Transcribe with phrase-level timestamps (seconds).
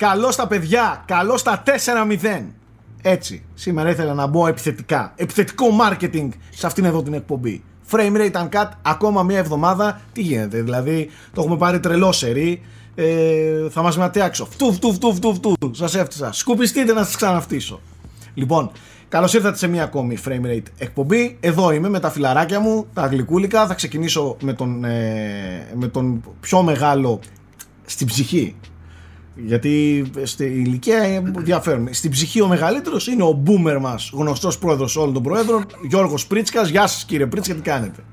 [0.00, 2.42] Καλό στα παιδιά, καλό στα 4-0.
[3.02, 5.12] Έτσι, σήμερα ήθελα να μπω επιθετικά.
[5.16, 7.62] Επιθετικό marketing σε αυτήν εδώ την εκπομπή.
[7.90, 10.00] Frame rate uncut ακόμα μία εβδομάδα.
[10.12, 12.62] Τι γίνεται, δηλαδή το έχουμε πάρει τρελό σερί.
[12.94, 14.44] Ε, θα μας ματιάξω.
[14.44, 15.74] Φτου, φτου, φτου, φτου, φτου.
[15.74, 16.32] Σας έφτιασα.
[16.32, 17.80] Σκουπιστείτε να σας ξαναφτύσω.
[18.34, 18.70] Λοιπόν,
[19.08, 21.36] καλώς ήρθατε σε μία ακόμη frame rate εκπομπή.
[21.40, 23.66] Εδώ είμαι με τα φιλαράκια μου, τα γλυκούλικα.
[23.66, 27.20] Θα ξεκινήσω με τον, ε, με τον πιο μεγάλο
[27.84, 28.56] στην ψυχή
[29.34, 31.88] γιατί στην ηλικία διαφέρουν.
[31.90, 36.62] Στην ψυχή ο μεγαλύτερος είναι ο boomer μας, γνωστός πρόεδρος όλων των προέδρων, Γιώργος Πρίτσκα.
[36.62, 38.04] Γεια σας κύριε Πρίτσκα, τι κάνετε;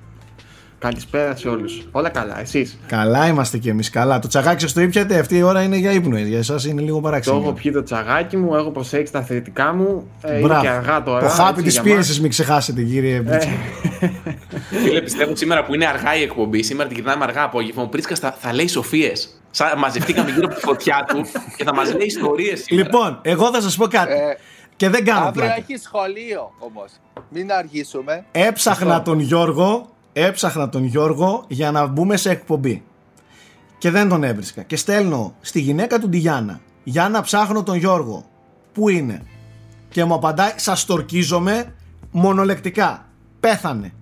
[0.80, 1.88] Καλησπέρα σε όλους.
[1.92, 3.90] Όλα καλά, εσείς; Καλά είμαστε κι εμείς.
[3.90, 4.20] Καλά.
[4.20, 6.18] Το τσαγάκι σας το ήπιατε, αυτή η ώρα είναι για ύπνο.
[6.18, 7.38] Για εσάς είναι λίγο παράξενο.
[7.38, 10.10] Το έχω πιει το τσαγάκι μου, έχω προσέξει τα θετικά μου.
[10.22, 11.28] Ε, είναι και αργά τώρα.
[11.28, 13.22] Το χάπι της πίεσης, μην ξεχάσετε, κύριε ε.
[13.22, 13.52] Πρίτσκα.
[14.84, 17.84] Φίλε, πιστεύω σήμερα που είναι αργά η εκπομπή, σήμερα την γυρνάμε αργά απόγευμα.
[17.84, 19.42] Ο Πρίτσκα θα, θα λέει σοφίες.
[19.78, 21.26] Μαζευτήκαμε γύρω από τη φωτιά του
[21.58, 22.66] και θα μας λέει ιστορίες.
[22.70, 24.14] Λοιπόν, εγώ θα σας πω κάτι.
[24.14, 24.38] Ε,
[24.76, 26.92] και δεν κάνω Αύριο έχει σχολείο όμως.
[27.30, 28.26] Μην αργήσουμε.
[28.32, 29.90] Έψαχνα τον Γιώργο,
[30.26, 32.84] έψαχνα τον Γιώργο για να μπούμε σε εκπομπή.
[33.78, 34.62] Και δεν τον έβρισκα.
[34.62, 36.60] Και στέλνω στη γυναίκα του τη Γιάννα.
[36.84, 38.26] Γιάννα ψάχνω τον Γιώργο.
[38.74, 39.22] Πού είναι;
[39.90, 41.74] Και μου απαντάει, σας τορκίζομαι
[42.12, 43.06] μονολεκτικά.
[43.40, 43.94] Πέθανε.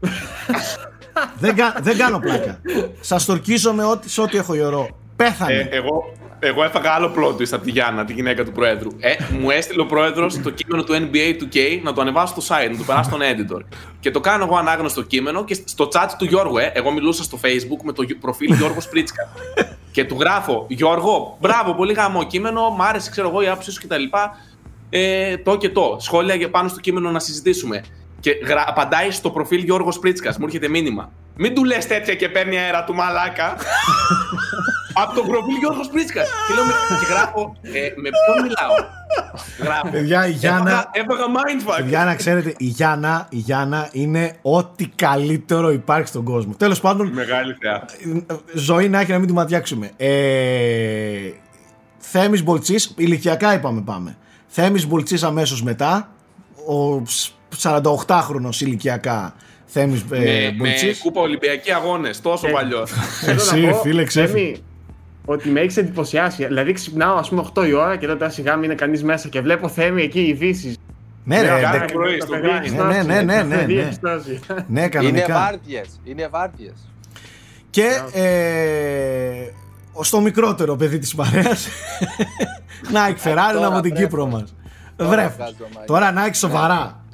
[1.40, 2.60] δεν, δεν κάνω πλάκα.
[3.00, 4.88] Σας τορκίζομαι ό,τι, σε ό,τι έχω γερό.
[5.16, 5.52] Πέθανε.
[5.52, 6.12] Ε, εγώ,
[6.44, 8.90] εγώ έφαγα άλλο plot twist από τη Γιάννα, τη γυναίκα του Προέδρου.
[8.98, 12.70] Ε, μου έστειλε ο Πρόεδρος το κείμενο του NBA 2K να το ανεβάσω στο site,
[12.70, 13.60] να το περάσω στον editor.
[14.00, 17.38] Και το κάνω εγώ ανάγνωστο κείμενο και στο chat του Γιώργου, ε, εγώ μιλούσα στο
[17.42, 19.28] Facebook με το προφίλ Γιώργος Πρίτσκα.
[19.92, 23.80] και του γράφω, Γιώργο, μπράβο, πολύ γάμο κείμενο, μ' άρεσε, ξέρω εγώ, η άποψή σου
[23.86, 24.02] κτλ.
[24.90, 25.96] Ε, το και το.
[26.00, 27.84] Σχόλια για πάνω στο κείμενο να συζητήσουμε.
[28.20, 28.64] Και γρα...
[28.66, 30.34] απαντάει στο προφίλ Γιώργος Πρίτσκα.
[30.38, 31.12] Μου έρχεται μήνυμα.
[31.36, 33.56] Μην του λες τέτοια και παίρνει αέρα του μαλάκα.
[34.92, 36.22] Από το προφίλ Γιώργο Πρίτσκα.
[36.22, 36.64] και λέω
[36.98, 37.56] και γράφω.
[37.62, 38.74] Ε, με ποιον μιλάω;
[39.62, 39.88] Γράφω.
[39.90, 40.90] Παιδιά, η Γιάννα.
[40.92, 41.76] Έφαγα mindfuck.
[41.76, 46.54] Παιδιά, να ξέρετε, η Γιάννα, η Γιάννα είναι ό,τι καλύτερο υπάρχει στον κόσμο.
[46.56, 47.08] Τέλος πάντων.
[47.08, 47.84] Μεγάλη θεά.
[48.54, 49.90] Ζωή να έχει να μην τη ματιάξουμε.
[49.96, 51.30] Ε,
[51.98, 54.16] Θέμης Μπολτσής, ηλικιακά είπαμε πάμε.
[54.46, 56.10] Θέμης Μπολτσής αμέσως μετά.
[56.66, 57.02] Ο
[57.62, 62.86] 48χρονο ηλικιακά Θέμης ε, με, με κούπα Ολυμπιακή αγώνες, τόσο ε, παλιό.
[63.26, 64.54] Εσύ, φίλε, ξέφυγε.
[65.24, 66.46] Ότι με έχεις εντυπωσιάσει.
[66.46, 69.40] Δηλαδή, ξυπνάω ας πούμε 8 η ώρα και τότε σιγά μην είναι κανείς μέσα και
[69.40, 70.76] βλέπω Θέμη εκεί ειδήσει.
[71.24, 73.90] Ναι, ναι, ναι, ναι, ναι, ναι, ναι,
[74.68, 75.24] ναι, κανονικά.
[75.24, 76.74] Είναι βάρδιες, είναι βάρδιες.
[77.70, 79.50] Και ε,
[80.00, 81.68] στο μικρότερο παιδί της παρέας
[82.92, 84.54] να εκφεράρει από την Κύπρο μας.
[84.96, 85.32] Βρέφ.
[85.86, 87.04] Τώρα να έχει σοβαρά.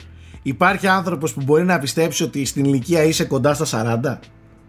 [0.43, 4.19] Υπάρχει άνθρωπος που μπορεί να πιστέψει ότι στην ηλικία είσαι κοντά στα 40.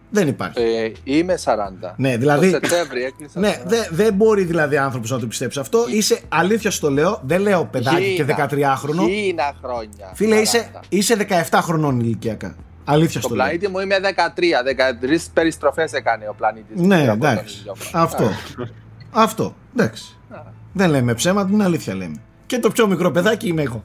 [0.09, 0.61] Δεν υπάρχει.
[0.61, 1.93] Ε, είμαι 40.
[1.95, 2.51] Ναι, δηλαδή.
[2.51, 3.39] Το Σεπτέμβρη έκλεισα.
[3.39, 5.85] Ναι, δεν δε μπορεί δηλαδή άνθρωπος να το πιστέψει αυτό.
[5.89, 9.07] Είσαι αλήθεια στο λέω, δεν λέω παιδάκι και 13χρονο.
[9.07, 10.11] Χίλια χρόνια.
[10.13, 12.55] Φίλε, είσαι, είσαι 17 χρονών ηλικιακά.
[12.85, 13.37] Αλήθεια στο λέω.
[13.37, 13.95] Το πλανήτη μου είμαι
[15.03, 15.15] 13.
[15.15, 16.81] 13 περιστροφές έκανε ο πλανήτης.
[16.81, 17.63] Ναι, εντάξει.
[17.93, 18.29] Αυτό.
[19.11, 19.55] αυτό.
[19.75, 20.17] Εντάξει.
[20.73, 22.15] Δεν λέμε ψέματα, την αλήθεια λέμε.
[22.45, 23.83] Και το πιο μικρό παιδάκι είμαι εγώ.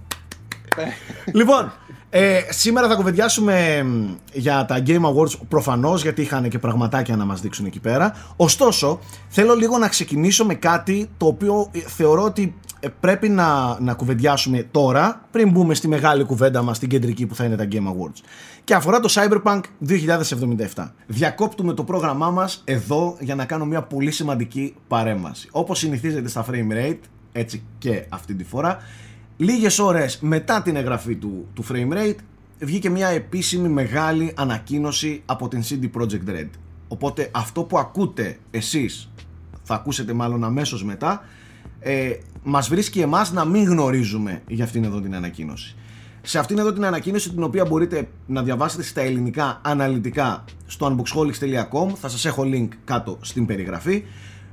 [1.38, 1.72] λοιπόν,
[2.10, 3.86] ε, σήμερα θα κουβεντιάσουμε
[4.32, 8.14] για τα Game Awards προφανώς γιατί είχαν και πραγματάκια να μας δείξουν εκεί πέρα.
[8.36, 8.98] Ωστόσο,
[9.28, 13.94] θέλω λίγο να ξεκινήσω με κάτι το οποίο ε, θεωρώ ότι ε, πρέπει να, να
[13.94, 17.86] κουβεντιάσουμε τώρα πριν μπούμε στη μεγάλη κουβέντα μας, στην κεντρική που θα είναι τα Game
[17.86, 18.20] Awards.
[18.64, 19.60] Και αφορά το Cyberpunk
[20.74, 20.90] 2077.
[21.06, 25.48] Διακόπτουμε το πρόγραμμά μας εδώ για να κάνω μια πολύ σημαντική παρέμβαση.
[25.50, 26.98] Όπως συνηθίζεται στα frame rate,
[27.32, 28.78] έτσι και αυτή τη φορά,
[29.36, 32.16] Λίγες ώρες μετά την εγγραφή του, του frame rate
[32.58, 36.48] βγήκε μια επίσημη μεγάλη ανακοίνωση από την CD Projekt Red.
[36.88, 39.10] Οπότε αυτό που ακούτε εσείς,
[39.62, 41.24] θα ακούσετε μάλλον αμέσως μετά,
[41.80, 42.10] ε,
[42.42, 45.76] μας βρίσκει εμάς να μην γνωρίζουμε για αυτήν εδώ την ανακοίνωση.
[46.22, 51.88] Σε αυτήν εδώ την ανακοίνωση την οποία μπορείτε να διαβάσετε στα ελληνικά αναλυτικά στο unboxholics.com
[52.00, 54.04] θα σας έχω link κάτω στην περιγραφή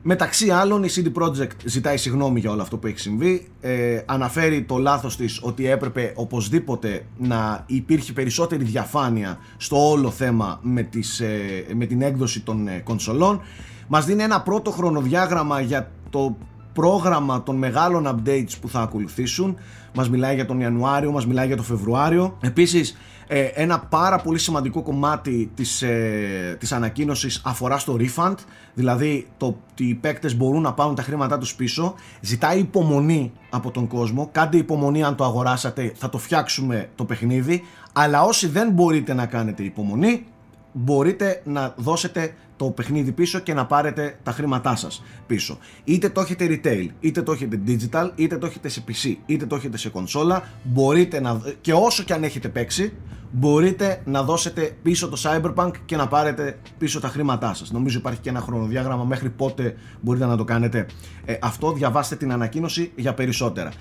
[0.04, 3.48] Μεταξύ άλλων η CD Projekt ζητάει συγγνώμη για όλο αυτό που έχει συμβεί.
[3.62, 10.60] Ε, Αναφέρει το λάθος της ότι έπρεπε οπωσδήποτε να υπήρχε περισσότερη διαφάνεια στο όλο θέμα
[10.62, 13.42] με, τις, ε, με την έκδοση των ε, κονσολών.
[13.88, 16.38] Μας δίνει ένα πρώτο χρονοδιάγραμμα για το
[16.74, 19.58] πρόγραμμα των μεγάλων updates που θα ακολουθήσουν.
[19.94, 22.38] Μας μιλάει για τον Ιανουάριο, μας μιλάει για τον Φεβρουάριο.
[22.42, 22.98] Επίσης
[23.34, 28.36] ε, ένα πάρα πολύ σημαντικό κομμάτι της, ε, της ανακοίνωσης αφορά στο refund
[28.74, 31.96] δηλαδή το ότι οι παίκτες μπορούν να πάρουν τα χρήματά τους πίσω.
[32.22, 34.30] Ζητάει υπομονή από τον κόσμο.
[34.32, 37.64] Κάντε υπομονή αν το αγοράσατε θα το φτιάξουμε το παιχνίδι.
[37.94, 40.26] Αλλά όσοι δεν μπορείτε να κάνετε υπομονή
[40.72, 45.58] μπορείτε να δώσετε το παιχνίδι πίσω και να πάρετε τα χρήματά σας πίσω.
[45.84, 49.56] Είτε το έχετε retail, είτε το έχετε digital, είτε το έχετε σε PC, είτε το
[49.56, 52.94] έχετε σε κονσόλα, μπορείτε να, και όσο και αν έχετε παίξει,
[53.32, 57.72] μπορείτε να δώσετε πίσω το Cyberpunk και να πάρετε πίσω τα χρήματά σας.
[57.72, 60.86] Νομίζω υπάρχει και ένα χρονοδιάγραμμα μέχρι πότε μπορείτε να το κάνετε.
[61.26, 63.72] Ε, αυτό διαβάστε την ανακοίνωση για περισσότερα.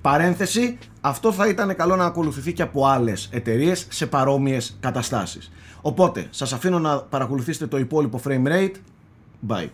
[0.00, 5.50] Παρένθεση, αυτό θα ήταν καλό να ακολουθηθεί και από άλλες εταιρείες σε παρόμοιες καταστάσεις.
[5.82, 8.74] Οπότε, σας αφήνω να παρακολουθήσετε το υπόλοιπο frame rate.
[9.48, 9.68] Bye.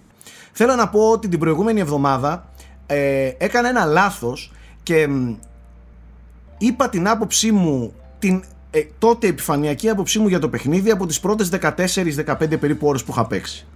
[0.52, 2.48] Θέλω να πω ότι την προηγούμενη εβδομάδα
[2.86, 5.08] ε, έκανα ένα λάθος και
[6.58, 11.20] είπα την άποψή μου, την ε, τότε επιφανειακή άποψή μου για το παιχνίδι από τις
[11.20, 13.66] πρώτες 14-15 περίπου ώρες που είχα παίξει.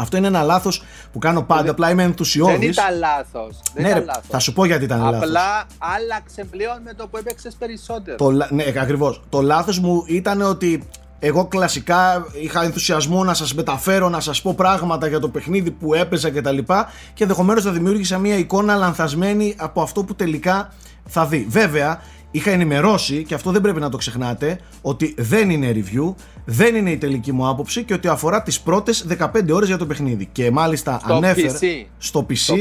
[0.00, 0.82] Αυτό είναι ένα λάθος
[1.12, 1.70] που κάνω πάντα.
[1.70, 2.58] Απλά είμαι ενθουσιώδης.
[2.58, 3.60] Δεν ήταν λάθος.
[3.74, 5.22] Ναι, ρε, θα σου πω γιατί ήταν λάθος.
[5.22, 8.16] Απλά άλλαξε πλέον με το που έπαιξες περισσότερο.
[8.16, 9.22] Το, ναι, ακριβώς.
[9.28, 10.88] Το λάθος μου ήταν ότι
[11.18, 15.94] εγώ κλασικά είχα ενθουσιασμό να σας μεταφέρω, να σας πω πράγματα για το παιχνίδι που
[15.94, 20.72] έπαιζα και τα λοιπά και ενδεχομένως θα δημιούργησα μια εικόνα λανθασμένη από αυτό που τελικά
[21.06, 21.46] θα δει.
[21.48, 22.00] Βέβαια,
[22.30, 26.90] είχα ενημερώσει, και αυτό δεν πρέπει να το ξεχνάτε, ότι δεν είναι review, δεν είναι
[26.90, 30.28] η τελική μου άποψη και ότι αφορά τις πρώτες 15 ώρες για το παιχνίδι.
[30.32, 31.58] Και μάλιστα στο ανέφερα...
[31.60, 31.86] PC.
[31.98, 32.54] Στο PC,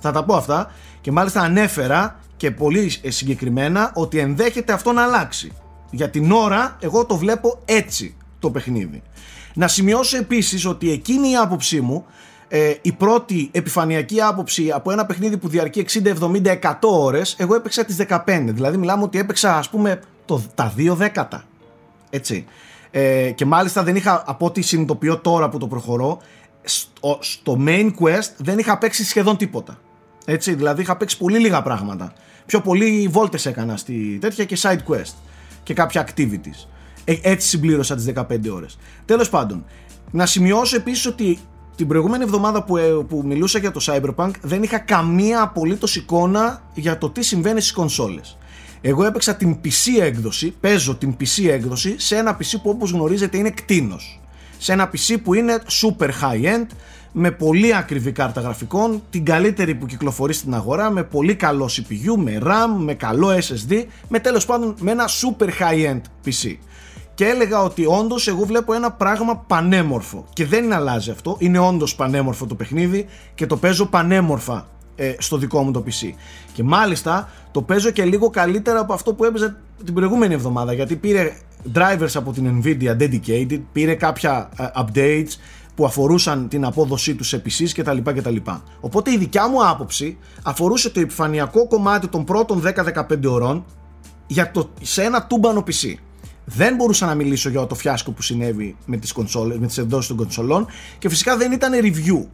[0.00, 5.52] θα τα πω αυτά, και μάλιστα ανέφερα και πολύ συγκεκριμένα ότι ενδέχεται αυτό να αλλάξει.
[5.90, 9.02] Για την ώρα εγώ το βλέπω έτσι το παιχνίδι.
[9.54, 12.04] Να σημειώσω επίσης ότι εκείνη η άποψή μου
[12.48, 17.54] ε, η πρώτη επιφανειακή άποψη από ένα παιχνίδι που διαρκεί 60, 70, 100 ώρες εγώ
[17.54, 21.44] έπαιξα τις 15 δηλαδή μιλάμε ότι έπαιξα ας πούμε το, τα δύο δέκατα.
[22.10, 22.44] Έτσι.
[22.90, 26.18] Ε, και μάλιστα δεν είχα από ό,τι συνειδητοποιώ τώρα που το προχωρώ
[26.62, 29.78] στο, στο main quest δεν είχα παίξει σχεδόν τίποτα.
[30.24, 32.12] Έτσι δηλαδή είχα παίξει πολύ λίγα πράγματα.
[32.46, 35.14] Πιο πολύ βόλτες έκανα στη τέτοια και side quest
[35.66, 36.66] και κάποια activities
[37.04, 39.64] ε, έτσι συμπλήρωσα τις 15 ώρες τέλος πάντων
[40.10, 41.38] να σημειώσω επίσης ότι
[41.76, 46.62] την προηγούμενη εβδομάδα που, ε, που μιλούσα για το Cyberpunk δεν είχα καμία απολύτως εικόνα
[46.74, 48.38] για το τι συμβαίνει στις κονσόλες.
[48.80, 53.38] Εγώ έπαιξα την PC έκδοση, παίζω την PC έκδοση σε ένα PC που όπως γνωρίζετε
[53.38, 54.20] είναι κτίνος.
[54.58, 56.66] Σε ένα PC που είναι super high-end,
[57.18, 62.16] με πολύ ακριβή κάρτα γραφικών, την καλύτερη που κυκλοφορεί στην αγορά, με πολύ καλό CPU,
[62.16, 66.56] με RAM, με καλό SSD, με τέλος πάντων με ένα super high-end PC
[67.14, 70.24] και έλεγα ότι όντως εγώ βλέπω ένα πράγμα πανέμορφο.
[70.32, 71.36] Και δεν αλλάζει αυτό.
[71.38, 74.66] Είναι όντως πανέμορφο το παιχνίδι και το παίζω πανέμορφα
[74.96, 76.12] ε, στο δικό μου το PC.
[76.52, 80.72] Και μάλιστα το παίζω και λίγο καλύτερα από αυτό που έπαιζα την προηγούμενη εβδομάδα.
[80.72, 81.32] Γιατί πήρε
[81.74, 85.32] drivers από την Nvidia dedicated, πήρε κάποια ε, updates
[85.76, 87.98] που αφορούσαν την απόδοσή τους σε PCs κτλ.
[88.02, 88.36] κτλ.
[88.80, 93.64] Οπότε η δικιά μου άποψη αφορούσε το επιφανειακό κομμάτι των πρώτων 10-15 ωρών
[94.26, 95.94] για το, σε ένα τούμπανο PC
[96.48, 100.08] δεν μπορούσα να μιλήσω για το φιάσκο που συνέβη με τις, κονσόλες, με τις εκδόσεις
[100.08, 100.66] των κονσολών
[100.98, 102.26] και φυσικά δεν ήταν review.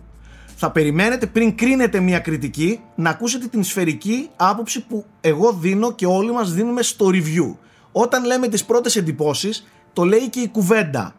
[0.57, 6.07] Θα περιμένετε πριν κρίνετε μια κριτική να ακούσετε την σφαιρική άποψη που εγώ δίνω και
[6.07, 7.57] όλοι μας δίνουμε στο review.
[7.93, 11.15] Όταν λέμε τις πρώτες εντυπώσεις το λέει και η κουβέντα,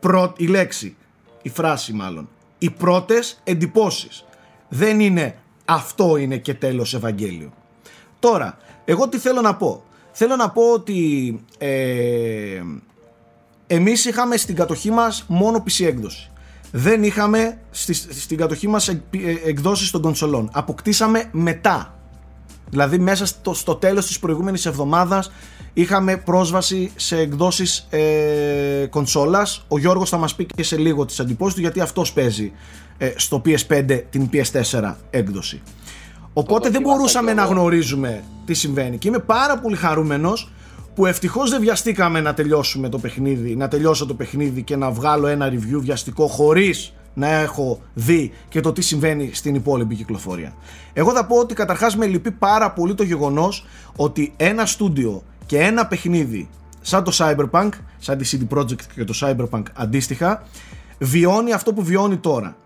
[0.00, 0.96] Πρω, η λέξη,
[1.46, 2.28] η φράση μάλλον.
[2.58, 4.24] Οι πρώτες εντυπώσεις.
[4.68, 7.52] Δεν είναι αυτό είναι και τέλος Ευαγγέλιο.
[8.18, 9.84] Τώρα, εγώ τι θέλω να πω.
[10.12, 12.62] Θέλω να πω ότι ε,
[13.66, 16.30] εμείς είχαμε στην κατοχή μας μόνο PC έκδοση.
[16.72, 19.02] Δεν είχαμε στη, στην κατοχή μας ε,
[19.44, 20.50] εκδόσεις των κονσολών.
[20.52, 21.95] Αποκτήσαμε μετά.
[22.70, 25.32] Δηλαδή μέσα στο, στο τέλος της προηγούμενης εβδομάδας
[25.72, 29.64] είχαμε πρόσβαση σε εκδόσεις ε, κονσόλας.
[29.68, 32.52] Ο Γιώργος θα μας πει και σε λίγο τις αντιπώσεις του γιατί αυτός παίζει
[32.98, 35.62] ε, στο PS5 την PS4 έκδοση.
[36.32, 38.98] Οπότε δεν μπορούσαμε να γνωρίζουμε τι συμβαίνει.
[38.98, 40.52] Και είμαι πάρα πολύ χαρούμενος
[40.94, 45.26] που ευτυχώς δεν βιαστήκαμε να τελειώσουμε το παιχνίδι, να τελειώσω το παιχνίδι και να βγάλω
[45.26, 50.54] ένα review βιαστικό χωρίς να έχω δει και το τι συμβαίνει στην υπόλοιπη κυκλοφορία.
[50.92, 55.58] Εγώ θα πω ότι καταρχάς με λυπεί πάρα πολύ το γεγονός ότι ένα στούντιο και
[55.58, 56.48] ένα παιχνίδι
[56.80, 57.68] σαν το Cyberpunk,
[57.98, 60.42] σαν τη CD Projekt και το Cyberpunk αντίστοιχα,
[60.98, 62.56] βιώνει αυτό που βιώνει τώρα.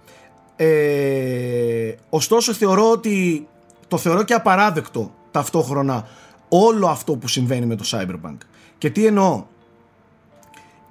[0.57, 3.47] Ε, ωστόσο θεωρώ ότι
[3.89, 6.09] το θεωρώ και απαράδεκτο ταυτόχρονα
[6.49, 8.37] όλο αυτό που συμβαίνει με το Cyberpunk.
[8.79, 9.45] Και τι εννοώ;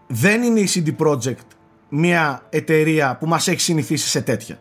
[0.07, 1.58] Δεν είναι η CD Projekt
[1.89, 4.59] μια εταιρεία που μας έχει συνηθίσει σε τέτοια.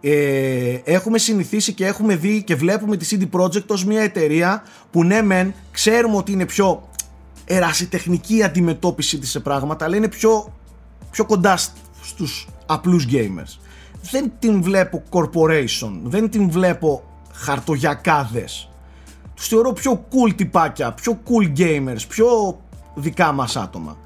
[0.00, 5.04] Ε, έχουμε συνηθίσει και έχουμε δει και βλέπουμε τη CD Projekt ως μια εταιρεία που
[5.04, 6.88] ναι μεν ξέρουμε ότι είναι πιο
[7.44, 10.54] ερασιτεχνική αντιμετώπιση της σε πράγματα αλλά είναι πιο,
[11.10, 11.56] πιο κοντά
[12.02, 13.58] στους απλούς gamers
[14.10, 18.68] δεν την βλέπω corporation, δεν την βλέπω χαρτογιακάδες.
[19.34, 22.58] Τους θεωρώ πιο cool τυπάκια, πιο cool gamers, πιο
[22.94, 23.96] δικά μας άτομα.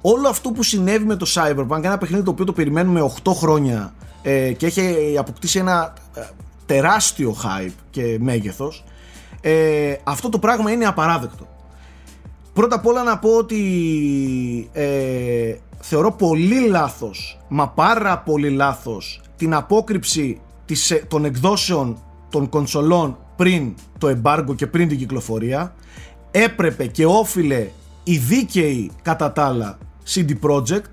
[0.00, 3.92] Όλο αυτό που συνέβη με το Cyberpunk, ένα παιχνίδι το οποίο το περιμένουμε 8 χρόνια
[4.22, 6.20] ε, και έχει αποκτήσει ένα ε,
[6.66, 8.84] τεράστιο hype και μέγεθος,
[9.40, 11.46] ε, αυτό το πράγμα είναι απαράδεκτο.
[12.52, 13.60] Πρώτα απ' όλα να πω ότι
[14.72, 22.48] ε, θεωρώ πολύ λάθος, μα πάρα πολύ λάθος, την απόκρυψη της, ε, των εκδόσεων των
[22.48, 25.74] κονσολών πριν το εμπάργκο και πριν την κυκλοφορία.
[26.30, 27.68] Έπρεπε και όφιλε
[28.04, 29.78] η δίκαιη κατά τα άλλα
[30.14, 30.90] CD Projekt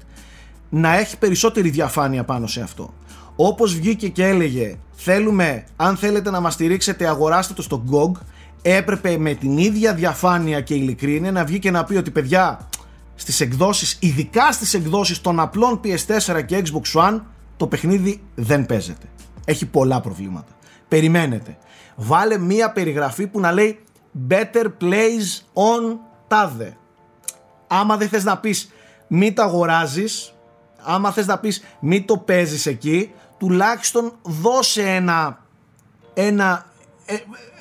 [0.69, 2.93] να έχει περισσότερη διαφάνεια πάνω σε αυτό.
[3.35, 8.19] Όπως βγήκε και έλεγε θέλουμε αν θέλετε να μας στηρίξετε αγοράστε το στο GOG
[8.61, 12.67] έπρεπε με την ίδια διαφάνεια και ειλικρίνεια να βγει και να πει ότι παιδιά
[13.15, 17.21] στις εκδόσεις, ειδικά στις εκδόσεις των απλών PS4 και Xbox One
[17.57, 19.05] το παιχνίδι δεν παίζεται.
[19.45, 20.51] Έχει πολλά προβλήματα.
[20.87, 21.57] Περιμένετε.
[21.95, 23.79] Βάλε μία περιγραφή που να λέει
[24.29, 26.73] Better plays on tade.
[27.67, 28.69] Άμα δεν θες να πεις
[29.07, 30.33] μη το αγοράζεις,
[30.81, 35.45] άμα θες να πεις μη το παίζεις εκεί, τουλάχιστον δώσε ένα,
[36.13, 36.65] ένα,
[37.05, 37.15] ε,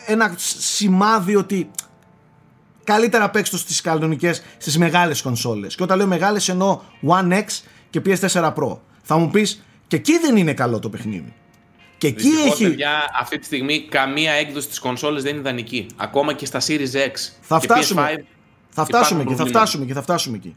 [0.06, 1.70] ένα σημάδι ότι
[2.84, 5.74] καλύτερα παίξτε το στις κανονικές, στις μεγάλες κονσόλες.
[5.74, 7.44] Και όταν λέω μεγάλες εννοώ One X
[7.90, 8.78] και PS4 Pro.
[9.02, 11.32] Θα μου πεις και εκεί δεν είναι καλό το παιχνίδι.
[11.98, 12.64] Και εκεί έχει.
[12.64, 15.86] Παιδιά, αυτή τη στιγμή καμία έκδοση της κονσόλε δεν είναι ιδανική.
[15.96, 17.12] Ακόμα και στα Series X.
[17.40, 18.14] Θα και φτάσουμε.
[18.16, 18.22] PS5
[18.70, 19.58] θα φτάσουμε εκεί, θα προβλήματα.
[19.58, 20.54] φτάσουμε εκεί, θα φτάσουμε εκεί.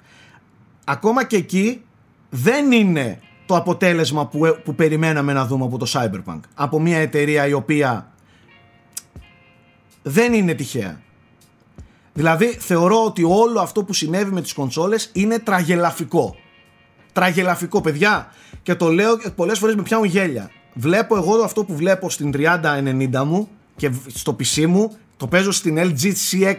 [0.89, 1.81] Ακόμα και εκεί
[2.29, 6.39] δεν είναι το αποτέλεσμα που, ε, που περιμέναμε να δούμε από το Cyberpunk.
[6.53, 8.11] Από μια εταιρεία η οποία
[10.01, 11.01] δεν είναι τυχαία.
[12.13, 16.35] Δηλαδή θεωρώ ότι όλο αυτό που συνέβη με τις κονσόλες είναι τραγελαφικό.
[17.13, 18.31] Τραγελαφικό παιδιά
[18.63, 20.51] και το λέω και πολλές φορές με πιάνουν γέλια.
[20.73, 25.77] Βλέπω εγώ αυτό που βλέπω στην 3090 μου και στο PC μου το παίζω στην
[25.77, 26.57] LG CX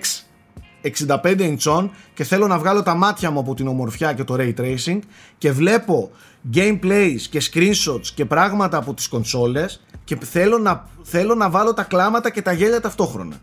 [0.82, 4.54] 65 ιντσών και θέλω να βγάλω τα μάτια μου από την ομορφιά και το ray
[4.60, 4.98] tracing
[5.38, 6.10] και βλέπω
[6.54, 11.82] gameplays και screenshots και πράγματα από τις κονσόλες και θέλω να, θέλω να βάλω τα
[11.82, 13.36] κλάματα και τα γέλια ταυτόχρονα.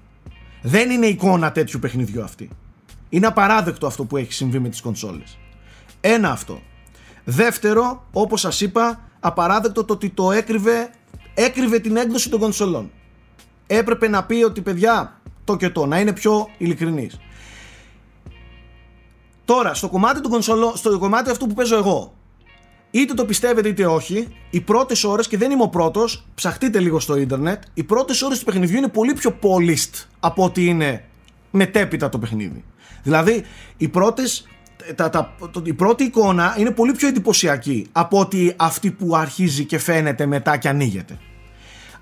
[0.62, 2.50] Δεν είναι εικόνα τέτοιου παιχνιδιού αυτή.
[3.10, 5.38] Είναι απαράδεκτο αυτό που έχει συμβεί με τις κονσόλες.
[6.02, 6.62] Ένα αυτό.
[7.24, 10.90] Δεύτερο, όπως σας είπα, απαράδεκτο το ότι το έκρυβε,
[11.34, 12.92] έκρυβε την έκδοση των κονσολών.
[13.68, 17.20] Έπρεπε να πει ότι παιδιά, το και το, να είναι πιο ειλικρινής.
[19.46, 22.14] Τώρα, στο κομμάτι του κονσολό, στο κομμάτι αυτού που παίζω εγώ,
[22.92, 27.00] είτε το πιστεύετε είτε όχι, οι πρώτες ώρες, και δεν είμαι ο πρώτος, ψαχτείτε λίγο
[27.00, 31.04] στο ίντερνετ, οι πρώτες ώρες του παιχνιδιού είναι πολύ πιο polished από ότι είναι
[31.52, 32.64] μετέπειτα το παιχνίδι.
[33.04, 33.44] Δηλαδή,
[33.78, 34.48] οι πρώτες,
[34.96, 39.66] τα, τα, το- η πρώτη εικόνα είναι πολύ πιο εντυπωσιακή από ότι αυτή που αρχίζει
[39.66, 41.18] και φαίνεται μετά και ανοίγεται.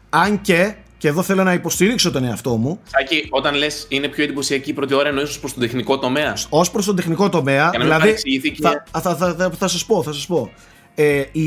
[0.09, 4.23] Αν και, και εδώ θέλω να υποστηρίξω τον εαυτό μου, Σάκη, όταν λες είναι πιο
[4.23, 6.33] εντυπωσιακή η πρώτη ώρα, εννοείς προς τον τεχνικό τομέα.
[6.49, 7.99] ως προς τον τεχνικό τομέα, να μην δηλαδή.
[8.01, 10.51] παρεξηγηθεί και- Θα, θα, θα, θα, θα σας πω, θα σας πω.
[10.95, 11.45] Ε, η,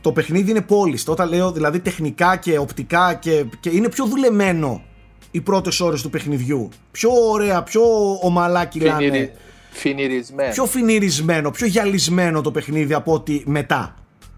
[0.00, 1.04] το παιχνίδι είναι polished.
[1.06, 4.82] Όταν λέω δηλαδή τεχνικά και οπτικά και, και είναι πιο δουλεμένο
[5.30, 6.68] οι πρώτες ώρες του παιχνιδιού.
[6.90, 7.82] Πιο ωραία, πιο
[8.22, 9.04] ομαλά κυλάνε.
[9.04, 9.32] Φινιρι...
[9.70, 10.52] Φινιρισμένο.
[10.52, 13.94] Πιο φινιρισμένο, πιο γυαλισμένο το παιχνίδι από ότι μετά.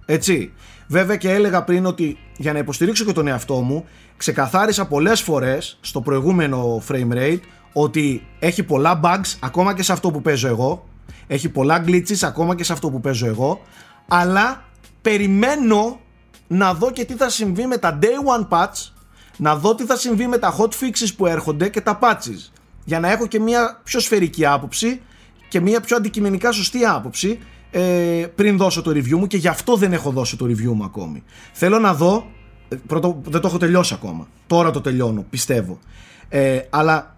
[0.06, 0.52] Έτσι.
[0.90, 3.84] Βέβαια και έλεγα πριν ότι για να υποστηρίξω και τον εαυτό μου,
[4.16, 7.40] ξεκαθάρισα πολλές φορές στο προηγούμενο frame rate
[7.72, 10.88] ότι έχει πολλά bugs ακόμα και σε αυτό που παίζω εγώ.
[11.26, 13.60] Έχει πολλά glitches ακόμα και σε αυτό που παίζω εγώ.
[14.08, 14.64] Αλλά
[15.02, 16.00] περιμένω
[16.46, 18.90] να δω και τι θα συμβεί με τα day one patch,
[19.36, 22.50] να δω τι θα συμβεί με τα hot fixes που έρχονται και τα patches.
[22.84, 25.00] Για να έχω και μια πιο σφαιρική άποψη
[25.48, 27.38] και μια πιο αντικειμενικά σωστή άποψη
[27.70, 30.84] ε, πριν δώσω το review μου και γι' αυτό δεν έχω δώσει το review μου
[30.84, 31.22] ακόμη.
[31.52, 32.26] Θέλω να δω,
[32.68, 35.78] ε, πρώτο, δεν το έχω τελειώσει ακόμα, τώρα το τελειώνω, πιστεύω.
[36.28, 37.16] Ε, αλλά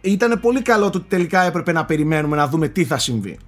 [0.00, 3.38] ήταν πολύ καλό το ότι τελικά έπρεπε να περιμένουμε να δούμε τι θα συμβεί.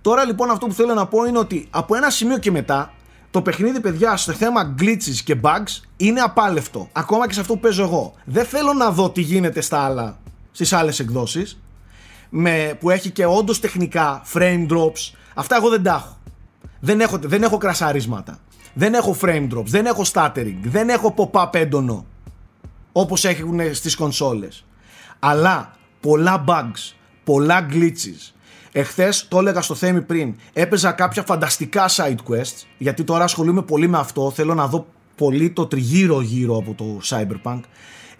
[0.00, 2.92] Τώρα λοιπόν αυτό που θέλω να πω είναι ότι από ένα σημείο και μετά
[3.30, 6.88] το παιχνίδι παιδιά στο θέμα glitches και bugs είναι απάλευτο.
[6.92, 8.14] Ακόμα και σε αυτό που παίζω εγώ.
[8.24, 10.18] Δεν θέλω να δω τι γίνεται στα άλλα,
[10.52, 11.58] στις άλλες εκδόσεις
[12.28, 15.12] με, που έχει και όντως τεχνικά frame drops.
[15.34, 16.16] Αυτά εγώ δεν τα έχω.
[16.80, 18.38] Δεν έχω, δεν έχω κρασαρίσματα.
[18.74, 19.66] Δεν έχω frame drops.
[19.66, 20.58] Δεν έχω stuttering.
[20.62, 22.06] Δεν έχω pop-up έντονο.
[22.92, 24.64] Όπως έχουν στις κονσόλες.
[25.18, 26.94] Αλλά πολλά bugs.
[27.24, 28.32] Πολλά glitches.
[28.72, 30.34] Εχθές το έλεγα στο Θέμη πριν.
[30.52, 32.66] Έπαιζα κάποια φανταστικά side quests.
[32.78, 34.30] Γιατί τώρα ασχολούμαι πολύ με αυτό.
[34.30, 37.60] Θέλω να δω πολύ το τριγύρω γύρω από το Cyberpunk.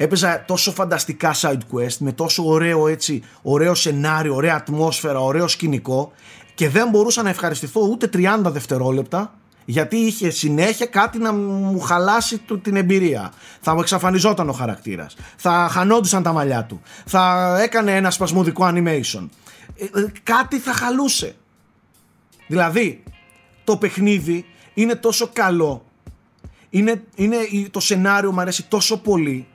[0.01, 6.13] Έπαιζα τόσο φανταστικά side quest με τόσο ωραίο έτσι, ωραίο σενάριο, ωραία ατμόσφαιρα, ωραίο σκηνικό
[6.55, 9.33] και δεν μπορούσα να ευχαριστηθώ ούτε 30 δευτερόλεπτα
[9.65, 13.33] γιατί είχε συνέχεια κάτι να μου χαλάσει του- την εμπειρία.
[13.61, 15.17] Θα μου εξαφανιζόταν ο χαρακτήρας.
[15.37, 16.81] Θα χανόντουσαν τα μαλλιά του.
[17.07, 19.29] Θα έκανε ένα σπασμωδικό animation.
[19.77, 21.35] ε, ε, κάτι θα χαλούσε.
[22.47, 23.03] Δηλαδή,
[23.65, 25.85] το παιχνίδι είναι τόσο καλό,
[26.71, 27.37] είναι, είναι,
[27.71, 29.47] το σενάριο μου αρέσει τόσο πολύ,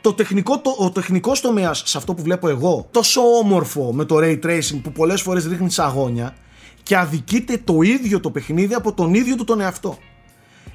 [0.00, 4.16] το τεχνικό, το, ο τεχνικός τομέας σε αυτό που βλέπω εγώ, τόσο όμορφο με το
[4.18, 6.34] ray tracing που πολλές φορές ρίχνει αγώνια
[6.82, 9.98] και αδικείται το ίδιο το παιχνίδι από τον ίδιο του τον εαυτό.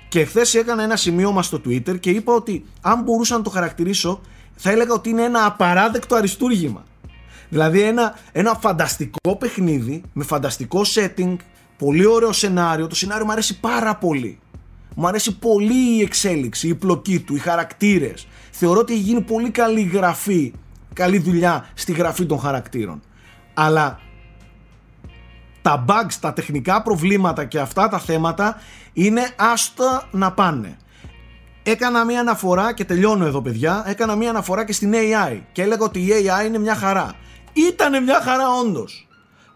[0.09, 4.21] Και χθες έκανα ένα σημείωμα στο Twitter και είπα ότι αν μπορούσα να το χαρακτηρίσω,
[4.55, 6.85] θα έλεγα ότι είναι ένα απαράδεκτο αριστούργημα.
[7.49, 11.35] Δηλαδή ένα, ένα φανταστικό παιχνίδι με φανταστικό setting,
[11.77, 12.87] πολύ ωραίο σενάριο.
[12.87, 14.39] Το σενάριο μου αρέσει πάρα πολύ.
[14.95, 18.27] Μου αρέσει πολύ η εξέλιξη, η πλοκή του, οι χαρακτήρες.
[18.55, 20.53] Θεωρώ ότι έχει γίνει πολύ καλή γραφή,
[20.93, 23.01] καλή δουλειά στη γραφή των χαρακτήρων.
[23.53, 24.00] Αλλά
[25.62, 28.62] τα bugs, τα τεχνικά προβλήματα και αυτά τα θέματα
[28.93, 30.77] είναι άστα να πάνε.
[31.63, 35.83] Έκανα μία αναφορά και τελειώνω εδώ παιδιά, έκανα μία αναφορά και στην AI και έλεγα
[35.83, 37.13] ότι η AI είναι μια χαρά.
[37.53, 39.07] Ήτανε μια χαρά όντως.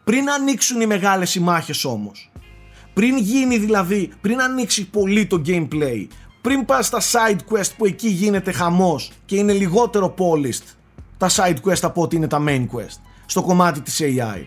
[0.04, 2.32] Πριν ανοίξουν οι μεγάλες οι μάχες όμως.
[2.94, 6.08] Πριν γίνει δηλαδή, πριν ανοίξει πολύ το gameplay,
[6.48, 10.76] πριν πας στα side quest που εκεί γίνεται χαμός και είναι λιγότερο polished
[11.18, 14.46] τα side quest από ότι είναι τα main quest στο κομμάτι της AI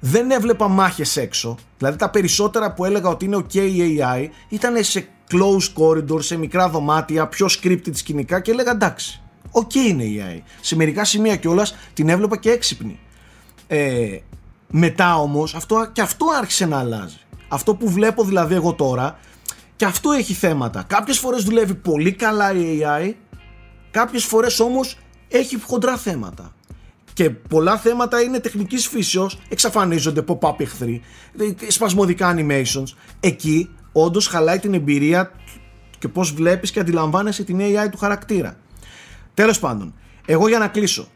[0.00, 1.56] δεν έβλεπα μάχες έξω.
[1.78, 6.36] Δηλαδή τα περισσότερα που έλεγα ότι είναι ok η AI ήταν σε close corridor, σε
[6.36, 9.22] μικρά δωμάτια, πιο scripted σκηνικά και έλεγα εντάξει,
[9.52, 10.42] ok είναι η AI.
[10.60, 12.98] Σε μερικά σημεία κιόλας την έβλεπα και έξυπνη.
[13.66, 14.18] Ε,
[14.70, 17.18] μετά όμως αυτό, και αυτό άρχισε να αλλάζει.
[17.48, 19.18] Αυτό που βλέπω δηλαδή εγώ τώρα
[19.76, 20.82] και αυτό έχει θέματα.
[20.82, 23.12] Κάποιες φορές δουλεύει πολύ καλά η AI,
[23.90, 26.54] κάποιες φορές όμως έχει χοντρά θέματα
[27.14, 31.02] και πολλά θέματα είναι τεχνικής φύσεως, εξαφανίζονται pop-up εχθροί,
[31.68, 32.96] σπασμωδικά animations.
[33.20, 35.30] Εκεί όντως χαλάει την εμπειρία
[35.98, 38.56] και πώς βλέπεις και αντιλαμβάνεσαι την AI του χαρακτήρα.
[39.34, 39.94] Τέλος πάντων,
[40.26, 41.06] εγώ για να κλείσω.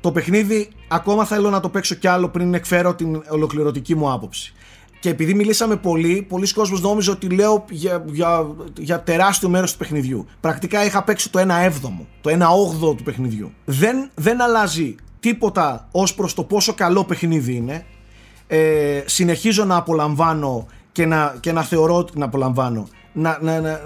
[0.00, 4.54] Το παιχνίδι ακόμα θέλω να το παίξω κι άλλο πριν εκφέρω την ολοκληρωτική μου άποψη.
[5.02, 8.46] Και επειδή μιλήσαμε πολύ, πολλοί κόσμος νόμιζε ότι λέω για, για,
[8.78, 10.26] για τεράστιο μέρος του παιχνιδιού.
[10.40, 13.52] Πρακτικά είχα παίξει το 1 έβδομο, το 1 όγδοο του παιχνιδιού.
[13.64, 17.84] Δεν, δεν αλλάζει τίποτα ως προς το πόσο καλό παιχνίδι είναι.
[18.46, 22.88] Ε, συνεχίζω να απολαμβάνω και να, και να θεωρώ ότι να απολαμβάνω.
[23.12, 23.80] Να, να, να,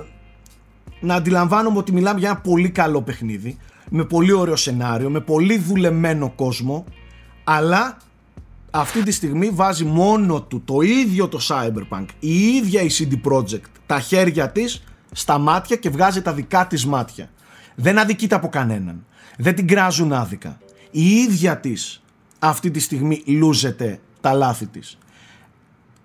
[1.00, 3.58] να αντιλαμβάνομαι ότι μιλάμε για ένα πολύ καλό παιχνίδι.
[3.90, 6.84] Με πολύ ωραίο σενάριο, με πολύ δουλεμένο κόσμο.
[7.44, 7.96] Αλλά
[8.80, 13.70] αυτή τη στιγμή βάζει μόνο του το ίδιο το Cyberpunk, η ίδια η CD Projekt,
[13.86, 17.30] τα χέρια της στα μάτια και βγάζει τα δικά της μάτια.
[17.74, 19.06] Δεν αδικείται από κανέναν.
[19.36, 20.58] Δεν την κράζουν άδικα
[20.96, 22.02] η ίδια της
[22.38, 24.98] αυτή τη στιγμή λούζεται τα λάθη της.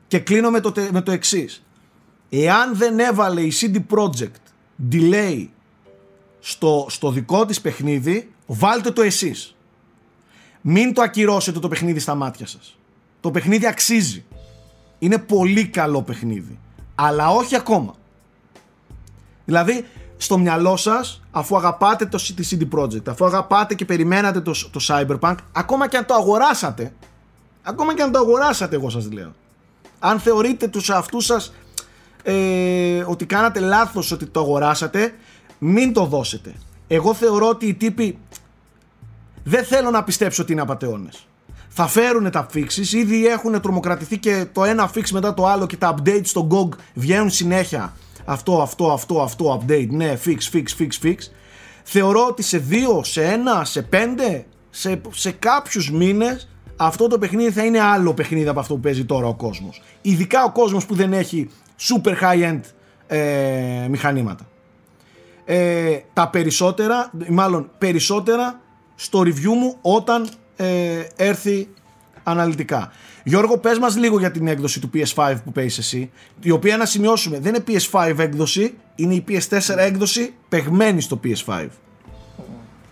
[0.07, 1.63] Και κλείνω με το, με το εξής.
[2.29, 4.41] Εάν δεν έβαλε η CD Projekt
[4.91, 5.47] delay
[6.39, 9.55] στο, στο δικό της παιχνίδι, βάλτε το εσείς.
[10.61, 12.77] Μην το ακυρώσετε το παιχνίδι στα μάτια σας.
[13.19, 14.25] Το παιχνίδι αξίζει.
[14.99, 16.59] Είναι πολύ καλό παιχνίδι.
[16.95, 17.95] Αλλά όχι ακόμα.
[19.45, 19.85] Δηλαδή,
[20.17, 22.19] στο μυαλό σας, αφού αγαπάτε το
[22.49, 26.93] CD Projekt, αφού αγαπάτε και περιμένατε το, το Cyberpunk, ακόμα και αν το αγοράσατε,
[27.63, 29.33] ακόμα και αν το αγοράσατε, εγώ σας λέω.
[29.99, 31.53] Αν θεωρείτε τους αυτούς σας
[32.23, 35.13] ε, ότι κάνατε λάθος ότι το αγοράσατε,
[35.57, 36.53] μην το δώσετε.
[36.87, 38.17] Εγώ θεωρώ ότι οι τύποι
[39.43, 41.27] δεν θέλω να πιστέψω ότι είναι απαταιώνες.
[41.67, 45.77] Θα φέρουν τα fixes, ήδη έχουν τρομοκρατηθεί και το ένα fix μετά το άλλο και
[45.77, 47.93] τα updates στο GOG βγαίνουν συνέχεια
[48.25, 51.15] αυτό, αυτό, αυτό, αυτό, update, ναι, fix, fix, fix, fix.
[51.83, 57.51] Θεωρώ ότι σε δύο, σε ένα, σε πέντε, σε, σε κάποιους μήνες αυτό το παιχνίδι
[57.51, 59.81] θα είναι άλλο παιχνίδι από αυτό που παίζει τώρα ο κόσμος.
[60.01, 61.49] Ειδικά ο κόσμος που δεν έχει
[61.79, 62.59] super high-end
[63.07, 64.45] ε, μηχανήματα.
[65.45, 68.59] Ε, τα περισσότερα, μάλλον περισσότερα
[69.01, 71.67] στο review μου όταν ε, έρθει
[72.23, 72.91] αναλυτικά.
[73.23, 76.11] Γιώργο, πες μας λίγο για την έκδοση του PS5 που παίζεις εσύ,
[76.41, 81.67] η οποία να σημειώσουμε δεν είναι PS5 έκδοση, είναι η PS4 έκδοση παιγμένη στο PS5.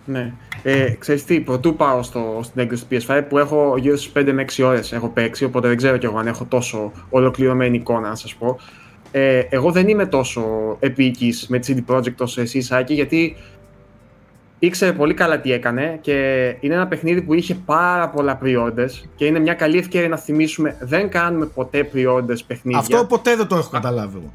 [0.04, 0.32] Ναι.
[0.62, 4.30] Ε, ξέρεις τι, πρωτού πάω στο, στην έκδοση του PS5 που έχω γύρω στις 5
[4.32, 8.08] με 6 ώρες έχω παίξει, οπότε δεν ξέρω κι εγώ αν έχω τόσο ολοκληρωμένη εικόνα
[8.08, 8.58] να σας πω.
[9.10, 13.36] Ε, εγώ δεν είμαι τόσο επίκης με τη CD Projekt όσο εσύ Σάκη, γιατί
[14.60, 16.12] ήξερε πολύ καλά τι έκανε και
[16.60, 20.76] είναι ένα παιχνίδι που είχε πάρα πολλά pre-orders και είναι μια καλή ευκαιρία να θυμίσουμε
[20.80, 22.78] δεν κάνουμε ποτέ pre-orders παιχνίδια.
[22.78, 24.32] Αυτό ποτέ δεν το έχω καταλάβει εγώ.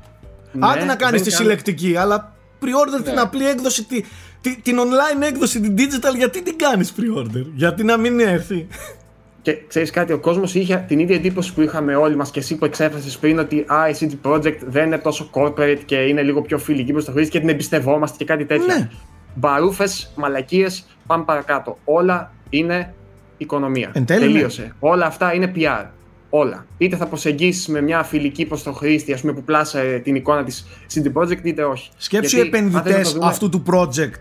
[0.52, 3.22] Ναι, Άντε να κάνεις τη συλλεκτική, αλλά pre-order την ναι.
[3.22, 4.04] απλή έκδοση, τη,
[4.42, 8.68] τη, την online έκδοση, την digital, γιατί την κάνεις pre-order, γιατί να μην έρθει;
[9.42, 12.56] Και ξέρεις κάτι, ο κόσμος είχε την ίδια εντύπωση που είχαμε όλοι μας και εσύ
[12.56, 16.42] που εξέφρασες πριν ότι α, η CD Projekt δεν είναι τόσο corporate και είναι λίγο
[16.42, 18.66] πιο φιλική προς το χρήστη και την εμπιστευόμαστε και κάτι τέτοιο.
[18.66, 18.90] Ναι
[19.36, 21.78] μπαρούφες, μαλακίες, πάμε παρακάτω.
[21.86, 22.94] Όλα είναι
[23.38, 23.90] οικονομία.
[23.94, 24.32] Εν τέλει, ναι.
[24.32, 24.74] Τελείωσε.
[24.80, 25.86] Όλα αυτά είναι PR.
[26.30, 26.66] Όλα.
[26.78, 30.44] Είτε θα προσεγγίσεις με μια φιλική προς τον χρήστη, ας πούμε, που πλάσε την εικόνα
[30.44, 31.90] της CD Projekt, είτε όχι.
[31.98, 34.20] Σκέψου Γιατί, οι επενδυτέ αν θες να το δούμε- αυτού του project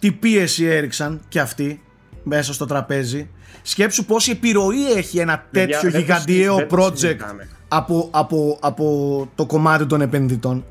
[0.00, 1.82] τι πίεση έριξαν και αυτοί
[2.22, 3.28] μέσα στο τραπέζι.
[3.62, 7.48] Σκέψου πόση επιρροή έχει ένα Παιδιά, τέτοιο δεν το γιγαντιαίο συζη- δεν το project συζητάμε.
[7.68, 10.64] από, από, από το κομμάτι των επενδυτών.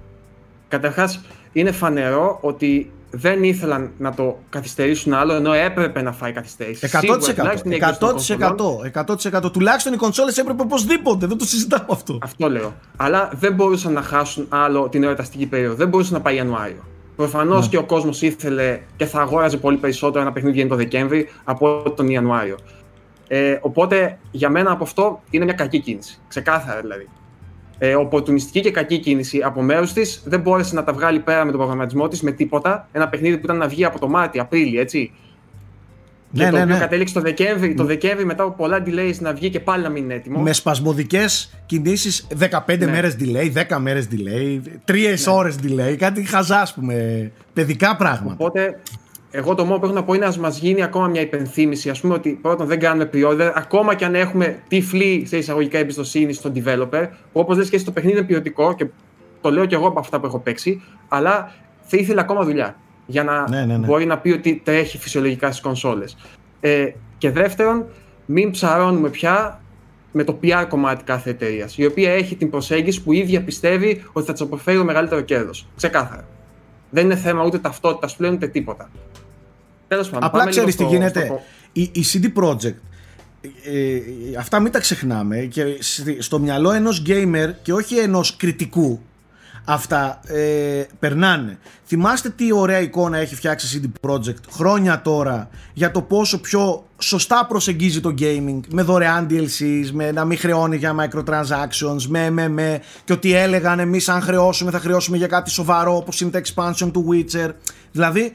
[0.67, 6.89] Καταρχάς, είναι φανερό ότι δεν ήθελαν να το καθυστερήσουν άλλο, ενώ έπρεπε να φάει καθυστέρηση.
[6.91, 6.99] 100%.
[6.99, 9.45] Σίγουρα, τουλάχιστον η έκδοση των 100%.
[9.45, 9.51] 100%.
[9.53, 11.25] Τουλάχιστον οι κονσόλες έπρεπε οπωσδήποτε.
[11.25, 12.17] Δεν το συζητάμε αυτό.
[12.21, 12.75] Αυτό λέω.
[12.97, 15.75] Αλλά δεν μπορούσαν να χάσουν άλλο την εορταστική περίοδο.
[15.75, 16.83] Δεν μπορούσε να πάει Ιανουάριο.
[17.15, 17.67] Προφανώς Ναι.
[17.67, 21.93] και ο κόσμος ήθελε και θα αγόραζε πολύ περισσότερο ένα παιχνίδι βγαίνει το Δεκέμβρη από
[21.95, 22.57] τον Ιανουάριο.
[23.27, 26.19] Ε, οπότε για μένα από αυτό είναι μια κακή κίνηση.
[26.27, 27.09] Ξεκάθαρα δηλαδή.
[27.77, 31.49] Ε, οπορτουνιστική και κακή κίνηση από μέρους της δεν μπόρεσε να τα βγάλει πέρα με
[31.51, 32.87] τον προγραμματισμό της με τίποτα.
[32.91, 35.11] Ένα παιχνίδι που ήταν να βγει από το Μάρτιο, Απρίλιο, έτσι.
[36.35, 36.79] Ναι, και το ναι, οποίο ναι.
[36.79, 40.03] κατέληξε το Δεκέμβρη, το Δεκέμβρη μετά από πολλά delays να βγει και πάλι να μην
[40.03, 40.39] είναι έτοιμο.
[40.39, 42.85] Με σπασμωδικές κινήσεις 15 Ναι.
[42.85, 48.35] μέρες delay, 10 μέρες delay, 3 ώρες delay, κάτι χαζά ας πούμε, παιδικά πράγματα.
[48.39, 48.79] Οπότε,
[49.35, 51.89] εγώ το μόνο που έχω να πω είναι να μας γίνει ακόμα μια υπενθύμηση.
[51.89, 56.33] Α πούμε ότι πρώτον δεν κάνουμε pre-order, ακόμα και αν έχουμε τυφλή σε εισαγωγικά εμπιστοσύνη
[56.33, 58.87] στον developer, που όπως λες και εσύ το παιχνίδι είναι ποιοτικό και
[59.41, 63.23] το λέω και εγώ από αυτά που έχω παίξει, αλλά θα ήθελε ακόμα δουλειά για
[63.23, 63.85] να Ναι, ναι, ναι.
[63.85, 66.17] μπορεί να πει ότι τρέχει φυσιολογικά στις κονσόλες.
[66.59, 67.85] Ε, και δεύτερον,
[68.25, 69.61] μην ψαρώνουμε πια
[70.11, 74.03] με το PR κομμάτι κάθε εταιρείας, η οποία έχει την προσέγγιση που η ίδια πιστεύει
[74.13, 75.67] ότι θα της αποφέρει το μεγαλύτερο κέρδος.
[75.75, 76.27] Ξεκάθαρα.
[76.89, 78.89] Δεν είναι θέμα ούτε ταυτότητας πλέον ούτε τίποτα.
[79.93, 80.27] Τέλος πάντων.
[80.27, 81.25] Απλά πάμε λίγο ξέρεις τι στο- γίνεται.
[81.25, 82.73] στο- Η, η CD Projekt,
[83.41, 84.01] ε, ε,
[84.39, 88.99] αυτά μην τα ξεχνάμε και στη- στο μυαλό ενός gamer και όχι ενός κριτικού
[89.65, 91.57] αυτά ε, περνάνε.
[91.85, 96.85] Θυμάστε τι ωραία εικόνα έχει φτιάξει η CD Projekt χρόνια τώρα για το πόσο πιο
[96.97, 102.47] σωστά προσεγγίζει το gaming με δωρεάν DLCs, με να μην χρεώνει για microtransactions, με, με,
[102.47, 106.41] με και ότι έλεγαν εμείς αν χρεώσουμε θα χρεώσουμε για κάτι σοβαρό όπως είναι τα
[106.45, 107.49] expansion του Witcher.
[107.91, 108.33] Δηλαδή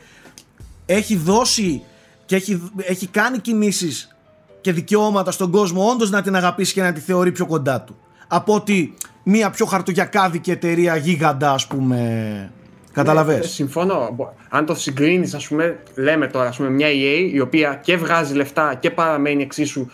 [0.91, 1.83] έχει δώσει
[2.25, 4.17] και έχει, έχει κάνει κινήσεις
[4.61, 7.97] και δικαιώματα στον κόσμο όντως να την αγαπήσει και να τη θεωρεί πιο κοντά του.
[8.29, 11.97] Από ότι μια πιο χαρτογιακάδικη εταιρεία γίγαντα ας πούμε.
[12.45, 12.53] Ε,
[12.93, 13.51] Καταλαβες.
[13.51, 14.11] συμφωνώ.
[14.15, 17.97] Μπο- Αν το συγκρίνεις, ας πούμε, λέμε τώρα, ας πούμε, μια EA η οποία και
[17.97, 19.87] βγάζει λεφτά και παραμένει εξίσου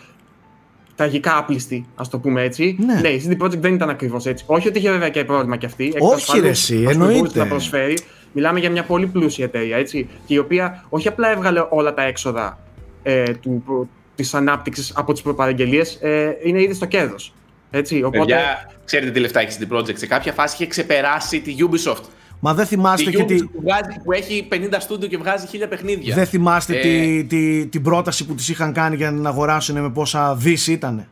[0.95, 2.77] τραγικά άπληστη, ας το πούμε έτσι.
[3.03, 3.09] Ναι.
[3.09, 4.45] η CD Projekt δεν ήταν ακριβώς έτσι.
[4.47, 5.85] Όχι ότι είχε βέβαια και πρόβλημα κι αυτή.
[5.85, 7.19] εκ του Όχι, ασφαλούς, ρε, εσύ, ας πούμε, εννοείται.
[7.19, 7.99] μπορούσε να προσφέρει.
[8.35, 10.09] Μιλάμε για μια πολύ πλούσια εταιρεία, έτσι.
[10.27, 12.59] Και η οποία όχι απλά έβγαλε όλα τα έξοδα
[13.03, 17.35] ε, του, της ανάπτυξης από τις προπαραγγελίες, ε, είναι ήδη στο κέρδος.
[17.71, 18.19] Έτσι, οπότε...
[18.19, 19.97] Παιδιά, ξέρετε τι λεφτά έχει στην Project.
[19.97, 22.05] Σε κάποια φάση είχε ξεπεράσει τη Ubisoft.
[22.41, 25.47] Μα δεν Τη θυμάστε και Ubisoft τι, που, βγάζει, που έχει 50 στούντιο και βγάζει
[25.53, 26.15] 1000 παιχνίδια.
[26.15, 29.81] δεν θυμάστε Ε, τι, τι, την πρόταση που τις είχαν κάνει για να την αγοράσουν
[29.81, 31.09] με πόσα δις ήτανε;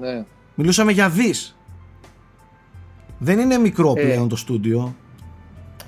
[0.00, 0.24] Ναι.
[0.54, 1.56] Μιλούσαμε για δις.
[3.18, 4.02] Δεν είναι μικρό Ε.
[4.02, 4.96] πλέον το στούντιο.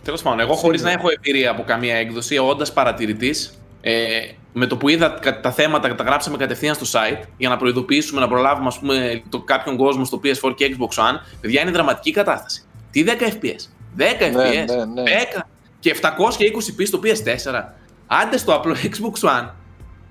[0.04, 4.08] Τέλος πάντων, εγώ χωρίς να έχω εμπειρία από καμία έκδοση, όντας παρατηρητής, ε,
[4.52, 8.20] με το που είδα κα- τα θέματα, τα γράψαμε κατευθείαν στο site για να προειδοποιήσουμε,
[8.20, 11.16] να προλάβουμε ας πούμε, το, κάποιον κόσμο στο PS4 και Xbox One.
[11.40, 12.62] Παιδιά, είναι δραματική κατάσταση.
[12.90, 13.68] Τι 10 FPS.
[13.98, 14.64] 10 FPS.
[14.66, 15.02] ναι, ναι.
[15.36, 15.40] 10
[15.80, 17.62] και 720p στο PS4.
[18.06, 19.48] Άντε στο απλό Xbox One.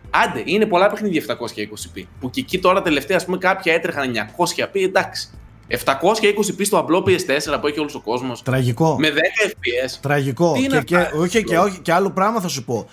[0.10, 2.04] Άντε, είναι πολλά παιχνίδια 720p.
[2.20, 5.30] Που και εκεί τώρα τελευταία, ας πούμε, κάποια έτρεχαν 900p, εντάξει.
[5.70, 8.42] 720p στο απλό PS4 που έχει όλος ο κόσμος.
[8.44, 8.96] Τραγικό.
[9.00, 9.14] Με 10
[9.50, 9.98] FPS.
[10.02, 10.52] Τραγικό.
[10.54, 12.86] Τι Και, είναι και, αυτά, όχι, και, όχι, και άλλο πράγμα θα σου πω.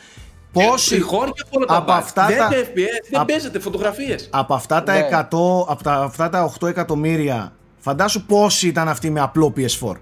[0.53, 1.97] Πόσοι, Τριχώρια από όλα τα από bugs.
[1.97, 4.29] αυτά 10 τα- FPS, δεν απ- παίζετε φωτογραφίες.
[4.33, 4.99] από αυτά τα Ναι.
[5.11, 9.93] 100, από τα, αυτά τα 8 εκατομμύρια, φαντάσου πόσοι ήταν αυτοί με απλό PS4.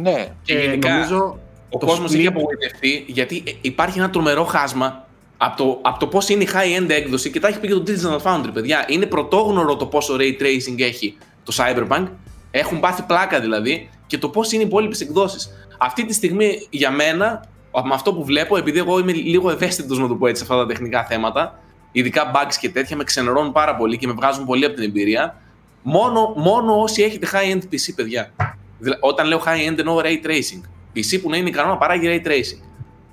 [0.00, 0.26] Ναι.
[0.42, 1.38] Και Ε, γενικά νομίζω
[1.70, 5.04] ο το κόσμος split- έχει απογοητευτεί γιατί ε, υπάρχει ένα τρομερό χάσμα
[5.36, 7.82] από το, από το πώς είναι η high-end έκδοση και τα έχει πει και το
[7.86, 8.84] Digital Foundry, παιδιά.
[8.88, 11.16] Είναι πρωτόγνωρο το πόσο ray tracing έχει
[11.50, 12.06] το Cyberpunk.
[12.50, 15.50] Έχουν πάθει πλάκα δηλαδή και το πώς είναι οι υπόλοιπες εκδόσεις.
[15.78, 17.44] Αυτή τη στιγμή για μένα,
[17.84, 20.62] με αυτό που βλέπω, επειδή εγώ είμαι λίγο ευαίσθητος να το πω έτσι σε αυτά
[20.62, 21.58] τα τεχνικά θέματα,
[21.92, 25.36] ειδικά bugs και τέτοια, με ξενερώνουν πάρα πολύ και με βγάζουν πολύ από την εμπειρία.
[25.82, 28.32] Μόνο, μόνο όσοι έχετε high-end PC, παιδιά.
[28.78, 30.60] Δηλαδή, όταν λέω high-end εννοώ ray tracing.
[30.94, 32.62] PC που να είναι ικανό να παράγει ray tracing.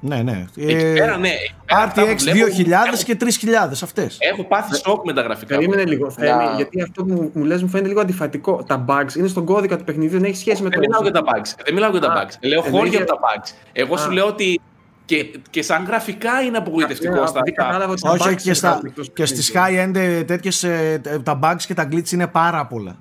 [0.07, 0.45] Ναι, ναι.
[0.55, 1.27] Εκεί Ε, πέρα, ναι.
[1.27, 4.17] εκεί πέρα αυτά που RTX βλέπω, 2000 έχω- και 3000 αυτές.
[4.19, 5.55] Έχω πάθει σοκ με τα γραφικά.
[5.55, 6.51] Περίμενε λίγο, Θέμη, Να.
[6.55, 8.63] γιατί αυτό που μου λες μου φαίνεται λίγο αντιφατικό.
[8.67, 10.85] Τα bugs είναι στον κώδικα του παιχνιδιού, δεν έχει σχέση με Δεν το.
[10.85, 11.53] μιλάω για τα bugs.
[11.65, 12.33] Δεν μιλάω για τα Α, bugs.
[12.39, 13.51] Λέω εννοείς χώρια για- από τα bugs.
[13.71, 14.13] Εγώ σου Α.
[14.13, 14.61] λέω ότι
[15.05, 18.41] και, και σαν γραφικά είναι απογοητευτικό Ναι, στα επειδή κατάλαβα ότι τα Όχι, bugs και,
[18.45, 19.91] είναι στα, κάτι εκτός και στις παιχνιδιού.
[19.91, 22.95] high-end ε, τέτοιες ε, ε, τα bugs και τα glitch είναι πάρα πολλά.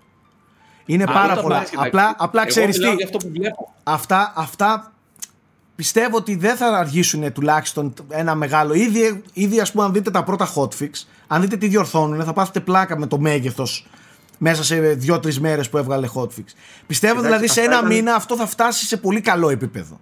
[0.86, 1.62] Είναι Α, πάρα τα πολλά.
[1.62, 2.16] bugs και τα Απλά, glitch.
[2.18, 3.72] απλά Εγώ ξέρεις μιλάω τι, για αυτό που βλέπω.
[3.82, 4.92] αυτά, αυτά
[5.76, 8.74] πιστεύω ότι δεν θα αργήσουν τουλάχιστον ένα μεγάλο.
[8.74, 10.90] Ήδη, ήδη ας πούμε αν δείτε τα πρώτα hotfix,
[11.26, 13.86] Αν δείτε τι διορθώνουν, θα πάθετε πλάκα με το μέγεθος
[14.38, 16.44] μέσα σε δύο-τρεις μέρες που έβγαλε hotfix.
[16.86, 20.00] Πιστεύω Εντάξει, δηλαδή σε αυτά ένα ήταν- μήνα αυτό θα φτάσει σε πολύ καλό επίπεδο.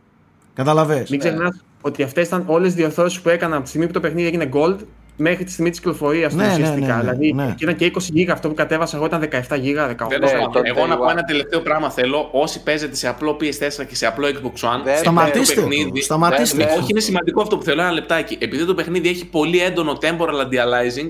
[0.55, 3.93] Καταλαβες; Μην ξεχνάς ότι αυτές ήταν όλες οι διορθώσεις που έκανα από τη στιγμή που
[3.93, 4.77] το παιχνίδι έγινε gold
[5.17, 6.87] μέχρι τη στιγμή της κυκλοφορίας του Ναι, ναι, ουσιαστικά.
[6.87, 7.55] ναι, ναι, δηλαδή ναι.
[7.57, 10.07] και ήταν και 20 γίγα αυτό που κατέβασα εγώ ήταν 17 γίγα, 18.
[10.09, 11.11] Τέλος Ναι, πάντων, το εγώ να day πω one.
[11.11, 12.29] ένα τελευταίο πράγμα θέλω.
[12.33, 15.69] Όσοι παίζετε σε απλό PS4 και σε απλό Xbox One, Δεν- Σταματήστε το το.
[15.69, 16.73] παιχνίδι- Σταματήστε Ναι, το.
[16.73, 17.81] Όχι, είναι σημαντικό αυτό που θέλω.
[17.81, 18.37] Ένα λεπτάκι.
[18.41, 21.09] Επειδή το παιχνίδι έχει πολύ έντονο temporal anti-aliasing,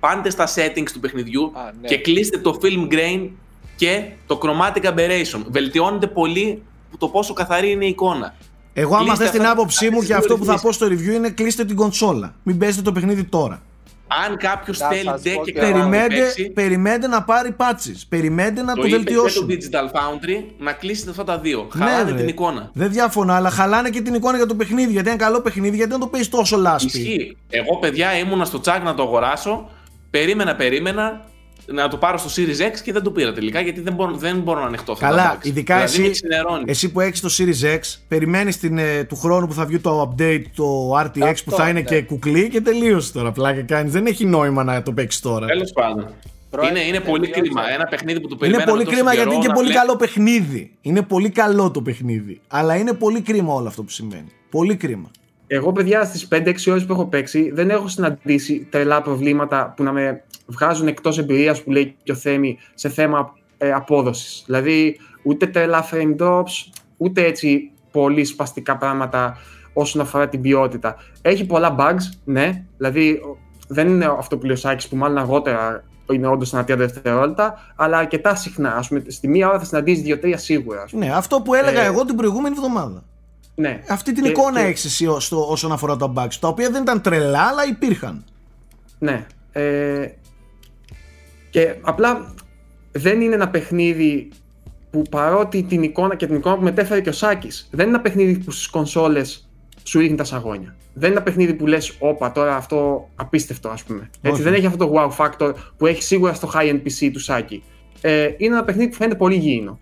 [0.00, 1.88] πάντε στα settings του παιχνιδιού Α, ναι.
[1.88, 3.28] και κλείστε το film grain
[3.76, 5.42] και το chromatic aberration.
[5.50, 6.62] Βελτιώνεται πολύ
[6.98, 8.34] το πόσο καθαρή είναι η εικόνα.
[8.80, 10.72] Εγώ, άμα Κλείστε θες την αυτά- άποψή μου αυτά και αυτό που θα τις πω
[10.72, 12.34] στο review είναι κλείστε την κονσόλα.
[12.42, 13.62] Μην παίζετε το παιχνίδι τώρα.
[14.28, 17.22] Αν κάποιος Να θέλει σας ντε πω και και καλά να Περιμένετε, παίξει, περιμένετε να
[17.22, 18.00] πάρει patches.
[18.08, 19.48] Περιμένετε να το, το είπε και το βελτιώσουν.
[19.50, 21.68] Digital Foundry να κλείσετε αυτά τα δύο.
[21.74, 22.16] Ναι, Χαλάνε ρε.
[22.16, 22.70] την εικόνα.
[22.72, 24.92] Δεν διαφωνώ, αλλά χαλάνε και την εικόνα για το παιχνίδι.
[24.92, 26.86] Γιατί είναι καλό παιχνίδι, γιατί δεν το παίζει τόσο λάσπη.
[26.98, 27.36] Ισχύει.
[27.50, 29.70] Εγώ, παιδιά, ήμουνα στο τσάκ να το αγοράσω.
[30.10, 31.20] Περίμενα, περίμενα
[31.72, 34.38] να το πάρω στο Series X και δεν το πήρα τελικά γιατί δεν μπορώ, δεν
[34.38, 35.46] μπορώ να ανοιχτώ αυτά τα Καλά, bugs.
[35.46, 36.64] ειδικά δηλαδή, με εσύ, ξενερώνει.
[36.66, 38.60] εσύ που έχεις το Series X, περιμένεις
[39.08, 41.86] του χρόνου που θα βγει το update, το RTX που Αυτό, θα είναι ναι.
[41.86, 43.32] και κουκλί και τελείωσε τώρα.
[43.32, 43.92] Πλάκα κάνεις.
[43.92, 45.46] Δεν έχει νόημα να το παίξεις τώρα.
[45.46, 46.06] Τέλος πάντων.
[46.50, 47.40] Πρόεδρε, είναι είναι πολύ τελείωσε.
[47.40, 47.72] κρίμα.
[47.72, 49.66] Ένα παιχνίδι που το Είναι περιμέναμε πολύ τόσο κρίμα καιρό, γιατί είναι και να πολύ
[49.66, 50.70] βλέπω- καλό παιχνίδι.
[50.80, 52.40] Είναι πολύ καλό το παιχνίδι.
[52.48, 54.28] Αλλά είναι πολύ κρίμα όλο αυτό που σημαίνει.
[54.50, 55.10] Πολύ κρίμα.
[55.46, 59.92] Εγώ, παιδιά, στις 5-6 ώρες που έχω παίξει, δεν έχω συναντήσει τρελά προβλήματα που να
[59.92, 64.42] με βγάζουν εκτός εμπειρίας που λέει και ο Θέμη σε θέμα ε, απόδοσης.
[64.46, 69.36] Δηλαδή, ούτε τρελά frame drops, ούτε έτσι πολύ σπαστικά πράγματα
[69.72, 70.96] όσον αφορά την ποιότητα.
[71.22, 72.64] Έχει πολλά bugs, ναι.
[72.76, 76.62] Δηλαδή, ο- δεν είναι αυτό που λέει ο Σάκης, που μάλλον αργότερα είναι όντως ένα
[76.64, 78.74] 30 δευτερόλεπτα, αλλά αρκετά συχνά.
[78.76, 80.82] Ας πούμε, στη μία ώρα θα συναντήσεις δύο-τρία σίγουρα.
[80.82, 81.06] ας πούμε.
[81.06, 83.02] Ναι, αυτό που έλεγα Ε, εγώ την προηγούμενη εβδομάδα.
[83.54, 83.82] Ναι.
[83.88, 86.70] Αυτή την Και- εικόνα και- έχεις εσύ ως- στο- όσον αφορά τα bugs, τα οποία
[86.70, 88.24] δεν ήταν τρελά, αλλά υπήρχαν.
[88.98, 89.26] Ναι.
[89.52, 90.06] Ε,
[91.50, 92.34] και απλά
[92.92, 94.28] δεν είναι ένα παιχνίδι
[94.90, 98.02] που παρότι την εικόνα και την εικόνα που μετέφερε και ο Σάκης, δεν είναι ένα
[98.04, 99.48] παιχνίδι που στις κονσόλες
[99.82, 100.76] σου ρίχνει τα σαγόνια.
[100.94, 104.10] Δεν είναι ένα παιχνίδι που λες, όπα τώρα αυτό απίστευτο ας πούμε.
[104.20, 104.42] Έτσι, Όχι.
[104.42, 107.62] δεν έχει αυτό το wow factor που έχει σίγουρα στο high-end PC του Σάκη.
[108.00, 109.78] Ε, είναι ένα παιχνίδι που φαίνεται πολύ γήινο.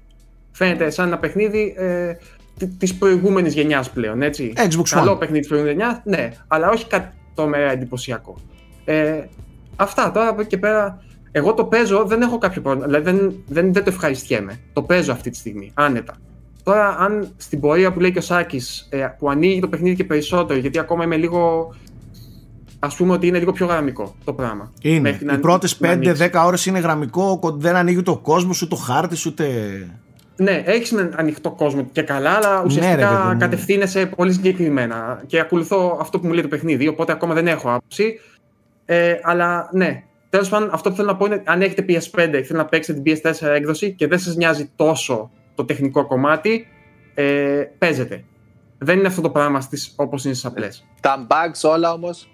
[0.52, 2.12] Φαίνεται σαν ένα παιχνίδι ε,
[2.58, 4.52] τη- της προηγούμενης γενιάς πλέον, έτσι.
[4.56, 5.18] Xbox Καλό One.
[5.18, 8.36] παιχνίδι της προηγούμενης γενιάς, ναι, αλλά όχι κάτι τρομερά εντυπωσιακό.
[8.84, 9.24] Ε,
[9.76, 11.04] αυτά τώρα από εκεί και πέρα.
[11.38, 12.86] Εγώ το παίζω, δεν έχω κάποιο πρόβλημα.
[12.86, 14.60] Δηλαδή δεν, δεν, δεν το ευχαριστιέμαι.
[14.72, 16.14] Το παίζω αυτή τη στιγμή, άνετα.
[16.62, 20.58] Τώρα, αν στην πορεία που λέει και ο Σάκης, που ανοίγει το παιχνίδι και περισσότερο,
[20.58, 21.74] γιατί ακόμα είμαι λίγο.
[22.78, 24.72] Α πούμε ότι είναι λίγο πιο γραμμικό το πράγμα.
[24.82, 25.00] Είναι.
[25.00, 26.28] Μέχρι να- Οι πρώτες να ανοίξει.
[26.32, 29.46] 5-10 ώρες είναι γραμμικό, κο- δεν ανοίγει ούτε ο κόσμος, ούτε ο χάρτης, ούτε.
[30.36, 33.38] Ναι, έχεις έναν ανοιχτό κόσμο και καλά, αλλά ουσιαστικά Ναι, ρε παιδί μου.
[33.38, 35.22] κατευθύνεσαι πολύ συγκεκριμένα.
[35.26, 38.20] Και ακολουθώ αυτό που μου λέει το παιχνίδι, οπότε ακόμα δεν έχω άποψη.
[38.84, 42.30] Ε, αλλά ναι, τέλος πάντων, αυτό που θέλω να πω είναι αν έχετε PS5 και
[42.30, 46.66] θέλετε να παίξετε την PS4 έκδοση και δεν σας νοιάζει τόσο το τεχνικό κομμάτι,
[47.14, 48.24] ε, παίζετε.
[48.78, 50.86] Δεν είναι αυτό το πράγμα στις, όπως είναι στις απλές.
[51.00, 52.28] Τα bugs όλα όμως.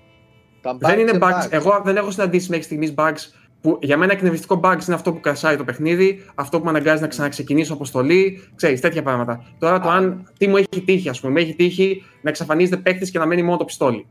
[0.79, 1.47] δεν είναι bugs.
[1.51, 5.21] Εγώ δεν έχω συναντήσει μέχρι στιγμής bugs που για μένα εκνευριστικό bugs είναι αυτό που
[5.21, 9.45] κρασάει το παιχνίδι, αυτό που με αναγκάζει να ξαναξεκινήσω αποστολή, ξέρεις, τέτοια πράγματα.
[9.59, 9.97] Τώρα το Α.
[9.97, 10.31] αν.
[10.39, 11.33] Τι μου έχει τύχει, ας πούμε.
[11.33, 14.07] Με έχει τύχει να εξαφανίζεται παίκτης και να μένει μόνο το πιστόλι.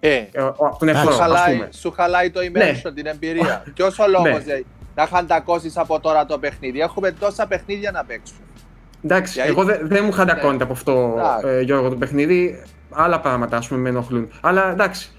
[0.00, 1.08] Ε, Ε, ο- ο- τον Εντάξει.
[1.08, 1.68] εχθρό, σου, ας χαλάει, πούμε.
[1.72, 3.62] σου χαλάει το immersion, την εμπειρία.
[3.74, 4.60] Ποιος ο λόγος Ναι.
[4.94, 8.40] να χαντακώσει από τώρα το παιχνίδι; Έχουμε τόσα παιχνίδια να παίξουμε.
[9.04, 10.62] Εντάξει, Για- εγώ δεν δεν μου χαντακώνεται Ναι.
[10.62, 11.46] από αυτό, Εντάξει.
[11.48, 12.62] ε, Γιώργο, το παιχνίδι.
[12.90, 14.28] Άλλα πράγματα, ας πούμε, με ενοχλούν.
[14.40, 15.10] Αλλά εντάξει.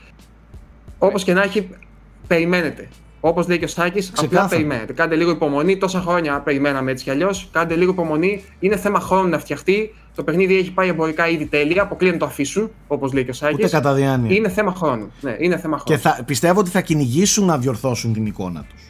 [0.98, 1.70] Όπως και να έχει,
[2.28, 2.88] περιμένετε.
[3.20, 4.48] Όπως λέει και ο Σάκης, απλά Ξεκάθαρα.
[4.50, 4.94] περιμένετε.
[4.94, 5.78] Κάντε λίγο υπομονή.
[5.78, 7.50] Τόσα χρόνια περιμέναμε έτσι κι αλλιώς.
[7.52, 8.44] Κάντε λίγο υπομονή.
[8.60, 9.96] Είναι θέμα χρόνου να φτιαχτεί.
[10.16, 11.82] Το παιχνίδι έχει πάει εμπορικά ήδη τέλεια.
[11.82, 13.70] Αποκλείεται να το αφήσουν, όπως λέει και ο ούτε Σάκη.
[13.70, 14.36] κατά διάνοια.
[14.36, 15.12] Είναι θέμα χρόνου.
[15.22, 16.16] Ναι, είναι θέμα Και χρόνου.
[16.18, 18.82] θα, πιστεύω ότι θα κυνηγήσουν να διορθώσουν την εικόνα τους.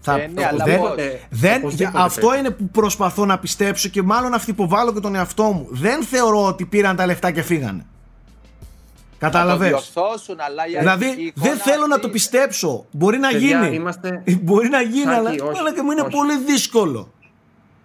[0.00, 0.94] Θα, Ε, ναι, αλλά δεν, πώς;
[1.30, 2.38] δεν, Οπωσδήποτε αυτό πρέπει.
[2.38, 5.66] είναι που προσπαθώ να πιστέψω και μάλλον αυτυποβάλλω και τον εαυτό μου.
[5.70, 7.86] Δεν θεωρώ ότι πήραν τα λεφτά και φύγανε.
[9.22, 9.68] Να το Κατάλαβες.
[9.68, 12.86] διορθώσουν, αλλά η αρχική Δηλαδή εικόνα δεν θέλω να αυτή- το πιστέψω.
[12.90, 13.74] Μπορεί να Παιδιά, γίνει.
[13.74, 16.10] Είμαστε, Μπορεί να γίνει, Σάκη, αλλά, όχι, αλλά και μου είναι όχι.
[16.10, 17.12] πολύ δύσκολο.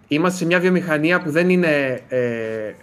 [0.08, 2.74] είμαστε σε μια βιομηχανία που δεν είναι ε,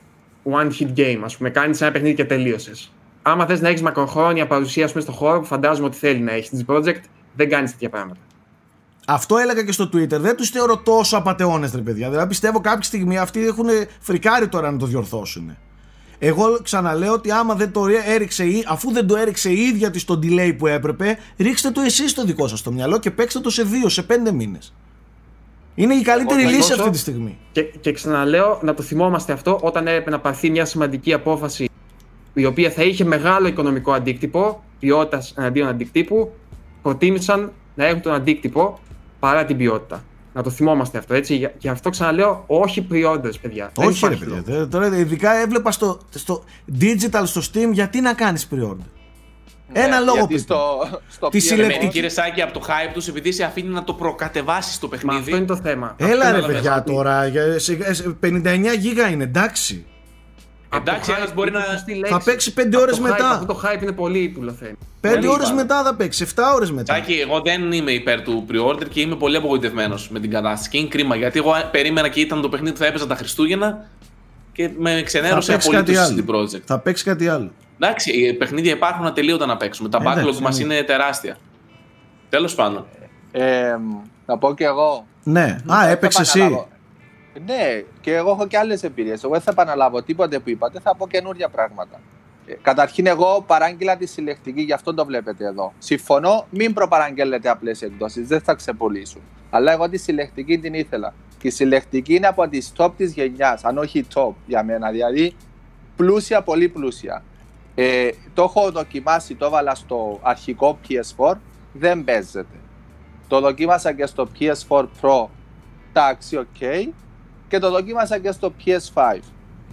[0.52, 1.50] one hit game, ας πούμε.
[1.50, 2.92] Κάνεις ένα παιχνίδι και τελείωσες.
[3.22, 6.32] Άμα θες να έχεις μακροχρόνια παρουσία ας πούμε, στον χώρο που φαντάζομαι ότι θέλει να
[6.32, 7.02] έχεις την project,
[7.36, 8.20] δεν κάνεις τέτοια πράγματα.
[9.08, 10.08] Αυτό έλεγα και στο Twitter.
[10.20, 12.10] Δεν τους θεωρώ τόσο απαταιώνες, ρε παιδιά.
[12.10, 13.66] Δηλαδή πιστεύω κάποια στιγμή αυτοί έχουν
[14.00, 15.58] φρικάρει τώρα να το διορθώσουν.
[16.20, 20.06] Εγώ ξαναλέω ότι άμα δεν το έριξε, η- αφού δεν το έριξε η ίδια της
[20.06, 23.50] το delay που έπρεπε, ρίξτε το εσείς το δικό σας στο μυαλό και παίξτε το
[23.50, 24.74] σε δύο, σε πέντε μήνες.
[25.76, 27.38] Είναι η καλύτερη Εγώ θα λύση δώσω- αυτή τη στιγμή.
[27.52, 31.70] Και, και ξαναλέω να το θυμόμαστε αυτό όταν έπρεπε να πάρθει μια σημαντική απόφαση
[32.34, 36.32] η οποία θα είχε μεγάλο οικονομικό αντίκτυπο, ποιότητας εναντίον αντικτύπου.
[36.82, 38.80] προτίμησαν να έχουν τον αντίκτυπο
[39.20, 40.04] παρά την ποιότητα.
[40.34, 41.50] Να το θυμόμαστε αυτό, έτσι.
[41.58, 43.72] Γι' αυτό ξαναλέω, όχι pre-orders, παιδιά.
[43.76, 44.44] Δεν Όχι, ρε υπάρχει λόγος.
[44.44, 44.68] παιδιά.
[44.68, 46.44] Τώρα, ειδικά έβλεπα στο, στο
[46.80, 48.86] digital στο Steam γιατί να κάνεις pre-order.
[49.76, 50.38] Ένα Ναι, λόγο γιατί πείτε.
[50.42, 53.84] στο, στο Τη PS4 συλλεκτική- Κύριε Σάκη, από το hype τους, επειδή σε αφήνει να
[53.84, 55.20] το προκατεβάσεις το Μα παιχνίδι.
[55.20, 55.96] αυτό είναι το θέμα.
[55.98, 56.84] Έλα Αυτό ρε είναι το παιδιά θέμα.
[56.84, 57.28] τώρα.
[57.28, 59.86] για- σε- σε- 59 γίγα είναι, εντάξει.
[60.74, 62.30] Από Εντάξει, το ένας hype μπορεί είναι να- σωστή Θα λέξη.
[62.30, 63.30] παίξει πέντε Από ώρες το hype, μετά.
[63.30, 64.78] Αυτό το hype είναι πολύ πουλοθέμη.
[65.02, 65.56] 5 Πολύ ώρες πάνω.
[65.56, 66.94] μετά θα παίξει, 7 ώρες μετά.
[66.94, 70.70] Σάκη, εγώ δεν είμαι υπέρ του pre-order και είμαι πολύ απογοητευμένος με την κατάσταση.
[70.70, 73.86] Και είναι κρίμα γιατί εγώ περίμενα και ήταν το παιχνίδι που θα έπαιζα τα Χριστούγεννα
[74.52, 76.26] και με θα ξενέρωσε παίξει απολύτως κάτι η άλλο.
[76.28, 76.62] CD Projekt.
[76.66, 77.52] Θα παίξει κάτι άλλο.
[77.80, 79.90] Εντάξει, οι παιχνίδια υπάρχουν ατελείωτα να παίξουμε.
[79.90, 80.64] Τα Εντάξει, backlog μας ναι.
[80.64, 81.38] είναι τεράστια.
[82.30, 82.86] Τέλος πάντων.
[83.32, 83.76] Ε,
[84.26, 85.06] να πω και εγώ.
[85.24, 86.66] Ναι, α, Δεν θα έπαιξε εσύ.
[87.34, 87.54] Επαναλάβω.
[87.54, 89.24] Ναι, και εγώ έχω και άλλες εμπειρίες.
[89.24, 92.00] Εγώ δεν θα επαναλάβω τίποτε που είπατε, θα πω καινούργια πράγματα.
[92.46, 95.74] Ε, Καταρχήν, εγώ παράγγειλα τη συλλεκτική, γι' αυτό το βλέπετε εδώ.
[95.78, 99.22] Συμφωνώ, μην προπαραγγέλλετε απλές εκδόσεις, δεν θα ξεπουλήσουν.
[99.50, 101.14] Αλλά εγώ τη συλλεκτική την ήθελα.
[101.38, 104.92] Και η συλλεκτική είναι από τις top της γενιάς, αν όχι top για μένα.
[104.92, 105.36] Δηλαδή,
[105.96, 107.24] πλούσια, πολύ πλούσια.
[107.76, 111.34] Ε, το έχω δοκιμάσει, το έβαλα στο αρχικό PS4,
[111.74, 112.58] δεν παίζεται.
[113.28, 115.28] Το δοκίμασα και στο PS4 Pro,
[115.90, 116.62] εντάξει, οκ.
[117.54, 119.20] Και το δοκίμασα και στο PS5.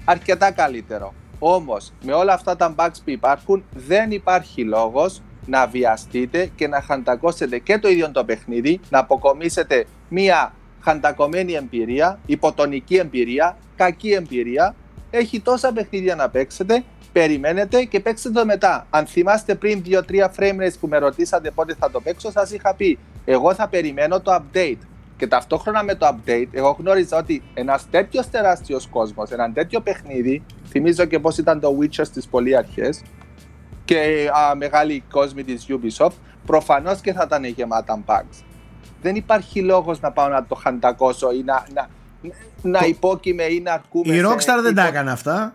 [0.05, 1.15] Αρκετά καλύτερο.
[1.39, 6.81] Όμως, με όλα αυτά τα bugs που υπάρχουν, δεν υπάρχει λόγος να βιαστείτε και να
[6.81, 14.75] χαντακώσετε και το ίδιο το παιχνίδι, να αποκομίσετε μία χαντακωμένη εμπειρία, υποτονική εμπειρία, κακή εμπειρία.
[15.11, 18.87] Έχει τόσα παιχνίδια να παίξετε, περιμένετε και παίξτε το μετά.
[18.91, 20.01] Αν θυμάστε πριν 2-3
[20.37, 24.21] frame rates που με ρωτήσατε πότε θα το παίξω, σας είχα πει εγώ θα περιμένω
[24.21, 24.79] το update.
[25.21, 30.43] Και ταυτόχρονα με το update, εγώ γνώριζα ότι ένας τέτοιος τεράστιος κόσμος, ένα τέτοιο παιχνίδι,
[30.69, 32.89] θυμίζω και πώς ήταν το Witcher στις πολύ αρχέ,
[33.85, 36.13] και α, μεγάλοι κόσμοι της Ubisoft,
[36.47, 38.43] προφανώς και θα ήταν γεμάτα bugs.
[39.03, 41.89] Δεν υπάρχει λόγος να πάω να το χαντακώσω ή να, να,
[42.63, 44.15] να Το- υπόκειμαι ή να αρκούμε.
[44.15, 45.55] Η σε Rockstar δεν τα υπο- έκανε αυτά.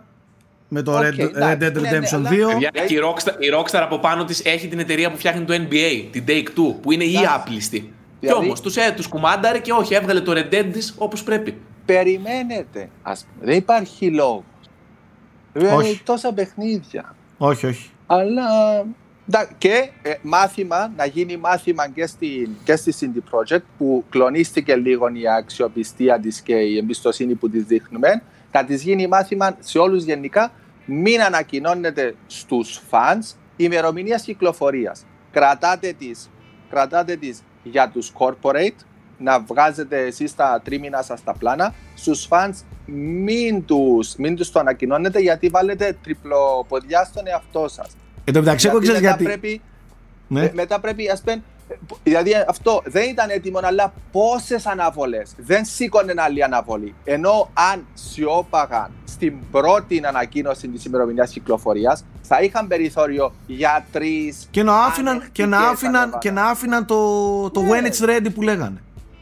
[0.68, 2.48] Με το Οκ, Red, Red εντάξει, Dead ναι, ναι, Redemption αλλά- 2.
[2.52, 5.54] Παιδιά, δεν- η, Rockstar, η Rockstar από πάνω της έχει την εταιρεία που φτιάχνει το
[5.54, 7.94] NBA, την Take Two, που είναι η Εντάξει.
[8.28, 8.34] Άπλιστη.
[8.34, 11.24] Κι Δηλαδή- όμως τους ε, τους κουμάνταρε και όχι, έβγαλε το Red Dead της όπως
[11.24, 11.58] πρέπει.
[11.86, 12.90] Περιμένετε.
[13.02, 13.46] Ας πούμε.
[13.46, 14.44] Δεν υπάρχει λόγος.
[15.54, 15.90] Βέβαια Όχι.
[15.90, 17.16] είναι τόσα παιχνίδια.
[17.38, 17.90] Όχι, όχι.
[18.08, 18.46] Αλλά
[19.32, 24.76] ντα- και ε, μάθημα, να γίνει μάθημα και, στην, και στη CD Projekt που κλονίστηκε
[24.76, 29.78] λίγο η αξιοπιστία της και η εμπιστοσύνη που της δείχνουμε θα της γίνει μάθημα σε
[29.78, 30.52] όλους γενικά
[30.86, 35.06] μην ανακοινώνετε στους fans ημερομηνίας κυκλοφορίας.
[35.32, 36.30] Κρατάτε τις,
[36.70, 38.76] κρατάτε τις για τους corporate
[39.18, 42.54] να βγάζετε εσείς τα τρίμηνα σας τα πλάνα στους fans
[42.86, 47.88] μην τους, μην τους το ανακοινώνετε γιατί βάλετε τριπλοποδιά στον εαυτό σας
[48.28, 49.24] Εν τω μεταξύ, εγώ ξέρει μετά γιατί.
[49.24, 49.62] Πρέπει,
[50.28, 50.44] Ναι.
[50.44, 51.42] ε, μετά πρέπει, ας πούμε, ε,
[52.04, 55.34] δηλαδή αυτό δεν ήταν έτοιμο, αλλά πόσες αναβολές.
[55.38, 56.96] Δεν σήκωνε άλλη αναβολή.
[57.04, 64.48] Ενώ αν σιώπαγαν στην πρώτη ανακοίνωση της ημερομηνίας κυκλοφορίας, θα είχαν περιθώριο για τρεις.
[64.52, 67.70] Και να άφηναν, και να άφηναν, και να άφηναν το, το Ναι.
[67.72, 68.82] when it's ready που λέγανε.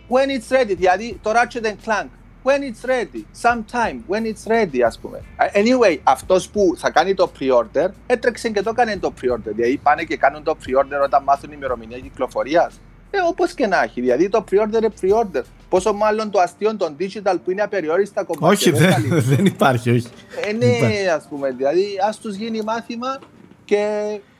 [0.10, 2.08] When it's ready, δηλαδή το Ratchet and Clank.
[2.43, 5.21] When it's ready, sometime, when it's ready, ας πούμε.
[5.51, 9.51] Ε, Anyway, αυτός που θα κάνει το pre-order, έτρεξε και το έκανε το pre-order.
[9.56, 12.79] Δηλαδή πάνε και κάνουν το pre-order όταν μάθουν η ημερομηνία κυκλοφορίας.
[13.12, 14.01] Ε, όπως και να έχει.
[14.01, 15.41] Δηλαδή το pre-order είναι pre-order.
[15.69, 18.47] Πόσο μάλλον το αστείο των digital που είναι απεριόριστα κομμάτια.
[18.47, 19.19] Όχι, δεν δεν, καλύπτει.
[19.36, 20.08] δεν υπάρχει, όχι.
[20.47, 21.51] Ε, ναι, ας πούμε.
[21.51, 23.19] Δηλαδή ας τους γίνει μάθημα
[23.65, 23.75] και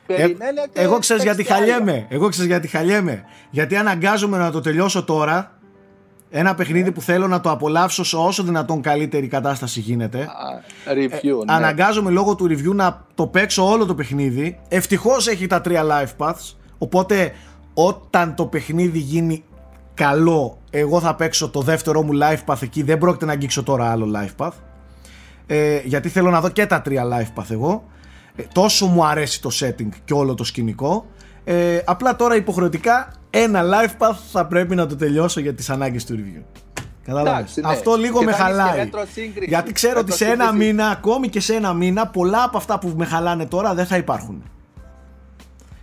[0.06, 0.80] Ε, περιμένετε.
[0.82, 1.66] εγώ ξέρω γιατί παίξτε άλλα.
[1.74, 2.06] χαλιέμαι.
[2.10, 3.24] Εγώ ξέρω γιατί χαλιέμαι.
[3.50, 5.58] Γιατί αναγκάζομαι να το τελειώσω τώρα.
[6.36, 10.20] Ένα παιχνίδι που θέλω να το απολαύσω σε όσο δυνατόν καλύτερη κατάσταση γίνεται.
[10.20, 11.54] Α, Review, ναι.
[11.54, 14.58] Αναγκάζομαι λόγω του review να το παίξω όλο το παιχνίδι.
[14.68, 16.54] Ευτυχώς έχει τα τρία life paths.
[16.78, 17.32] Οπότε
[17.74, 19.44] όταν το παιχνίδι γίνει
[19.94, 22.82] καλό, εγώ θα παίξω το δεύτερό μου life path εκεί.
[22.82, 24.54] Δεν πρόκειται να αγγίξω τώρα άλλο life path.
[25.46, 27.84] Ε, γιατί θέλω να δω και τα τρία life path εγώ.
[28.36, 31.06] Ε, τόσο μου αρέσει το setting και όλο το σκηνικό.
[31.44, 33.12] Ε, απλά τώρα υποχρεωτικά
[33.42, 36.42] ένα life path θα πρέπει να το τελειώσω για τις ανάγκες του review.
[37.04, 37.68] Κατάλαβες; Εντάξει, ναι.
[37.68, 38.78] Αυτό λίγο Και με θα έχεις και χαλάει.
[38.78, 39.48] μέτρο σύγκρισης.
[39.48, 40.66] Γιατί ξέρω ότι Μέτρο σε ένα σύγκρισης.
[40.72, 43.96] μήνα, ακόμη και σε ένα μήνα, πολλά από αυτά που με χαλάνε τώρα δεν θα
[43.96, 44.42] υπάρχουν.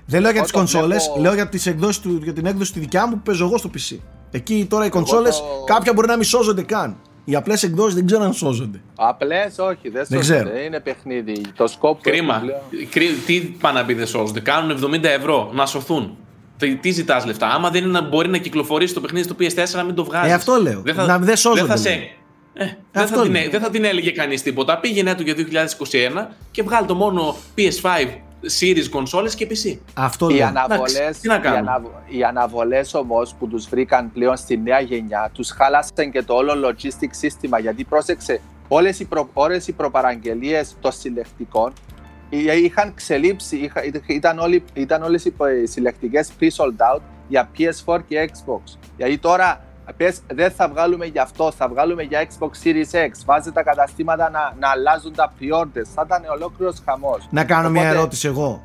[0.05, 2.45] Δεν λέω για Εγώ τις το κονσόλες, βλέπω- λέω για, τις εκδόσεις του, για την
[2.45, 3.97] έκδοση τη δικιά μου που παίζω εγώ στο PC.
[4.31, 6.95] Εκεί τώρα οι κονσόλες το- κάποια μπορεί να μην σώζονται καν.
[7.25, 8.81] Οι απλές εκδόσεις δεν ξέρω αν σώζονται.
[8.95, 10.59] Απλές όχι, δεν, Δεν σώζεται, ξέρω.
[10.59, 11.41] Είναι παιχνίδι.
[11.55, 12.41] Το σκόπ Κρίμα.
[12.89, 14.39] Κρί- Τι πάνε να πει δεν σώζονται.
[14.39, 16.17] Κάνουν 70 ευρώ να σωθούν.
[16.61, 19.75] Τι, τι ζητάς λεφτά; Άμα δεν είναι να μπορεί να κυκλοφορήσει το παιχνίδι στο PS4,
[19.75, 20.31] να μην το βγάζεις.
[20.31, 20.83] Ε, αυτό λέω.
[20.95, 21.97] Να μην- δεν σώζονται, Δεν θα, σε, λέω.
[22.53, 23.49] ε, δεν, Αυτό θα την, λέω.
[23.49, 24.77] δεν θα την έλεγε κανείς τίποτα.
[24.79, 28.07] Πήγαινε του για 2021 και βγάλει το μόνο PS5
[28.59, 29.77] series κονσόλες και PC.
[29.93, 30.47] Αυτό Οι λέω.
[30.47, 34.79] αναβολές, τι να οι, κάνουμε; αναβ- οι αναβολές όμως που τους βρήκαν πλέον στη νέα
[34.79, 39.71] γενιά τους χάλασαν και το όλο logistic σύστημα γιατί πρόσεξε όλες οι, προ, όλες οι
[39.71, 41.90] προπαραγγελίες των συλλεκτικών εί-
[42.37, 47.99] είχαν ξελείψει, είχα, ήταν, όλοι, ήταν όλες οι π- οι συλλεκτικές pre-sold out για PS4
[48.07, 48.77] και Xbox.
[48.97, 49.65] Γιατί τώρα
[49.97, 53.11] πες, δεν θα βγάλουμε για αυτό, θα βγάλουμε για Xbox Series X.
[53.25, 55.87] Βάζει τα καταστήματα να, να αλλάζουν τα pre-orders.
[55.95, 57.27] Θα ήταν ολόκληρος χαμός.
[57.31, 58.63] Να κάνω μια Οπότε- ερώτηση εγώ.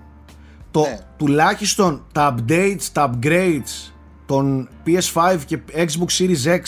[0.71, 0.99] Το, Ναι.
[1.17, 3.93] Τουλάχιστον τα updates, τα upgrades
[4.27, 6.61] των PS5 και Xbox Series X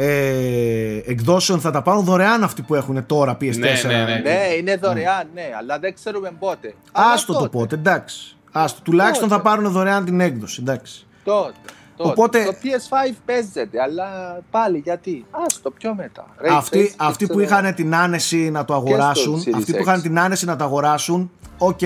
[0.00, 3.56] ε, εκδόσεων θα τα πάρουν δωρεάν αυτοί που έχουν τώρα PS4.
[3.58, 4.20] Ναι, ναι, ναι.
[4.24, 6.74] Ναι, είναι δωρεάν, ναι, αλλά δεν ξέρουμε πότε.
[6.92, 8.36] Άστο Αλλά το πότε, εντάξει.
[8.52, 9.48] Άστο, τουλάχιστον θα Τότε.
[9.48, 11.06] πάρουν δωρεάν την έκδοση, εντάξει.
[11.24, 11.52] Τότε.
[11.96, 12.10] τότε.
[12.10, 16.26] Οπότε- Το PS5 παίζεται, αλλά πάλι γιατί; Άστο πιο μετά.
[16.42, 17.44] Ray Αυτοί, tracing, αυτοί που ξέρω.
[17.60, 19.80] είχαν την άνεση να το αγοράσουν, Series αυτοί που X.
[19.80, 21.78] είχαν την άνεση να το αγοράσουν, οκ,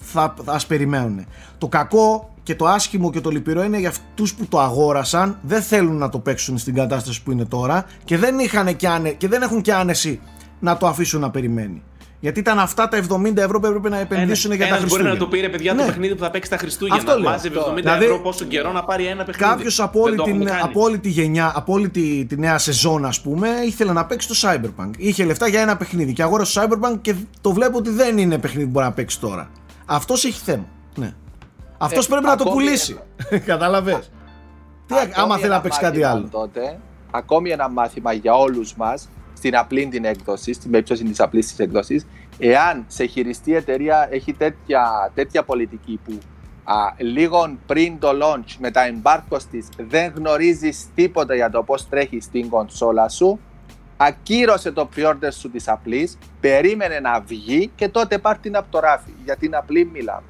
[0.00, 1.26] θα, θα ας περιμένουν.
[1.58, 5.62] Το κακό και το άσχημο και το λυπηρό είναι για αυτούς που το αγόρασαν, δεν
[5.62, 9.28] θέλουν να το παίξουν στην κατάσταση που είναι τώρα και δεν, είχαν και, άνε, και
[9.28, 10.20] δεν έχουν και άνεση
[10.60, 11.82] να το αφήσουν να περιμένει.
[12.20, 15.12] Γιατί ήταν αυτά τα 70 ευρώ που έπρεπε να επενδύσουν για τα Ένας μπορεί Χριστούγεννα.
[15.12, 15.80] να το πήρε, παιδιά, Ναι.
[15.80, 16.98] το παιχνίδι που θα παίξει τα Χριστούγεννα.
[17.02, 17.30] Αυτό λέω.
[17.30, 19.50] Μάζευε 70 Δηλαδή, ευρώ πόσο καιρό να πάρει ένα παιχνίδι.
[19.50, 20.62] Κάποιος από, όλη Δεν το την- έχουμε κάνει.
[20.64, 24.28] από όλη τη γενιά, από όλη τη, τη νέα σεζόν, ας πούμε, ήθελε να παίξει
[24.28, 24.90] το Cyberpunk.
[24.96, 28.38] Είχε λεφτά για ένα παιχνίδι και αγόρασε το Cyberpunk και το βλέπω ότι δεν είναι
[28.38, 29.50] παιχνίδι που μπορεί να παίξει τώρα.
[29.86, 30.66] Αυτός έχει θέμα.
[30.96, 31.12] Ναι.
[31.82, 32.98] Αυτός Ε, πρέπει να το ακόμη πουλήσει.
[33.46, 34.10] Κατάλαβες.
[34.86, 36.28] Τι, Ακόμη άμα θέλει ένα να παίξει κάτι μάθημα άλλο.
[36.30, 36.78] Τότε,
[37.10, 41.58] ακόμη ένα μάθημα για όλους μας στην απλή την έκδοση, στην περίπτωση της απλής της
[41.58, 42.06] έκδοσης,
[42.38, 46.18] εάν σε χειριστή εταιρεία έχει τέτοια, τέτοια πολιτική που
[46.64, 51.88] α, λίγο πριν το launch με τα embargoes της δεν γνωρίζεις τίποτα για το πώς
[51.88, 53.40] τρέχει στην κονσόλα σου
[53.96, 58.78] ακύρωσε το pre-order σου της απλής περίμενε να βγει και τότε πάρ την από το
[58.78, 60.26] ράφι για την απλή μιλάμε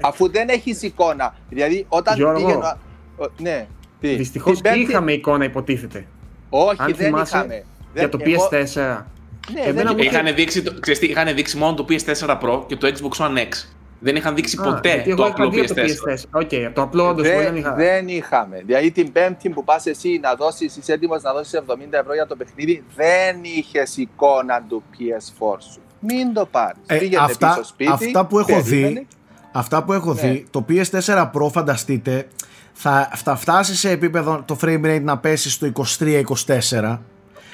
[0.00, 2.76] αφού δεν έχεις εικόνα δηλαδή όταν Γιώργο, πήγαινε
[3.16, 3.66] ο- ναι
[4.00, 6.06] τι, Δυστυχώς την πέμπτη- είχαμε εικόνα, υποτίθεται.
[6.48, 7.64] όχι αν δεν θυμάσαι, είχαμε
[7.94, 9.06] Για το Δεν- εγώ- PS4.
[9.54, 10.20] ναι, Εμένα δεν μου είχαμε.
[10.22, 13.36] Είχαν δείξει, το- ξέρεις τι, είχαν δείξει μόνο το PS4 Pro και το Xbox One
[13.38, 13.48] X.
[14.04, 16.12] Δεν είχαν δείξει Α, ποτέ γιατί το εγώ είχα απλό δει το PS4.
[16.12, 16.42] PS4.
[16.42, 17.74] Οκ, το απλό όντως μπορεί να Δεν, είχα.
[17.74, 18.62] δεν είχαμε.
[18.66, 22.26] Δηλαδή την Πέμπτη που πας εσύ να δώσεις, είσαι έτοιμος να δώσεις 70 ευρώ για
[22.26, 25.80] το παιχνίδι, δεν είχες εικόνα του PS4 σου.
[26.00, 26.80] Μην το πάρεις.
[26.86, 27.90] Ε, Πήγαινε αυτά, πίσω σπίτι.
[27.92, 28.88] αυτά που έχω περίμενε.
[28.88, 29.06] δει,
[29.52, 30.20] αυτά που έχω Ναι.
[30.20, 32.26] δει, το PS4 Pro φανταστείτε,
[32.72, 36.98] θα, θα φτάσει σε επίπεδο το frame rate να πέσει στο 23-24.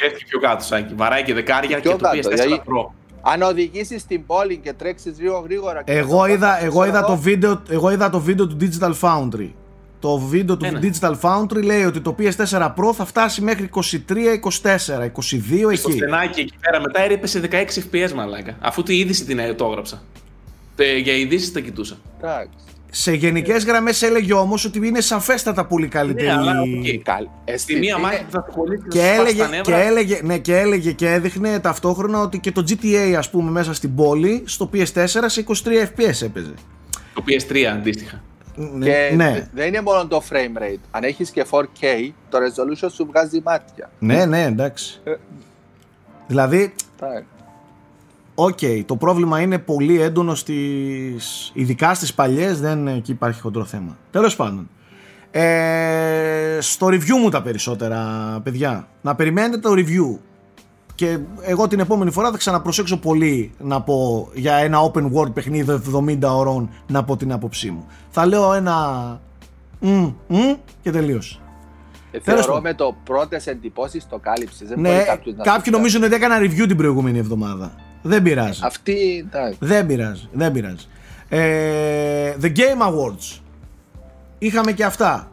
[0.01, 0.95] Έρχεται πιο κάτω, Σάκη.
[0.95, 2.93] Βαράει και δεκάρια Πιο και το κάτω, PS4 δηλαδή- Pro.
[3.23, 5.83] Αν οδηγήσεις στην πόλη και τρέξεις λίγο γρήγορα.
[5.83, 8.47] και Εγώ να είδα, πάρεις, εγώ, είδα ξέρω το εγώ, βίντεο, εγώ είδα το βίντεο
[8.47, 9.51] του Digital Foundry.
[10.01, 10.79] Το βίντεο του Ε, ναι.
[10.83, 15.93] Digital Foundry λέει ότι το PS4 Pro θα φτάσει μέχρι 23-24, 22 Στο εκεί.
[15.93, 17.55] στενάκι εκεί πέρα μετά έρεπε σε 16
[17.93, 18.57] FPS μαλάκα.
[18.61, 20.03] Αφού τη είδηση την ε, το έγραψα.
[20.79, 21.97] Ε, για ειδήσεις τα κοιτούσα.
[22.23, 22.49] Εντάξει.
[22.91, 26.27] Σε γενικές γραμμές έλεγε όμως ότι είναι σαφέστατα πολύ καλύτερη.
[26.27, 27.03] Ναι, αλλά οκ.
[27.03, 29.39] Καλ- ε, Στη στη- μία είναι- μάχη που θα το κολλήσει Και θα σπάσει έλεγε,
[29.43, 29.77] τα και, νεύρα.
[29.77, 33.95] έλεγε, ναι, και έλεγε και έδειχνε ταυτόχρονα ότι και το GTA ας πούμε μέσα στην
[33.95, 36.53] πόλη στο PS4 σε 23 FPS έπαιζε.
[37.15, 38.23] Το PS3 αντίστοιχα.
[38.57, 40.79] Ναι, Και ναι, δεν είναι μόνο το frame rate.
[40.91, 43.91] Αν έχεις και 4K, το resolution σου βγάζει μάτια.
[43.99, 45.01] ναι, ναι, εντάξει.
[45.05, 45.15] Ε.
[46.27, 46.75] Δηλαδή,
[48.39, 48.77] Εντάξει.
[48.81, 51.51] οκ, το πρόβλημα είναι πολύ έντονο στις...
[51.55, 53.97] ειδικά στις παλιές, δεν εκεί υπάρχει χοντρό θέμα.
[54.11, 54.69] Τέλος πάντων.
[55.31, 58.01] Ε, στο review μου τα περισσότερα,
[58.43, 58.89] παιδιά.
[59.03, 60.19] Να περιμένετε το review.
[60.95, 65.81] Και εγώ την επόμενη φορά θα ξαναπροσέξω πολύ να πω για ένα open world παιχνίδι
[65.95, 67.87] 70 ωρών να πω την άποψή μου.
[68.11, 68.77] Θα λέω ένα
[69.81, 69.89] μ,
[70.29, 70.37] μ
[70.83, 71.39] και τελείωσε.
[72.11, 72.63] Ε, Τέλος Θεωρώ πάντων.
[72.63, 74.69] με το πρώτες εντυπώσεις το κάλυψες.
[74.69, 75.77] Δεν Ναι, μπορεί κάποιος να κάποιοι σου πει.
[75.77, 77.73] νομίζουν ότι έκανα review την προηγούμενη εβδομάδα.
[78.09, 78.61] Δεν πειράζει.
[78.65, 79.25] Αυτή.
[79.27, 79.59] εντάξει.
[79.61, 80.87] Δεν πειράζει, δεν πειράζει.
[81.29, 83.39] Ε, The Game Awards.
[84.39, 85.31] Είχαμε και αυτά.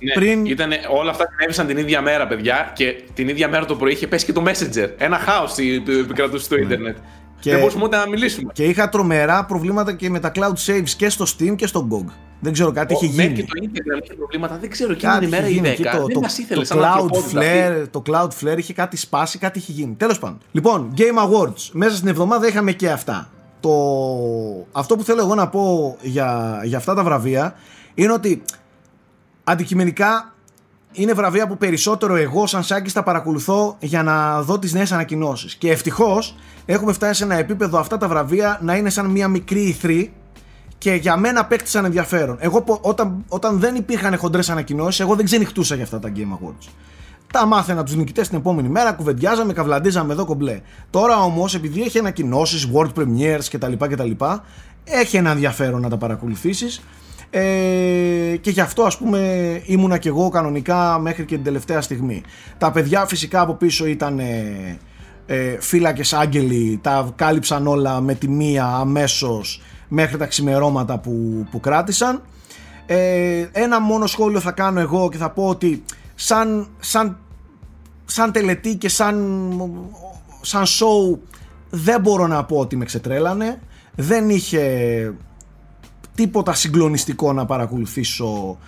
[0.00, 3.74] Ναι, Πριν- ήτανε, όλα αυτά συνέβησαν την ίδια μέρα, παιδιά, και την ίδια μέρα το
[3.76, 4.88] πρωί είχε πέσει και το Messenger.
[4.98, 5.54] Ένα χάος
[5.84, 6.96] που επικρατούσε στο ίντερνετ.
[7.38, 7.44] Ναι.
[7.44, 8.52] Και- Δεν μπορούσαμε ούτε να μιλήσουμε.
[8.52, 12.10] Και είχα τρομερά προβλήματα και με τα cloud saves και στο Steam και στο GOG.
[12.40, 13.42] Δεν ξέρω, κάτι είχε Ο- μέχρι γίνει.
[13.42, 14.92] Και το Instagram είχε προβλήματα, δεν ξέρω.
[14.92, 16.66] Εκείνη Κάτι την είχε ημέρα η γίνει 10 εκεί, το, δεν το, μας ήθελε το,
[16.66, 17.40] σαν Cloud ανθρωπότητα.
[17.42, 19.94] Flare, το Cloudflare είχε κάτι σπάσει, κάτι είχε γίνει.
[19.94, 20.38] Τέλος πάντων.
[20.52, 21.68] Λοιπόν, Game Awards.
[21.72, 23.30] Μέσα στην εβδομάδα είχαμε και αυτά.
[23.60, 23.70] Το...
[24.72, 27.54] Αυτό που θέλω εγώ να πω για, για αυτά τα βραβεία
[27.94, 28.42] είναι ότι
[29.44, 30.34] αντικειμενικά
[30.92, 35.54] είναι βραβεία που περισσότερο εγώ σαν Σάκης τα παρακολουθώ για να δω τις νέες ανακοινώσεις.
[35.54, 36.34] Και ευτυχώς
[36.66, 40.06] έχουμε φτάσει σε ένα επίπεδο αυτά τα βραβεία να είναι σαν μια μικρή E3
[40.78, 42.36] και για μένα απέκτησαν ενδιαφέρον.
[42.40, 46.20] Εγώ πο- όταν, όταν δεν υπήρχαν χοντρές ανακοινώσεις, εγώ δεν ξενυχτούσα για αυτά τα Game
[46.46, 46.68] Awards.
[47.32, 50.60] τα μάθαινα τους νικητές την επόμενη μέρα, κουβεντιάζαμε, καβλαντίζαμε εδώ κομπλέ.
[50.90, 53.72] Τώρα όμως, επειδή έχει ανακοινώσεις, world premieres κτλ.
[53.78, 54.10] κτλ
[54.84, 56.80] έχει ένα ενδιαφέρον να τα παρακολουθήσεις.
[57.30, 62.22] Ε, και γι' αυτό ας πούμε ήμουνα και εγώ κανονικά μέχρι και την τελευταία στιγμή.
[62.58, 64.78] Τα παιδιά φυσικά από πίσω ήταν ε,
[65.26, 71.60] ε, φύλακες άγγελοι, τα κάλυψαν όλα με τη μία αμέσως μέχρι τα ξημερώματα που, που
[71.60, 72.22] κράτησαν.
[72.86, 77.18] Ε, ένα μόνο σχόλιο θα κάνω εγώ και θα πω ότι σαν, σαν,
[78.04, 79.42] σαν τελετή και σαν,
[80.40, 81.18] σαν show
[81.70, 83.60] δεν μπορώ να πω ότι με ξετρέλανε.
[83.94, 84.62] Δεν είχε
[86.18, 88.58] τίποτα συγκλονιστικό να παρακολουθήσω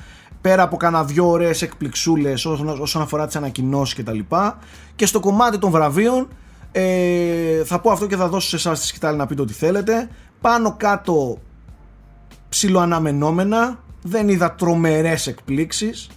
[0.40, 2.44] πέρα από κανένα δυο ωραίες εκπληξούλες
[2.80, 4.58] όσον αφορά τις ανακοινώσεις και τα λοιπά.
[4.96, 6.28] Και στο κομμάτι των βραβείων
[6.72, 10.08] ε, θα πω αυτό και θα δώσω σε εσάς τη σκητάλη να πείτε ό,τι θέλετε.
[10.40, 11.38] Πάνω κάτω
[12.48, 16.08] ψιλοαναμενόμενα δεν είδα τρομερές εκπλήξεις.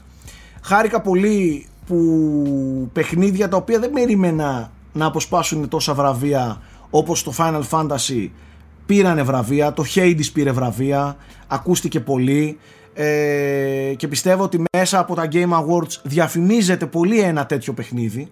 [0.61, 7.63] Χάρηκα πολύ που παιχνίδια τα οποία δεν περίμενα να αποσπάσουν τόσα βραβεία όπως το Final
[7.69, 8.29] Fantasy
[8.85, 11.17] πήρανε βραβεία, το Hades πήρε βραβεία,
[11.47, 12.57] ακούστηκε πολύ
[12.93, 18.31] ε, και πιστεύω ότι μέσα από τα Game Awards διαφημίζεται πολύ ένα τέτοιο παιχνίδι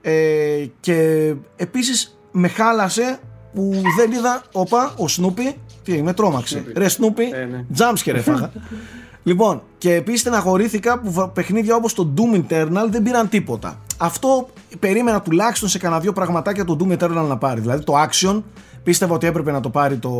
[0.00, 3.18] ε, και επίσης με χάλασε
[3.54, 5.54] που δεν είδα, όπα, ο Snoopy,
[5.84, 7.64] τι με τρόμαξε, ρε Snoopy, ε, ναι.
[7.78, 8.52] jumpscare έφαγα.
[9.28, 13.80] λοιπόν, και επίσης στεναχωρήθηκα που παιχνίδια όπως το Doom Eternal δεν πήραν τίποτα.
[13.96, 14.48] Αυτό
[14.78, 17.60] περίμενα τουλάχιστον σε κανένα δυο πραγματάκια το Doom Eternal να πάρει.
[17.60, 18.42] Δηλαδή το Action
[18.82, 20.10] πίστευα ότι έπρεπε να το πάρει το,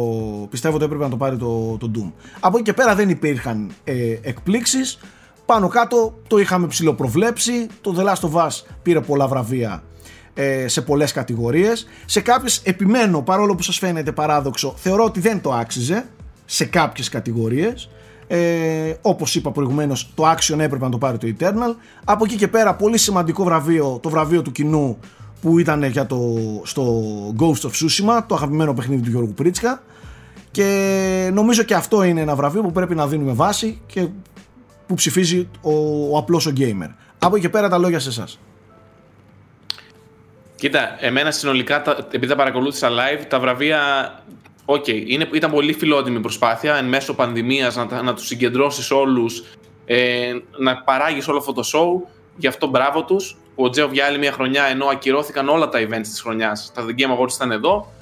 [0.50, 2.12] πιστεύω ότι έπρεπε να το, πάρει το, το Doom.
[2.40, 4.98] Από εκεί και πέρα δεν υπήρχαν ε, εκπλήξεις.
[5.46, 7.66] Πάνω κάτω το είχαμε ψηλοπροβλέψει.
[7.80, 9.82] Το The Last of Us πήρε πολλά βραβεία
[10.34, 11.86] ε, σε πολλές κατηγορίες.
[12.04, 16.08] Σε κάποιες επιμένω, παρόλο που σας φαίνεται παράδοξο, θεωρώ ότι δεν το άξιζε
[16.44, 17.90] σε κάποιες κατηγορίες.
[18.26, 22.48] Ε, όπως είπα προηγουμένως το Action έπρεπε να το πάρει το Eternal από εκεί και
[22.48, 24.98] πέρα πολύ σημαντικό βραβείο το βραβείο του κοινού
[25.40, 26.20] που ήταν για το,
[26.64, 27.04] στο
[27.38, 29.82] Ghost of Tsushima, το αγαπημένο παιχνίδι του Γιώργου Πρίτσκα
[30.50, 34.08] και νομίζω και αυτό είναι ένα βραβείο που πρέπει να δίνουμε βάση και
[34.86, 35.72] που ψηφίζει ο,
[36.12, 36.88] ο απλός ο gamer.
[37.18, 38.38] Από εκεί και πέρα τα λόγια σε εσάς.
[40.54, 44.12] Κοίτα, εμένα συνολικά, επειδή τα παρακολούθησα live, τα βραβεία,
[44.64, 49.44] OK, okay, ήταν πολύ φιλότιμη προσπάθεια εν μέσω πανδημίας να, να τους συγκεντρώσεις όλους,
[49.84, 54.18] ε, να παράγεις όλο αυτό το show, γι' αυτό μπράβο τους που ο Geoff έβγαλε
[54.18, 56.70] μια χρονιά ενώ ακυρώθηκαν όλα τα events της χρονιάς.
[56.74, 57.92] Τα The Game Awards ήταν εδώ.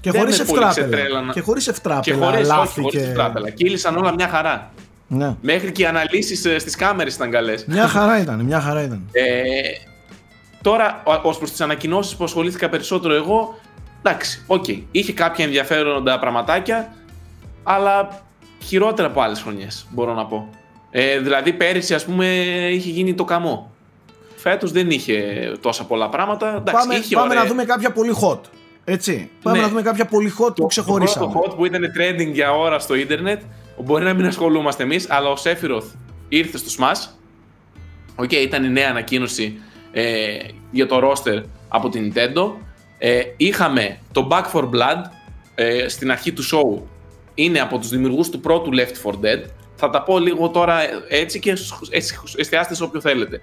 [0.00, 1.32] Και χωρίς ευτράπελα.
[1.32, 2.00] Και χωρίς ευτράπελα.
[2.00, 2.98] Και χωρίς και...
[2.98, 3.50] ευτράπελα.
[3.50, 4.70] Κύλησαν όλα μια χαρά.
[5.08, 5.36] Ναι.
[5.40, 7.64] Μέχρι και οι αναλύσεις ε, στις κάμερες ήταν καλές.
[7.64, 8.40] Μια χαρά ήταν.
[8.40, 9.08] Μια χαρά ήταν.
[9.12, 9.22] Ε,
[10.62, 13.58] τώρα, ως προς τις ανακοινώσεις που ασχολήθηκα περισσότερο εγώ,
[14.02, 14.64] εντάξει, OK.
[14.68, 14.82] Okay.
[14.90, 16.94] Είχε κάποια ενδιαφέροντα πραγματάκια,
[17.62, 18.22] αλλά
[18.62, 20.48] χειρότερα από άλλες χρονιές, μπορώ να πω.
[20.90, 22.26] Ε, δηλαδή, πέρυσι, ας πούμε,
[22.70, 23.70] είχε γίνει ο χαμός.
[24.48, 26.48] Φέτος δεν είχε τόσα πολλά πράγματα.
[26.48, 28.40] Εντάξει, πάμε είχε πάμε να δούμε κάποια πολύ hot.
[28.84, 29.30] Έτσι.
[29.42, 29.62] Πάμε ναι.
[29.62, 31.32] να δούμε κάποια πολύ hot που ξεχωρίσαμε.
[31.32, 33.40] Το hot που ήταν trending για ώρα στο ίντερνετ,
[33.84, 35.84] μπορεί να μην ασχολούμαστε εμείς, αλλά ο Sephiroth
[36.28, 37.10] ήρθε στο Smash.
[38.16, 39.60] Οκ, okay, ήταν η νέα ανακοίνωση
[39.92, 40.36] ε,
[40.70, 42.52] για το roster από την Nintendo.
[42.98, 45.02] Ε, είχαμε το Back 4 Blood
[45.54, 46.82] ε, στην αρχή του show.
[47.34, 49.44] Είναι από τους δημιουργούς του πρώτου Left 4 Dead.
[49.74, 50.78] Θα τα πω λίγο τώρα
[51.08, 51.54] έτσι και
[52.36, 53.40] εστιάστε σε όποιο θέλετε.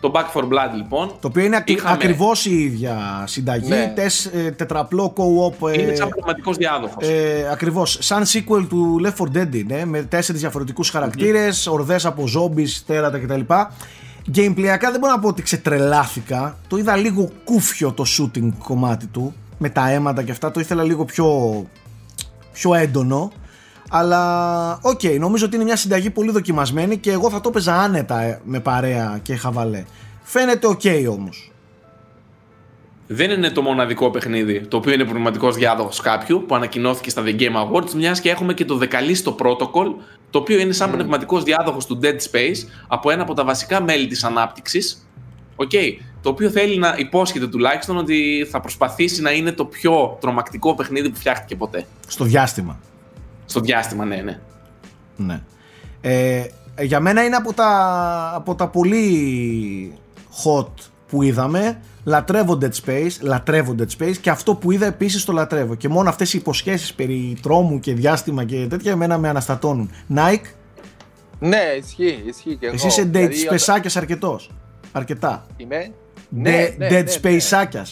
[0.00, 1.08] Το Back 4 Blood λοιπόν.
[1.20, 1.94] Το οποίο είναι είχαμε...
[1.94, 3.68] ακριβώς η ίδια συνταγή.
[3.68, 3.92] Ναι.
[3.94, 5.68] Τες, ε, τετραπλό co-op.
[5.68, 7.08] Ε, είναι σαν πραγματικός διάδοχος.
[7.08, 7.98] Ε, ακριβώς.
[8.00, 9.84] Σαν sequel του Left 4 Dead είναι.
[9.84, 11.72] Με τέσσερις διαφορετικούς χαρακτήρες, mm-hmm.
[11.72, 13.40] ορδές από zombies, τέρατα κτλ.
[14.34, 16.56] Gameplay-ακά δεν μπορώ να πω ότι ξετρελάθηκα.
[16.68, 19.34] Το είδα λίγο κούφιο το shooting κομμάτι του.
[19.58, 20.50] Με τα αίματα και αυτά.
[20.50, 21.26] Το ήθελα λίγο πιο,
[22.52, 23.32] πιο έντονο.
[23.96, 27.74] Αλλά οκ, okay, νομίζω ότι είναι μια συνταγή πολύ δοκιμασμένη και εγώ θα το έπαιζα
[27.74, 29.84] άνετα ε, με παρέα και χαβαλέ.
[30.22, 31.52] Φαίνεται οκ okay όμως.
[33.06, 37.40] Δεν είναι το μοναδικό παιχνίδι το οποίο είναι πραγματικό διάδοχο κάποιου που ανακοινώθηκε στα The
[37.40, 39.86] Game Awards, μιας και έχουμε και το The Callisto Protocol,
[40.30, 40.92] το οποίο είναι σαν mm.
[40.92, 45.08] πνευματικός διάδοχος του Dead Space από ένα από τα βασικά μέλη της ανάπτυξης.
[45.56, 45.92] Okay,
[46.22, 51.10] το οποίο θέλει να υπόσχεται τουλάχιστον ότι θα προσπαθήσει να είναι το πιο τρομακτικό παιχνίδι
[51.10, 51.86] που φτιάχτηκε ποτέ.
[52.06, 52.78] Στο διάστημα.
[53.46, 54.38] Στο διάστημα, ναι, ναι.
[55.16, 55.40] ναι.
[56.00, 56.44] Ε,
[56.80, 59.98] για μένα είναι από τα, από τα πολύ
[60.44, 60.68] hot
[61.08, 61.78] που είδαμε.
[62.04, 65.74] Λατρεύω Dead Space, λατρεύω Dead Space και αυτό που είδα επίσης το λατρεύω.
[65.74, 69.90] Και μόνο αυτές οι υποσχέσεις περί τρόμου και διάστημα και τέτοια εμένα με αναστατώνουν.
[70.14, 70.46] Nike;
[71.38, 72.74] Ναι, ισχύει, ισχύει και εγώ.
[72.74, 74.50] Εσύ είσαι Dead δηλαδή, Space αρκετός.
[74.92, 75.46] Αρκετά.
[75.56, 75.92] Είμαι.
[76.28, 77.82] Ναι, ναι, Dead ναι, Space ναι.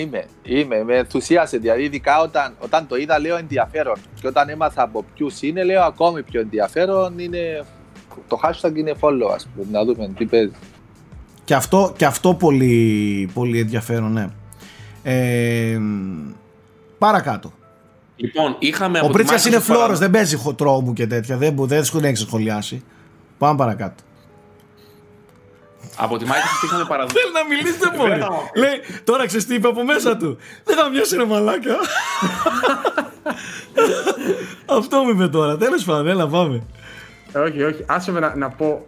[0.00, 1.58] Είμαι, είμαι, με ενθουσίασε.
[1.58, 3.96] Δηλαδή, ειδικά όταν, όταν το είδα, λέω ενδιαφέρον.
[4.20, 7.18] Και όταν έμαθα από ποιους είναι, λέω ακόμη πιο ενδιαφέρον.
[7.18, 7.64] Είναι,
[8.28, 10.52] το hashtag είναι follow, ας πούμε, να δούμε τι παίζει.
[11.44, 14.28] Και αυτό, και αυτό πολύ, πολύ ενδιαφέρον, ναι.
[15.02, 15.80] Ε,
[16.98, 17.52] παρακάτω.
[18.16, 21.36] Λοιπόν, είχαμε Ο Πρίτσα είναι φλόρος, δεν παίζει τρόμου και τέτοια.
[21.36, 22.82] Δεν, δεν έχεις σχολιάσει.
[23.38, 24.02] Πάμε παρακάτω.
[25.96, 27.16] Από τη Microsoft είχαμε παραδώσει.
[27.18, 28.20] Θέλει να μιλήσει, δεν μπορεί.
[28.54, 30.38] Λέει, τώρα ξέρεις τι είπε από μέσα του.
[30.64, 31.76] Δεν θα μοιάσει ρε μαλάκα.
[34.78, 35.56] Αυτό μου είπε τώρα.
[35.56, 36.62] Τέλος πάντων, έλα πάμε.
[37.46, 37.84] Όχι, όχι.
[37.86, 38.86] Άσε με να, να πω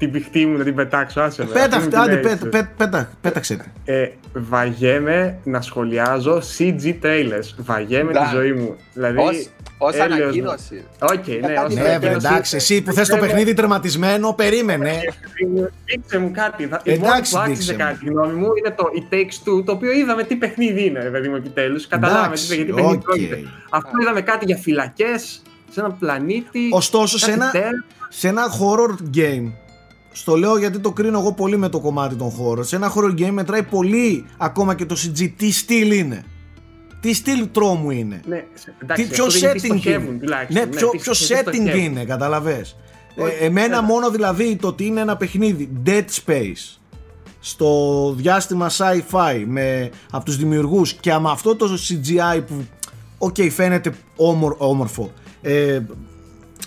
[0.00, 1.20] την μπηχτή μου να την πετάξω.
[1.20, 1.52] Άσε με.
[1.52, 3.72] Πέταχτε, άντε, πέτα, πέτα, πέταξε.
[3.84, 7.54] Ε, βαριέμαι να σχολιάζω CG trailers.
[7.56, 8.76] Βαριέμαι τη ζωή μου.
[8.94, 9.48] Δηλαδή,
[9.78, 10.84] Ω ανακοίνωση.
[10.98, 15.00] Οκ, ναι, ναι, εντάξει, εσύ που θες το παιχνίδι τερματισμένο, περίμενε.
[15.84, 16.62] Δείξε μου κάτι.
[16.82, 20.22] Η μόνη που άξιζε κάτι, γνώμη μου, είναι το It Takes Two, το οποίο είδαμε
[20.22, 21.86] τι παιχνίδι είναι, παιδί μου, επιτέλους.
[21.86, 23.42] Καταλάβαμε τι γιατί παιχνίδι πρόκειται.
[23.70, 26.68] Αυτό είδαμε κάτι για φυλακές, σε ένα πλανήτη.
[26.70, 27.52] Ωστόσο, σε ένα,
[28.08, 29.52] σε ένα horror game
[30.12, 32.64] στο λέω γιατί το κρίνω εγώ πολύ με το κομμάτι των χώρων.
[32.64, 36.24] Σε ένα horror game μετράει πολύ ακόμα και το CG τι στυλ είναι.
[37.00, 38.20] Τι στυλ τρόμου είναι.
[38.26, 38.44] Ναι,
[38.82, 40.18] εντάξει, τι, ποιο setting είναι.
[40.48, 42.76] Ναι, ποιο, ποιο setting είναι, καταλαβες.
[43.14, 46.78] Ε, εμένα μόνο δηλαδή το ότι είναι ένα παιχνίδι Dead Space
[47.40, 52.66] στο διάστημα sci-fi με, από τους δημιουργούς και με αυτό το CGI που
[53.18, 55.80] οκ okay, φαίνεται όμορ, όμορφο ε,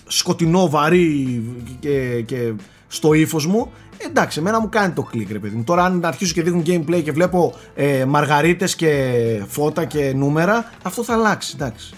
[0.07, 1.43] σκοτεινό, βαρύ
[1.79, 2.53] και, και
[2.93, 5.63] στο ύφος μου, εντάξει, εμένα μου κάνει το κλικ, ρε παιδί μου.
[5.63, 9.11] Τώρα, αν αρχίσω και δείχνουν gameplay και βλέπω ε, μαργαρίτες και
[9.47, 11.93] φώτα και νούμερα, αυτό θα αλλάξει, εντάξει.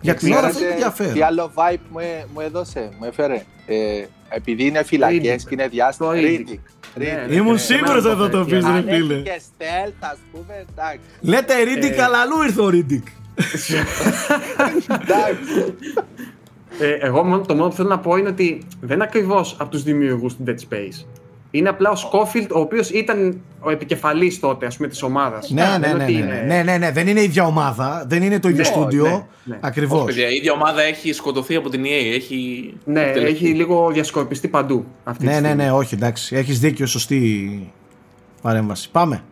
[0.00, 1.12] Για την ώρα αυτό είναι ενδιαφέρον.
[1.12, 5.68] Τι άλλο vibe μου, ε, μου έδωσε, μου έφερε; Ε, επειδή είναι φυλακές και είναι
[5.68, 6.12] διάστημα.
[6.14, 6.58] Riddick.
[6.94, 9.14] Ναι, Ήμουν σίγουρος ότι θα το πεις, ρε φίλε.
[9.14, 11.00] Και stealth, ας πούμε, εντάξει.
[11.20, 13.08] Λέτε Riddick, αλλά αλλού ήρθε ο Riddick.
[15.02, 15.74] Εντάξει.
[16.80, 19.70] Ε, εγώ μόνο, το μόνο που θέλω να πω είναι ότι δεν είναι ακριβώς από
[19.70, 21.06] τους δημιουργούς του Dead Space.
[21.50, 25.50] Είναι απλά ο Σκόφιλτ, ο οποίος ήταν ο επικεφαλής τότε, ας πούμε, της ομάδας.
[25.50, 28.48] Ναι, ναι, ναι, ναι, ναι, ναι, ναι, δεν είναι η ίδια ομάδα, δεν είναι το
[28.48, 29.04] ίδιο ναι, στούντιο.
[29.04, 29.58] Ναι, ναι.
[29.60, 30.16] Ακριβώς.
[30.16, 32.14] Η ίδια ομάδα έχει σκοτωθεί από την EA.
[32.14, 32.72] Έχει...
[32.84, 34.84] Ναι, έχει λίγο διασκορπιστεί παντού.
[35.04, 36.36] Αυτή ναι, ναι, ναι, όχι, εντάξει.
[36.36, 37.72] Έχεις δίκιο, σωστή
[38.42, 38.90] παρέμβαση.
[38.90, 39.22] Πάμε.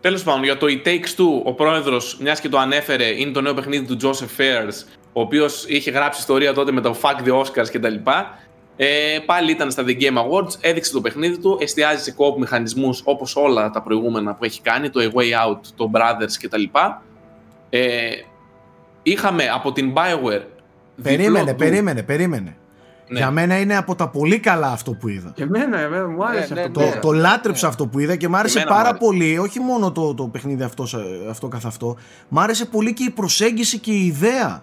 [0.00, 3.40] Τέλος πάντων, για το It Takes Two, ο πρόεδρος, μιας και το ανέφερε, είναι το
[3.40, 7.40] νέο παιχνίδι του Joseph Fairs, ο οποίος είχε γράψει ιστορία τότε με το Fuck the
[7.40, 7.94] Oscars κτλ.
[8.76, 13.02] Ε, πάλι ήταν στα The Game Awards, έδειξε το παιχνίδι του, εστιάζει σε co-op μηχανισμούς
[13.04, 16.62] όπως όλα τα προηγούμενα που έχει κάνει, το A Way Out, το Brothers κτλ.
[17.70, 18.10] Ε,
[19.02, 20.42] είχαμε από την Bioware...
[21.02, 22.56] Περίμενε, περίμενε, περίμενε.
[23.08, 23.18] Ναι.
[23.18, 25.32] Για μένα είναι από τα πολύ καλά αυτό που είδα.
[25.34, 26.80] Και εμένα, εμένα μου άρεσε ναι, αυτό.
[26.80, 29.38] Ναι, το, το λάτρεψα αυτό που είδα και μου άρεσε πάρα πολύ.
[29.38, 30.96] Όχι μόνο το, το παιχνίδι αυτός,
[31.30, 31.96] αυτό καθ' αυτό.
[32.28, 34.62] Μ' άρεσε πολύ και η προσέγγιση και η ιδέα.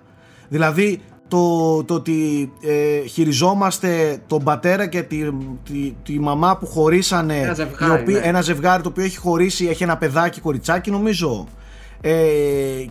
[0.50, 5.18] Δηλαδή το, το ότι ε, χειριζόμαστε τον πατέρα και τη,
[5.64, 7.38] τη, τη μαμά που χωρίσανε.
[7.38, 8.20] Ένα ζευγάρι, ναι.
[8.20, 11.48] ένα ζευγάρι το οποίο έχει χωρίσει, έχει ένα παιδάκι κοριτσάκι νομίζω
[12.02, 12.14] ε,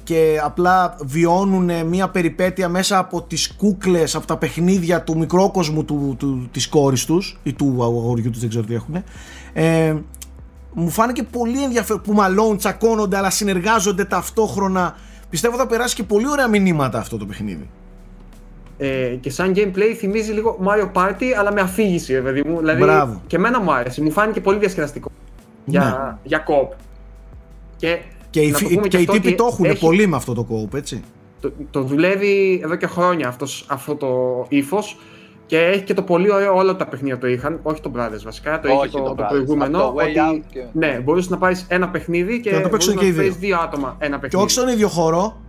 [0.03, 6.15] και απλά βιώνουν μια περιπέτεια μέσα από τις κούκλες, από τα παιχνίδια του μικρόκοσμου του,
[6.19, 9.03] του, της κόρης τους ή του αγοριού τους, δεν ξέρω τι έχουν
[9.53, 9.95] ε,
[10.73, 14.97] μου φάνηκε πολύ ενδιαφέρον που μαλώνουν, τσακώνονται αλλά συνεργάζονται ταυτόχρονα
[15.31, 17.69] πιστεύω θα περάσει και πολύ ωραία μηνύματα αυτό το παιχνίδι
[18.79, 22.59] ε, και σαν gameplay θυμίζει λίγο Mario Party αλλά με αφήγηση, παιδί μου.
[22.59, 23.23] Δηλαδή, Μπράβο.
[23.27, 25.11] και εμένα μου άρεσε, μου φάνηκε πολύ διασκεδαστικό
[25.65, 26.19] για, ναι.
[26.23, 26.77] για co
[27.77, 27.99] Και
[28.31, 28.53] και οι,
[28.89, 29.81] και οι τύποι το έχουν έχει...
[29.81, 31.03] πολύ με αυτό το co έτσι.
[31.41, 34.09] Το, το δουλεύει εδώ και χρόνια αυτός, αυτό το
[34.49, 34.97] ύφος.
[35.49, 37.61] Και έχει και το πολύ ωραίο, όλα τα παιχνίδια το είχαν.
[37.63, 39.79] Όχι το Brothers βασικά, το έχει το, το, το προηγούμενο.
[39.79, 40.65] Το ότι, και...
[40.73, 43.33] Ναι, μπορείς να πάρεις ένα παιχνίδι και, και να το παίξουν και οι δύο.
[43.33, 44.37] δύο άτομα ένα παιχνίδι.
[44.37, 45.41] Και όχι στον ίδιο χώρο.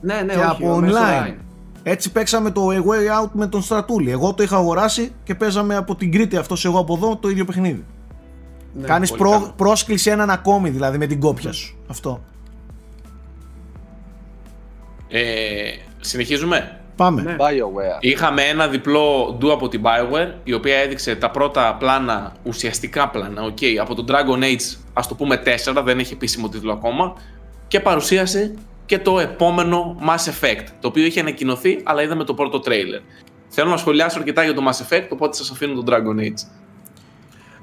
[0.00, 1.34] Ναι, ναι, και όχι, από online.
[1.82, 4.10] Έτσι παίξαμε το A Way Out με τον Στρατούλη.
[4.10, 7.44] Εγώ το είχα αγοράσει και παίζαμε από την Κρήτη αυτός εγώ από εδώ το ίδιο
[7.44, 7.84] παιχνίδι.
[8.72, 11.76] Ναι, Κάνεις προ, πρόσκληση έναν ακόμη δηλαδή με την κόπια σου.
[11.90, 12.22] Αυτό.
[15.08, 15.22] Ε,
[16.00, 17.22] συνεχίζουμε; Πάμε.
[17.22, 17.36] Ναι.
[17.38, 17.98] BioWare.
[18.00, 23.52] Είχαμε ένα διπλό ντου από την BioWare, η οποία έδειξε τα πρώτα πλάνα, ουσιαστικά πλάνα,
[23.52, 25.42] okay, από το Dragon Age, ας το πούμε
[25.74, 27.14] 4, δεν έχει επίσημο τίτλο ακόμα,
[27.68, 28.54] και παρουσίασε
[28.86, 33.00] και το επόμενο Mass Effect, το οποίο είχε ανακοινωθεί, αλλά είδαμε το πρώτο τρέιλερ.
[33.48, 36.48] Θέλω να σχολιάσω αρκετά για το Mass Effect, οπότε σας αφήνω το Dragon Age.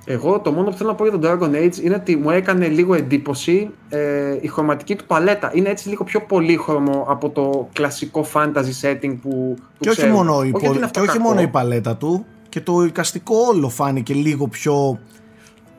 [0.05, 2.67] Εγώ το μόνο που θέλω να πω για τον Dragon Age είναι ότι μου έκανε
[2.67, 5.51] λίγο εντύπωση ε, η χρωματική του παλέτα.
[5.53, 10.43] Είναι έτσι λίγο πιο πολύχρωμο από το κλασικό fantasy setting που, που και, όχι μόνο,
[10.43, 10.51] η,
[10.91, 14.99] και όχι μόνο η παλέτα του, και το εικαστικό όλο φάνηκε λίγο πιο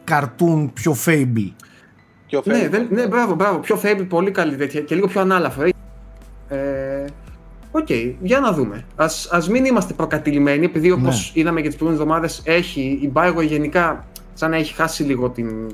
[0.05, 1.51] cartoon, πιο fable.
[2.27, 5.69] Πιο ναι, δεν, ναι, μπράβο, μπράβο, πιο fable, πολύ καλή τέτοια και λίγο πιο ανάλαφρο.
[6.49, 7.05] Ε,
[7.77, 8.85] Οκ, okay, για να δούμε.
[8.97, 11.41] Α ας μην είμαστε προκατειλημμένοι, επειδή όπως ναι.
[11.41, 14.05] είδαμε και τις προηγούμενες εβδομάδες, έχει η Bioware γενικά
[14.35, 15.67] σαν να έχει χάσει λίγο την,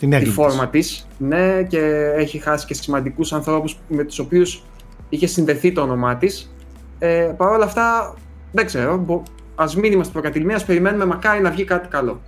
[0.00, 1.06] Την τη φόρμα της.
[1.18, 4.62] Ναι, και έχει χάσει και σημαντικούς ανθρώπους με τους οποίους
[5.08, 6.54] είχε συνδεθεί το όνομά της.
[6.98, 8.14] Ε, Παρ' όλα αυτά,
[8.52, 9.22] δεν ξέρω.
[9.54, 12.20] Α μην είμαστε προκατηλημένοι, ας περιμένουμε μακάρι να βγει κάτι καλό.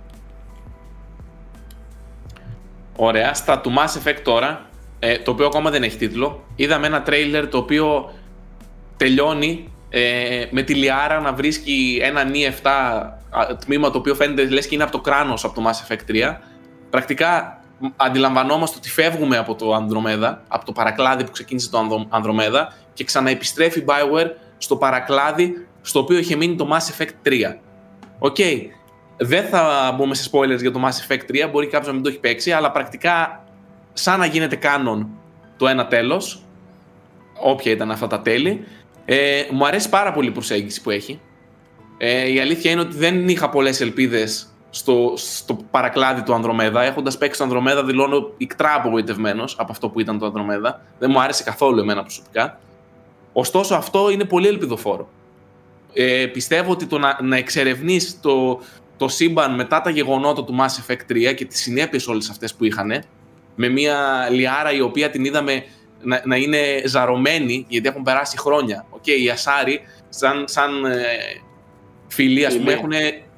[2.95, 3.33] Ωραία.
[3.33, 4.65] Στα του Mass Effect τώρα,
[4.99, 8.13] ε, το οποίο ακόμα δεν έχει τίτλο, είδαμε ένα τρέιλερ το οποίο
[8.97, 13.26] τελειώνει ε, με τη Λιάρα να βρίσκει ένα νι 7 α,
[13.65, 16.37] τμήμα το οποίο φαίνεται λες και είναι από το κράνος από το Mass Effect 3.
[16.89, 22.05] Πρακτικά μ, αντιλαμβανόμαστε ότι φεύγουμε από το Ανδρομέδα, από το παρακλάδι που ξεκίνησε το Ανδρο-
[22.09, 27.57] Ανδρομέδα και ξαναεπιστρέφει η Bioware στο παρακλάδι στο οποίο είχε μείνει το Mass Effect 3.
[28.19, 28.35] Οκ,
[29.17, 32.09] δεν θα μπούμε σε spoilers για το Mass Effect 3, μπορεί κάποιος να μην το
[32.09, 33.43] έχει παίξει, αλλά πρακτικά
[33.93, 35.05] σαν να γίνεται canon
[35.57, 36.43] το ένα τέλος,
[37.41, 38.67] όποια ήταν αυτά τα τέλη.
[39.05, 41.19] Ε, μου αρέσει πάρα πολύ η προσέγγιση που έχει.
[41.97, 46.81] Ε, η αλήθεια είναι ότι δεν είχα πολλές ελπίδες στο, στο παρακλάδι του Andromeda.
[46.83, 50.81] Έχοντας παίξει το Andromeda δηλώνω οικτρά απογοητευμένος από αυτό που ήταν το Andromeda.
[50.99, 52.59] Δεν μου άρεσε καθόλου εμένα προσωπικά.
[53.33, 55.09] Ωστόσο αυτό είναι πολύ ελπιδοφόρο.
[55.93, 58.59] Ε, πιστεύω ότι το να, να εξερευνείς το,
[58.97, 62.65] το σύμπαν μετά τα γεγονότα του Mass Effect 3 και τις συνέπειες όλες αυτές που
[62.65, 63.03] είχαν
[63.55, 65.63] με μια Λιάρα η οποία την είδαμε
[66.01, 68.85] να, να είναι ζαρωμένη γιατί έχουν περάσει χρόνια.
[68.89, 71.05] Οκ, οι Ασάρι σαν, σαν ε,
[72.07, 72.91] φίλοι ας πούμε έχουν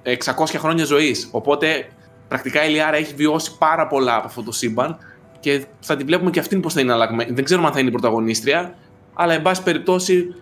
[0.03, 1.27] 600 χρόνια ζωής.
[1.31, 1.87] Οπότε
[2.27, 4.97] πρακτικά η Λιάρα έχει βιώσει πάρα πολλά από αυτό το σύμπαν
[5.39, 7.31] και θα τη βλέπουμε και αυτήν πώς θα είναι αλλαγμένη.
[7.31, 8.75] Δεν ξέρουμε αν θα είναι η πρωταγωνίστρια,
[9.13, 10.35] αλλά εν πάση περιπτώσει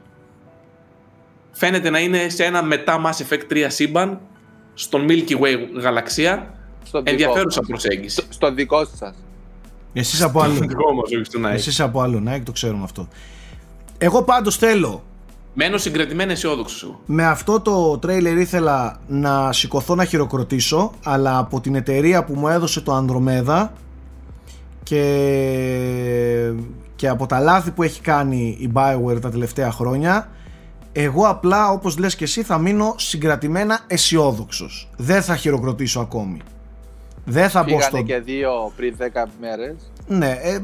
[1.51, 4.19] φαίνεται να είναι σε ένα μετά Mass Effect 3 σύμπαν
[4.73, 6.53] στον Milky Way γαλαξία.
[6.83, 7.67] Στον δικό Ενδιαφέρουσα σας.
[7.67, 8.15] προσέγγιση.
[8.21, 9.13] Στο- Στον δικό σας.
[9.93, 10.53] Εσείς από άλλο.
[10.53, 11.51] Δικό μας, όχι στον Nike.
[11.53, 13.07] Εσείς από άλλο, Nike, το ξέρουμε αυτό.
[13.97, 15.03] Εγώ πάντως θέλω
[15.59, 16.99] Μένω συγκρατημένα αισιόδοξος εγώ.
[17.05, 22.47] με αυτό το τρέιλερ ήθελα να σηκωθώ να χειροκροτήσω αλλά από την εταιρεία που μου
[22.47, 23.73] έδωσε το Ανδρομέδα
[24.83, 26.51] και,
[26.95, 30.29] και από τα λάθη που έχει κάνει η Bioware τα τελευταία χρόνια
[30.91, 34.89] εγώ απλά όπως λες και εσύ θα μείνω συγκρατημένα αισιόδοξος.
[34.97, 36.41] δεν θα χειροκροτήσω ακόμη
[37.25, 37.97] δεν θα μπω στο...
[37.97, 39.03] Πήγανε και δύο πριν 10
[39.39, 39.75] μέρες.
[40.07, 40.59] Ναι, ε,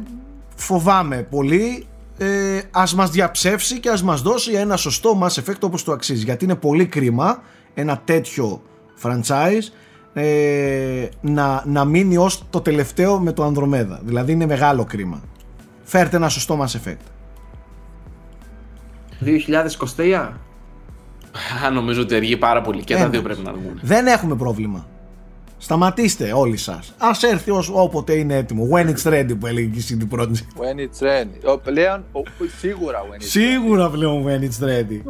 [0.56, 1.88] φοβάμαι πολύ.
[2.18, 6.24] Ε, ας μας διαψεύσει και ας μας δώσει ένα σωστό Mass Effect όπως το αξίζει.
[6.24, 7.42] Γιατί είναι πολύ κρίμα
[7.74, 8.62] ένα τέτοιο
[9.04, 9.72] franchise
[10.14, 14.02] ε, να, να μείνει ως το τελευταίο με το Ανδρομέδα.
[14.04, 15.22] Δηλαδή είναι μεγάλο κρίμα.
[15.84, 16.98] Φέρτε ένα σωστό Mass Effect.
[19.98, 20.30] 2023.
[21.66, 22.84] Α, νομίζω ότι αργεί πάρα πολύ.
[22.84, 23.10] Και τα Ένα.
[23.10, 23.80] δύο πρέπει να αργούν.
[23.82, 24.88] Δεν έχουμε πρόβλημα.
[25.64, 26.94] Σταματήστε όλοι σας.
[26.98, 28.68] Ας έρθει ως, όποτε είναι έτοιμο.
[28.72, 30.26] When it's ready που έλεγε και η CD Projekt.
[30.28, 31.54] When it's ready.
[31.54, 32.22] Ο, πλέον, ο,
[32.58, 35.02] σίγουρα when it's Σίγουρα πλέον when it's ready.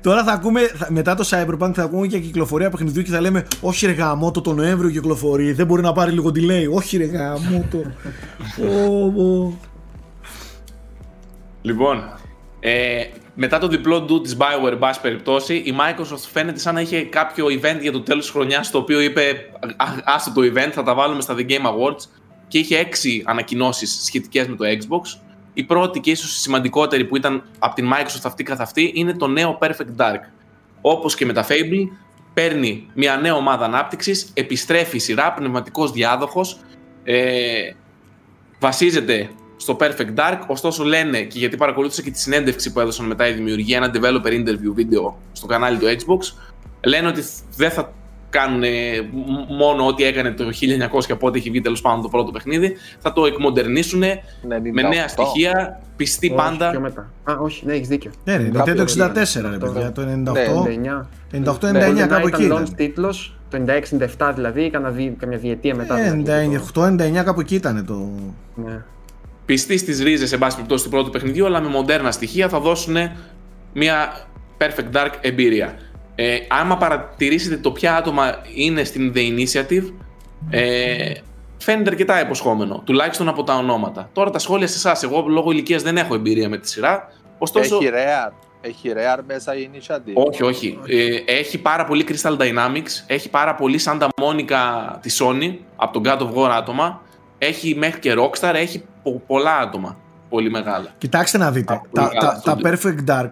[0.00, 3.46] Τώρα θα ακούμε, θα- μετά το Cyberpunk θα ακούμε και κυκλοφορία παιχνιδιού και θα λέμε
[3.60, 6.66] Όχι ρε γαμότο το Νοέμβριο κυκλοφορεί, δεν μπορεί να πάρει λίγο delay.
[6.70, 7.78] Όχι ρε γαμότο.
[8.88, 9.52] Ω, ω.
[11.62, 12.17] Λοιπόν,
[12.68, 16.80] ε, μετά το διπλό ντου της Bioware, εν πάση περιπτώσει, η Microsoft φαίνεται σαν να
[16.80, 20.70] είχε κάποιο event για το τέλος της χρονιάς, το οποίο είπε «Α, άστο το event,
[20.72, 22.02] θα τα βάλουμε στα The Game Awards
[22.48, 25.20] και είχε έξι ανακοινώσεις σχετικές με το Xbox.
[25.54, 29.14] Η πρώτη και ίσως η σημαντικότερη που ήταν από την Microsoft αυτή καθ' αυτή είναι
[29.14, 30.20] το νέο Perfect Dark.
[30.80, 31.88] Όπως και με τα Fable,
[32.34, 36.60] παίρνει μια νέα ομάδα ανάπτυξης, επιστρέφει η σειρά, πνευματικός διάδοχος,
[37.04, 37.72] ε,
[38.58, 39.30] βασίζεται
[39.60, 43.32] στο Perfect Dark, ωστόσο λένε και γιατί παρακολούθησα και τη συνέντευξη που έδωσαν μετά η
[43.32, 46.34] δημιουργία, ένα developer interview βίντεο στο κανάλι του Xbox,
[46.84, 47.22] λένε ότι
[47.56, 47.92] δεν θα
[48.30, 48.68] κάνουν ε,
[49.12, 50.44] μ- μόνο ό,τι έκανε το
[51.10, 53.98] 1900 πότε έχει βγει τέλος πάντων το πρώτο παιχνίδι, θα το εκμοντερνήσουν
[54.72, 56.70] με νέα στοιχεία, πιστοί Όχι, πάντα.
[56.70, 57.10] πιο μετά.
[57.24, 58.10] Α, όχι, ναι, έχεις δίκιο.
[58.24, 60.66] Ναι, ρε, το Κάποιο 64 ρε παιδιά, το 98.
[60.66, 61.08] 99.
[61.32, 62.74] 98-99 Ναι, κάπου εκεί ήταν launch ήταν.
[62.76, 63.58] τίτλος, το
[64.18, 65.94] 96-97 δηλαδή, κάνα δι- καμιά διετία μετά.
[65.94, 68.08] δηλαδή, Ε, το- 98-99 κάπου εκεί ήταν το.
[69.48, 69.54] Ναι.
[69.54, 72.96] πιστοί στις ρίζες, εν πάση περιπτώσει, του πρώτου παιχνιδιού, αλλά με μοντέρνα στοιχεία θα δώσουν
[73.72, 74.26] μια
[74.58, 75.74] Perfect Dark εμπειρία.
[76.14, 79.92] Ε, άμα παρατηρήσετε το ποια άτομα είναι στην The Initiative,
[80.50, 81.12] ε,
[81.58, 84.10] φαίνεται αρκετά υποσχόμενο, τουλάχιστον από τα ονόματα.
[84.12, 85.02] Τώρα τα σχόλια σε εσάς.
[85.02, 87.12] Εγώ λόγω ηλικίας δεν έχω εμπειρία με τη σειρά.
[87.38, 88.32] Ωστόσο, Έχει rare.
[88.60, 90.12] Έχει rare μέσα η initiative.
[90.14, 90.78] όχι, όχι.
[90.86, 94.56] Ε, έχει πάρα πολύ Crystal Dynamics, έχει πάρα πολύ Santa Monica
[95.00, 97.02] τη Sony, από τον God of War άτομα.
[97.38, 98.86] Έχει μέχρι και Rockstar, έχει πο-
[99.26, 99.96] πολλά άτομα.
[100.28, 100.94] Πολύ μεγάλα.
[100.98, 101.72] Κοιτάξτε να δείτε.
[101.72, 102.70] Από Τα, μεγάλα τα, τα στούντιο.
[102.70, 103.30] Perfect Dark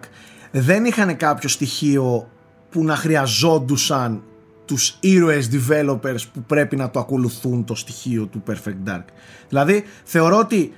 [0.51, 2.29] δεν είχαν κάποιο στοιχείο
[2.69, 4.23] που να χρειαζόντουσαν
[4.65, 9.03] τους ήρωες developers που πρέπει να το ακολουθούν το στοιχείο του Perfect Dark.
[9.47, 10.73] Δηλαδή θεωρώ ότι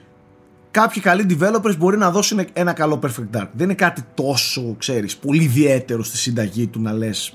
[0.72, 3.48] κάποιοι καλοί developers μπορεί να δώσουν ένα καλό Perfect Dark.
[3.52, 7.34] Δεν είναι κάτι τόσο, ξέρεις, πολύ ιδιαίτερο στη συνταγή του να λες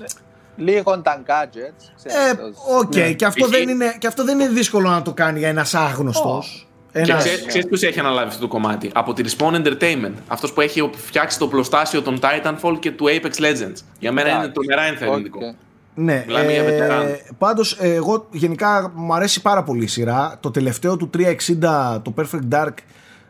[0.57, 2.03] Λίγο τα gadgets.
[2.03, 2.31] Ε,
[2.77, 2.95] οκ, okay.
[2.95, 3.13] ναι.
[3.13, 6.67] και, αυτό δεν είναι, και αυτό δεν είναι δύσκολο να το κάνει για ένας άγνωστος.
[6.67, 6.74] Oh.
[6.97, 7.07] Ένας...
[7.07, 10.13] Και ξέρεις ξέρεις ποιος έχει αναλάβει αυτό το κομμάτι; Από τη Respawn Entertainment.
[10.27, 13.77] Αυτός που έχει φτιάξει το πλωστάσιο των Titanfall και του Apex Legends.
[13.99, 15.39] Για μένα είναι τρομερά ενθαρρυντικό.
[15.41, 15.55] Okay.
[15.97, 20.37] Ναι, ε, πάντως εγώ γενικά μου αρέσει πάρα πολύ η σειρά.
[20.39, 22.73] Το τελευταίο του 360, το Perfect Dark,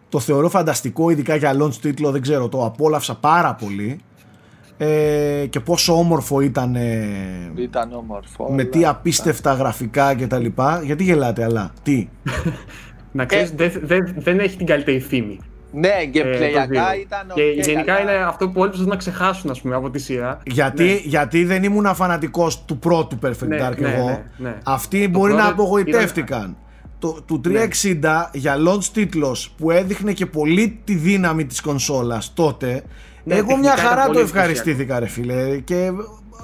[0.10, 4.00] το θεωρώ φανταστικό, ειδικά για launch τίτλο, δεν ξέρω, το απόλαυσα πάρα πολύ.
[4.78, 6.78] Ε, και πόσο όμορφο ήταν.
[7.56, 8.52] Ήταν όμορφο.
[8.52, 10.46] Με τι απίστευτα γραφικά κτλ.
[10.84, 12.08] Γιατί γελάτε, αλλά τι;
[13.16, 15.40] Να ξέρεις, ε, δεν, δεν έχει την καλύτερη φήμη.
[15.72, 16.46] Ναι, και ε,
[17.00, 17.32] ήταν.
[17.34, 18.02] Και okay, γενικά καλά.
[18.02, 20.42] είναι αυτό που όλοι προσπαθούν να ξεχάσουν ας πούμε, από τη σειρά.
[20.46, 21.00] Γιατί, ναι.
[21.04, 24.08] γιατί δεν ήμουν φανατικό του πρώτου Perfect ναι, Dark ναι, εγώ.
[24.08, 24.58] Ναι, ναι.
[24.64, 26.40] Αυτοί το μπορεί να απογοητεύτηκαν.
[26.40, 26.58] Ήταν...
[27.00, 28.10] Το, του 360 ναι.
[28.34, 32.84] για launch τίτλος που έδειχνε και πολύ τη δύναμη της κονσόλας τότε
[33.24, 35.92] ναι, εγώ μια χαρά το ευχαριστήθηκα ρε φίλε και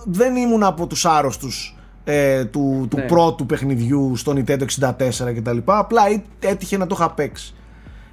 [0.05, 4.91] δεν ήμουν από τους άρρωστους ε, του, του πρώτου παιχνιδιού στο Nintendo 64
[5.35, 5.57] κτλ.
[5.65, 6.01] Απλά
[6.39, 7.53] έτυχε να το είχα παίξει.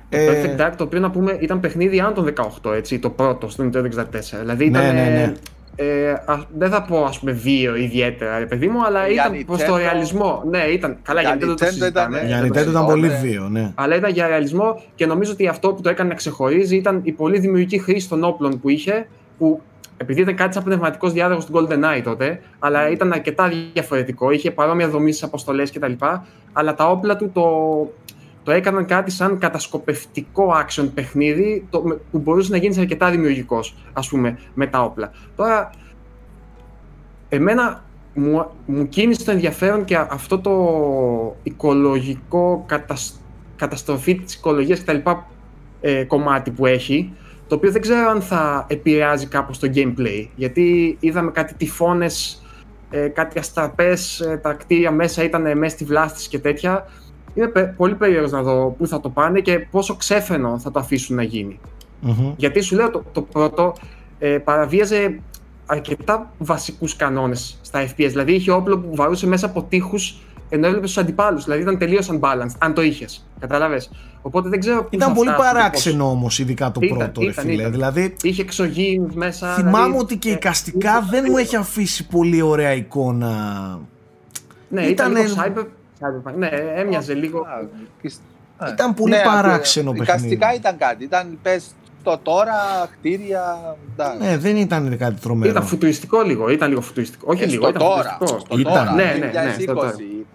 [0.08, 2.32] Το ε, Perfect Dark το οποίο να πούμε ήταν παιχνίδι άνω των
[2.64, 3.84] 18, έτσι, το πρώτο στο Nintendo 64.
[4.40, 4.82] Δηλαδή ήταν.
[4.82, 5.32] Ναι, ναι, ναι.
[5.80, 9.64] Ε, α, δεν θα πω ας πούμε βίο ιδιαίτερα, παιδί μου, αλλά για ήταν προς
[9.64, 10.42] το ρεαλισμό.
[10.50, 10.96] Ναι, ήταν.
[11.02, 12.22] Καλά, για Nintendo το συζητάμε.
[12.26, 13.72] Για Nintendo ήταν πολύ βίο, ναι.
[13.74, 17.12] Αλλά ήταν για ρεαλισμό και νομίζω ότι αυτό που το έκανε να ξεχωρίζει ήταν η
[17.12, 19.08] πολύ δημιουργική χρήση των όπλων που είχε,
[19.38, 19.60] που
[20.00, 24.30] επειδή ήταν κάτι σαν πνευματικός διάδοχος του GoldenEye τότε, αλλά ήταν αρκετά διαφορετικό.
[24.30, 25.92] Είχε παρόμοια δομή στις αποστολές κτλ.
[26.52, 27.46] Αλλά τα όπλα του το,
[28.42, 34.08] το έκαναν κάτι σαν κατασκοπευτικό action παιχνίδι το, που μπορούσε να γίνεις αρκετά δημιουργικός, ας
[34.08, 35.12] πούμε, με τα όπλα.
[35.36, 35.70] Τώρα,
[37.28, 37.84] εμένα
[38.14, 43.20] μου, μου κίνησε το ενδιαφέρον και αυτό το οικολογικό κατασ,
[43.56, 45.10] καταστροφή της οικολογίας κτλ.
[45.80, 47.12] Ε, κομμάτι που έχει,
[47.48, 52.42] το οποίο δεν ξέρω αν θα επηρεάζει κάπως το gameplay, γιατί είδαμε κάτι τυφώνες,
[52.90, 56.86] ε, κάτι αστραπές, ε, τα κτίρια μέσα ήταν μέσα στη βλάστη και τέτοια,
[57.34, 61.16] είναι πολύ περίεργος να δω πού θα το πάνε και πόσο ξέφρενο θα το αφήσουν
[61.16, 61.60] να γινει
[62.36, 63.72] Γιατί σου λέω το, το πρώτο
[64.18, 65.20] ε, παραβίαζε
[65.66, 67.90] αρκετά βασικούς κανόνες στα FPS.
[67.96, 70.16] Δηλαδή είχε όπλο που βαρούσε μέσα από τείχους
[70.48, 71.44] ενώ έβλεπες τους αντιπάλους.
[71.44, 73.26] Δηλαδή ήταν τελείως unbalanced, αν το είχες.
[73.40, 73.82] Κατάλαβε.
[74.22, 74.86] Οπότε δεν ξέρω.
[74.90, 77.68] Ήταν πολύ παράξενο όμως, ειδικά το ήταν, πρώτο, ήταν, ρε φίλε.
[77.68, 79.54] Δηλαδή, είχε εξωγήινους μέσα.
[79.54, 83.30] Θυμάμαι δηλαδή, ότι και η καστικά δεν μου έχει αφήσει πολύ ωραία εικόνα.
[84.68, 85.64] Ναι, ήταν, ήταν λίγο cyber,
[86.36, 87.46] ναι, έμοιαζε λίγο.
[88.72, 90.12] Ήταν πολύ ναι, παράξενο παιχνίδι.
[90.12, 91.04] Καστικά ήταν κάτι.
[91.04, 91.66] Ήταν πες
[92.10, 92.54] το τώρα,
[92.92, 93.76] κτίρια.
[94.20, 95.50] Ναι, δεν ήταν κάτι τρομερό.
[95.50, 96.50] Ήταν φουτουριστικό λίγο.
[96.50, 97.26] Ήταν λίγο φουτουριστικό.
[97.28, 98.18] Όχι λίγο, ήταν τώρα.
[98.20, 98.72] Στο ήταν.
[98.72, 99.56] Τώρα, ναι, ναι, ναι,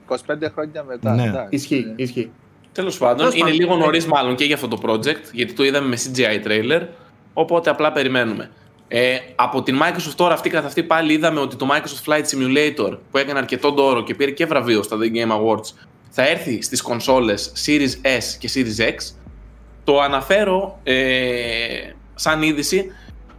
[0.07, 1.13] 20, 25 χρόνια μετά.
[1.13, 1.47] Ναι.
[1.49, 2.31] Ισχύει, ισχύει.
[2.71, 5.97] Τέλος πάντων, είναι λίγο νωρίς μάλλον και για αυτό το project, γιατί το είδαμε με
[5.97, 6.81] CGI trailer.
[7.33, 8.49] Οπότε απλά περιμένουμε.
[8.87, 12.97] Ε, από την Microsoft τώρα αυτή καθ' αυτή πάλι είδαμε ότι το Microsoft Flight Simulator
[13.11, 15.71] που έκανε αρκετό δώρο και πήρε και βραβείο στα The Game Awards
[16.09, 19.15] θα έρθει στις κονσόλες Series S και Series X.
[19.83, 20.95] Το αναφέρω ε,
[22.15, 22.91] σαν είδηση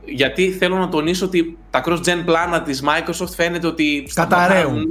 [0.05, 4.84] γιατί θέλω να τονίσω ότι τα cross-gen πλάνα της Microsoft φαίνεται ότι Καταραίουν.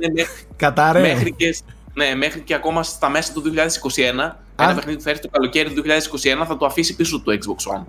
[0.55, 1.07] Καταραίουν.
[1.07, 1.55] Μέχρι και,
[1.93, 5.73] ναι, μέχρι και ακόμα στα μέσα του 2021 ένα παιχνίδι που θα έρθει το καλοκαίρι
[5.73, 5.83] του
[6.41, 7.83] 2021 θα το αφήσει πίσω του Xbox One.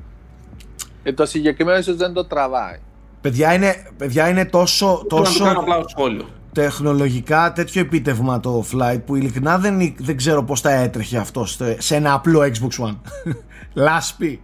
[1.02, 2.78] Ε, το συγκεκριμένο ίσως δεν το τραβάει.
[3.20, 5.44] Παιδιά είναι, παιδιά είναι τόσο, τόσο
[5.86, 6.26] σχόλιο.
[6.54, 11.46] Τεχνολογικά τέτοιο επίτευγμα το Flight που ειλικρινά δεν, δεν ξέρω πώς θα έτρεχε αυτό
[11.78, 12.96] σε ένα απλό Xbox One.
[13.84, 14.40] Λάσπη.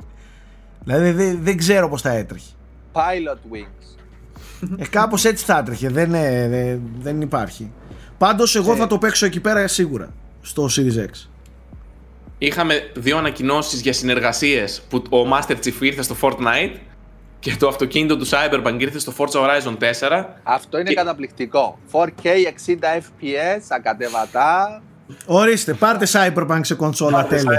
[0.85, 2.51] Δηλαδή δεν, δεν ξέρω πώς θα έτρεχε.
[2.93, 3.91] Pilot Wings.
[4.77, 5.89] Ε, κάπως έτσι θα έτρεχε.
[5.89, 7.71] Δεν, δεν, δεν υπάρχει.
[8.19, 11.29] Πάντως εγώ θα το παίξω εκεί πέρα σίγουρα στο Series X.
[12.39, 16.77] Είχαμε δύο ανακοινώσεις για συνεργασίες που ο Master Chief ήρθε στο Fortnite
[17.41, 19.77] και το αυτοκίνητο του Cyberpunk ήρθε στο Forza Horizon
[20.09, 20.25] 4.
[20.43, 20.95] Αυτό είναι και...
[20.95, 21.79] καταπληκτικό.
[21.93, 22.29] 4K 60
[22.99, 24.83] FPS, ακατεβατά.
[25.27, 27.57] Ορίστε, πάρτε Cyberpunk σε κονσόλα τέλος.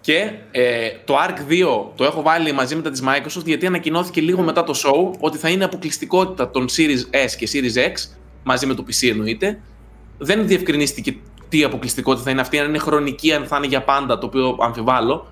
[0.00, 4.20] και ε, το Ark 2 το έχω βάλει μαζί με τα της Microsoft γιατί ανακοινώθηκε
[4.20, 7.92] λίγο μετά το show ότι θα είναι αποκλειστικότητα των Series S και Series X
[8.42, 9.60] μαζί με το PC εννοείται.
[10.18, 11.16] Δεν διευκρινίστηκε
[11.48, 14.56] τι αποκλειστικότητα θα είναι αυτή, αν είναι χρονική, αν θα είναι για πάντα, το οποίο
[14.60, 15.26] αμφιβάλλω.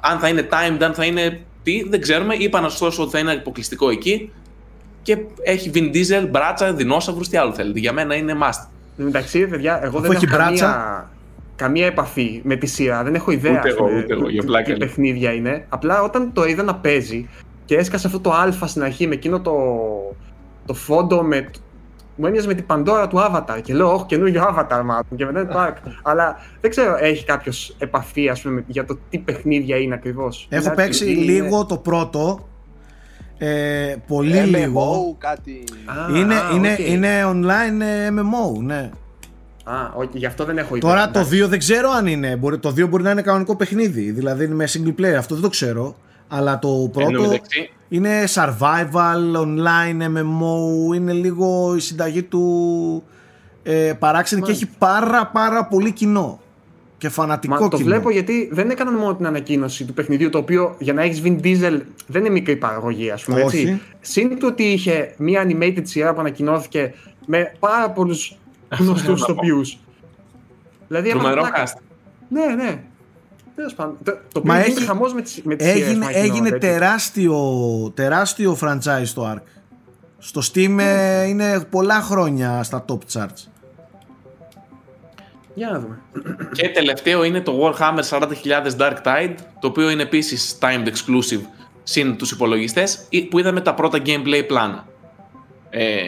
[0.00, 2.34] Αν θα είναι timed, αν θα είναι τι, δεν ξέρουμε.
[2.34, 4.32] Είπαν ωστόσο ότι θα είναι αποκλειστικό εκεί.
[5.02, 7.78] Και έχει Vin Diesel, μπράτσα, δεινόσαυρου, τι άλλο θέλετε.
[7.78, 8.68] Για μένα είναι must.
[8.98, 11.10] Εντάξει, παιδιά, εγώ δεν έχω καμία,
[11.56, 13.02] καμία επαφή με τη σειρά.
[13.02, 15.66] Δεν έχω ιδέα ούτε εγώ, ούτε εγώ, για τι παιχνίδια είναι.
[15.68, 17.28] Απλά όταν το είδα να παίζει
[17.64, 19.54] και έσκασε αυτό το Α στην αρχή με εκείνο το,
[20.66, 21.50] το φόντο με
[22.16, 25.46] μου έμοιαζε με την Παντόρα του Avatar και λέω, Όχι, καινούριο Avatar μάλλον και μετά
[25.46, 25.90] το Ark.
[26.02, 30.46] Αλλά δεν ξέρω, έχει κάποιος επαφή ας πούμε, για το τι παιχνίδια είναι ακριβώς.
[30.50, 32.48] Έχω παίξει λίγο το πρώτο.
[33.38, 35.16] Ε, πολύ MMO, λίγο.
[35.18, 35.64] κάτι.
[35.84, 36.78] Α, Είναι, α, είναι, οκ.
[36.88, 38.90] είναι online ε, MMO, ναι.
[39.64, 41.22] Α, όχι, γι' αυτό δεν έχω Τώρα ιδέα.
[41.22, 42.36] το 2 δεν ξέρω αν είναι.
[42.36, 44.10] Μπορεί, το 2 μπορεί να είναι κανονικό παιχνίδι.
[44.10, 45.14] Δηλαδή είναι με single player.
[45.18, 45.96] Αυτό δεν το ξέρω.
[46.28, 50.94] Αλλά το Εν τω πρώτο μεταξύ, είναι survival, online, MMO.
[50.94, 53.02] Είναι λίγο η συνταγή του
[53.62, 56.38] ε, παράξενη και έχει πάρα πάρα πολύ κοινό.
[56.98, 57.88] Και φανατικό Μα το κοινό.
[57.88, 61.40] βλέπω γιατί δεν έκαναν μόνο την ανακοίνωση του παιχνιδιού, το οποίο για να έχεις Vin
[61.44, 63.42] Diesel δεν είναι μικρή παραγωγή, ας πούμε.
[63.42, 63.58] Όχι.
[63.58, 63.80] Έτσι.
[64.00, 66.94] Συν του ότι είχε μια animated σειρά που ανακοινώθηκε
[67.26, 68.36] με πάρα πολλούς
[68.78, 69.32] γνωστούς να πω.
[69.32, 69.60] ηθοποιού.
[70.88, 71.66] Δηλαδή, έβαλε τρομερό πλάκα.
[71.66, 71.80] cast.
[72.28, 72.82] Ναι, ναι.
[73.54, 73.96] Τέλος πάντων.
[74.04, 76.36] Το, το Μα οποίο έχει- γίνεται χαμός με τι με τις σειρές Έγινε, που ανακοινώνονται,
[76.36, 76.68] έγινε έτσι.
[76.68, 77.38] τεράστιο,
[77.94, 79.42] τεράστιο franchise το Ark.
[80.18, 83.48] Στο Steam ε, είναι πολλά χρόνια στα top charts.
[85.54, 85.98] Για να δούμε.
[86.52, 91.40] Και τελευταίο είναι το Warhammer 40.000 Dark Tide, το οποίο είναι επίσης timed exclusive
[91.82, 94.86] συν τους υπολογιστές, ή- που είδαμε τα πρώτα gameplay πλάνα.
[95.70, 96.02] Ε,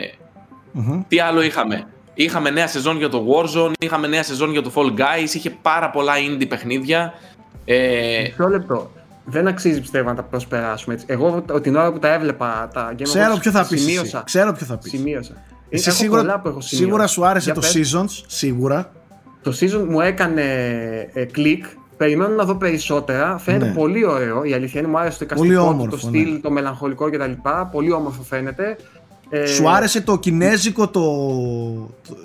[0.73, 1.03] Μμμ.
[1.09, 1.87] τι άλλο είχαμε;
[2.19, 5.91] Είχαμε νέα σεζόν για το Warzone, είχαμε νέα σεζόν για το Fall Guys, είχε πάρα
[5.91, 7.13] πολλά indie παιχνίδια.
[7.69, 8.91] Ε, Μισό λεπτό.
[9.25, 11.07] Δεν αξίζει πιστεύω να τα προσπεράσουμε έτσι.
[11.09, 13.85] Εγώ ο- την ώρα που τα έβλεπα τα Game Ξέρω Awards, ποιο θα πεις εσύ.
[13.85, 14.23] Σημείωσα.
[14.25, 14.91] Ξέρω ποιο θα πεις.
[14.91, 15.33] Σημείωσα.
[15.69, 16.77] Εσύ Έχω σίγουρα, πολλά που έχω σημειώσει.
[16.85, 17.95] σίγουρα σου άρεσε Για το πες.
[17.95, 18.93] Seasons, σίγουρα.
[19.43, 20.43] Το season μου έκανε
[21.13, 21.65] ε, κλικ.
[21.97, 23.39] Περιμένω να δω περισσότερα.
[23.39, 23.73] Φαίνεται Ναι.
[23.73, 24.45] πολύ ωραίο.
[24.45, 26.39] Η αλήθεια είναι μου άρεσε το Πολύ εικαστικό του, όμορφο, το στυλ, ναι.
[26.39, 27.31] το μελαγχολικό κτλ.
[27.73, 28.77] Πολύ όμορφο φαίνεται.
[29.31, 31.01] Ε, Σου άρεσε το κινέζικο το...
[32.09, 32.17] το-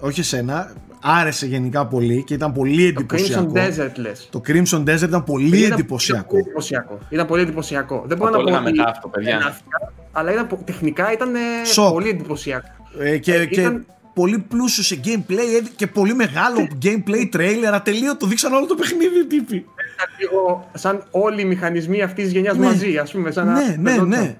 [0.00, 0.72] Όχι εσένα,
[1.06, 3.52] άρεσε γενικά πολύ και ήταν πολύ Το Crimson εντυπωσιακό.
[3.54, 4.28] Desert λες.
[4.30, 6.26] Το Crimson Desert ήταν πολύ Ήταν εντυπωσιακό.
[6.28, 6.98] πολύ εντυπωσιακό.
[7.08, 8.04] Ήταν πολύ εντυπωσιακό.
[8.06, 9.34] Δεν Θα μπορώ το να πω έλεγα ότι μετά αυτό, παιδιά.
[9.34, 11.92] ενάθηκα, αλλά ήταν, πο- τεχνικά ήταν ε, Σοκ.
[11.92, 12.68] πολύ εντυπωσιακό.
[13.00, 15.32] Ε, και, Ε, και ήταν- πολύ πλούσιο σε gameplay
[15.62, 17.70] ε, και πολύ μεγάλο gameplay trailer.
[17.72, 19.54] Ατελείωτο, το δείξαν όλο το παιχνίδι οι τύποι.
[19.94, 22.66] Ήταν λίγο σαν όλοι οι μηχανισμοί αυτής της γενιάς Ναι.
[22.66, 23.30] μαζί, ας πούμε.
[23.30, 24.36] Σαν να- Ναι, ναι, εδώ- ναι.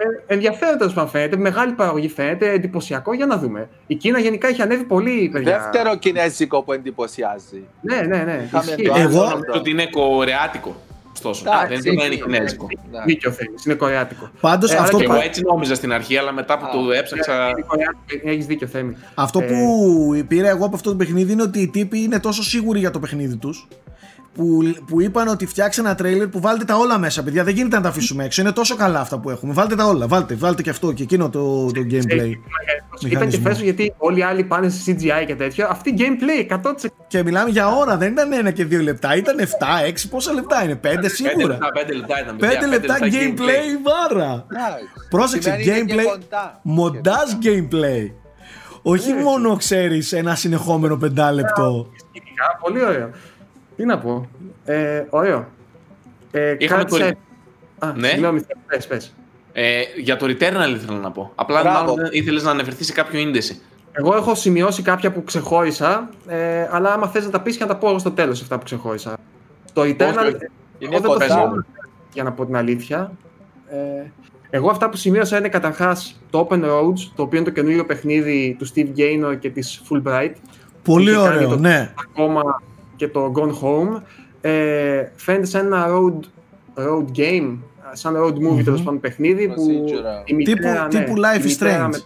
[0.00, 3.68] Ε, ενδιαφέρον τέλο πάντων φαίνεται, μεγάλη παραγωγή φαίνεται, εντυπωσιακό για να δούμε.
[3.86, 5.58] Η Κίνα γενικά έχει ανέβει πολύ, παιδιά.
[5.58, 7.64] Δεύτερο κινέζικο που εντυπωσιάζει.
[7.80, 8.42] Ναι, ναι, ναι.
[8.46, 8.82] Είχαμε Ισχύει.
[8.82, 9.30] το Εγώ- άλλο.
[9.30, 10.76] νομίζω ότι είναι κορεάτικο.
[11.12, 12.66] Ωστόσο, Εντάξει, δεν είναι εκεί, κινέζικο.
[12.90, 12.98] ναι.
[13.06, 14.30] Δίκιο θέλεις, είναι κορεάτικο.
[14.40, 16.70] Πάντως Ε, αλλά αυτό, Και που, εγώ έτσι νόμιζα στην αρχή, αλλά μετά που Α,
[16.70, 17.50] το έψαξα.
[18.24, 18.96] Έχεις δίκιο, Θέμη.
[19.14, 22.42] αυτό Ε, που πήρα εγώ από αυτό το παιχνίδι είναι ότι οι τύποι είναι τόσο
[22.42, 23.68] σίγουροι για το παιχνίδι τους
[24.38, 27.44] που, που είπαν ότι φτιάξε ένα τρέιλερ που βάλτε τα όλα μέσα, παιδιά.
[27.44, 28.40] Δεν γίνεται να τα αφήσουμε έξω.
[28.40, 29.52] Είναι τόσο καλά αυτά που έχουμε.
[29.52, 30.06] Βάλτε τα όλα.
[30.06, 32.30] Βάλτε, βάλτε και αυτό και εκείνο το, το gameplay.
[32.30, 33.48] Ήταν και Μηχανισμό.
[33.48, 35.66] φέσο γιατί όλοι οι άλλοι πάνε σε CGI και τέτοιο.
[35.70, 36.72] Αυτή gameplay 100%.
[37.06, 39.16] Και μιλάμε για ώρα, δεν ήταν ένα και δύο λεπτά.
[39.16, 39.42] Ήταν 7,
[39.88, 41.46] 6, πόσα λεπτά είναι, 5 Πέντε σίγουρα.
[41.46, 42.36] λεπτά, πέντε λεπτά ήταν.
[42.36, 44.46] 5 παιδιά, πέντε λεπτά gameplay βάρα.
[44.52, 44.84] Εντάξει.
[45.10, 46.60] Πρόσεξε, Σημαίνει είναι και gameplay, κοντά.
[46.62, 48.10] μοντάζ gameplay.
[48.82, 51.86] Όχι μόνο ξέρεις ένα συνεχόμενο πεντάλεπτο.
[52.08, 53.10] Σκηνικά, πολύ ωραίο.
[53.78, 54.28] Τι να πω.
[54.64, 55.46] Ε, ωραίο.
[56.30, 57.16] Ε, Είχαμε κάτσε-
[57.78, 58.08] Α, Ναι.
[58.08, 59.14] συγγνώμη, πες, πες.
[59.52, 61.32] Ε, για το Returnal ήθελα να πω.
[61.34, 61.78] Απλά Μπράβο.
[61.78, 63.60] μάλλον δεν ήθελες να αναφερθεί σε κάποιο ίνδεση.
[63.92, 67.68] Εγώ έχω σημειώσει κάποια που ξεχώρισα, ε, αλλά άμα θες να τα πεις και να
[67.68, 69.16] τα πω εγώ στο τέλος αυτά που ξεχώρισα.
[69.72, 70.18] Το Eternal, όχι.
[70.18, 70.36] εγώ
[70.78, 71.24] Είναι δεν το κοντά.
[71.26, 71.66] θυμάμαι,
[72.12, 73.12] για να πω την αλήθεια.
[73.70, 74.10] Ε,
[74.50, 78.56] εγώ αυτά που σημείωσα είναι καταρχάς το Open Roads, το οποίο είναι το καινούριο παιχνίδι
[78.58, 80.32] του Steve Gaynor και της Fulbright.
[80.82, 81.92] Πολύ είχε κάνει ωραίο, το- ναι.
[82.14, 82.62] ακόμα
[82.98, 84.02] και το Gone Home.
[84.40, 86.18] Ε, φαίνεται σαν ένα road,
[86.82, 87.56] road game,
[87.92, 88.62] σαν road movie Μμμ.
[88.64, 90.22] τέλος πάντων παιχνίδι που Procedural.
[90.30, 91.90] η μητέρα, Τύπου- ναι, τύπου η Life is μητέρα Strange.
[91.90, 92.02] με-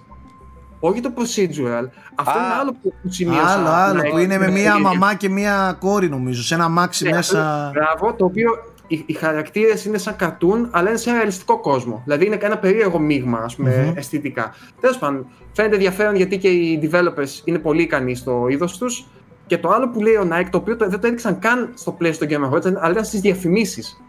[0.80, 1.88] Όχι το procedural.
[2.14, 2.42] Αυτό Α.
[2.44, 3.46] είναι άλλο που, που σημείωσα.
[3.48, 4.80] Άλλο, άλλο, Ναι, που είναι με ναι, μία ναι.
[4.80, 7.70] μαμά και μία κόρη νομίζω, σε ένα μάξι Ναι, μέσα.
[7.74, 8.50] Μπράβο, το οποίο
[8.86, 12.02] οι, οι χαρακτήρες είναι σαν καρτούν, αλλά είναι σε ένα ρεαλιστικό κόσμο.
[12.04, 13.96] Δηλαδή είναι ένα περίεργο μείγμα, ας πούμε, Μμμ.
[13.96, 14.54] αισθητικά.
[14.80, 19.06] Τέλος πάντων, φαίνεται ενδιαφέρον γιατί και οι developers είναι πολύ ικανοί στο είδος τους.
[19.52, 21.96] Και το άλλο που λέει ο Nike, το οποίο το- δεν το έδειξαν καν στο
[22.00, 24.00] PlayStation Game Awards, αλλά ήταν στις διαφημίσεις.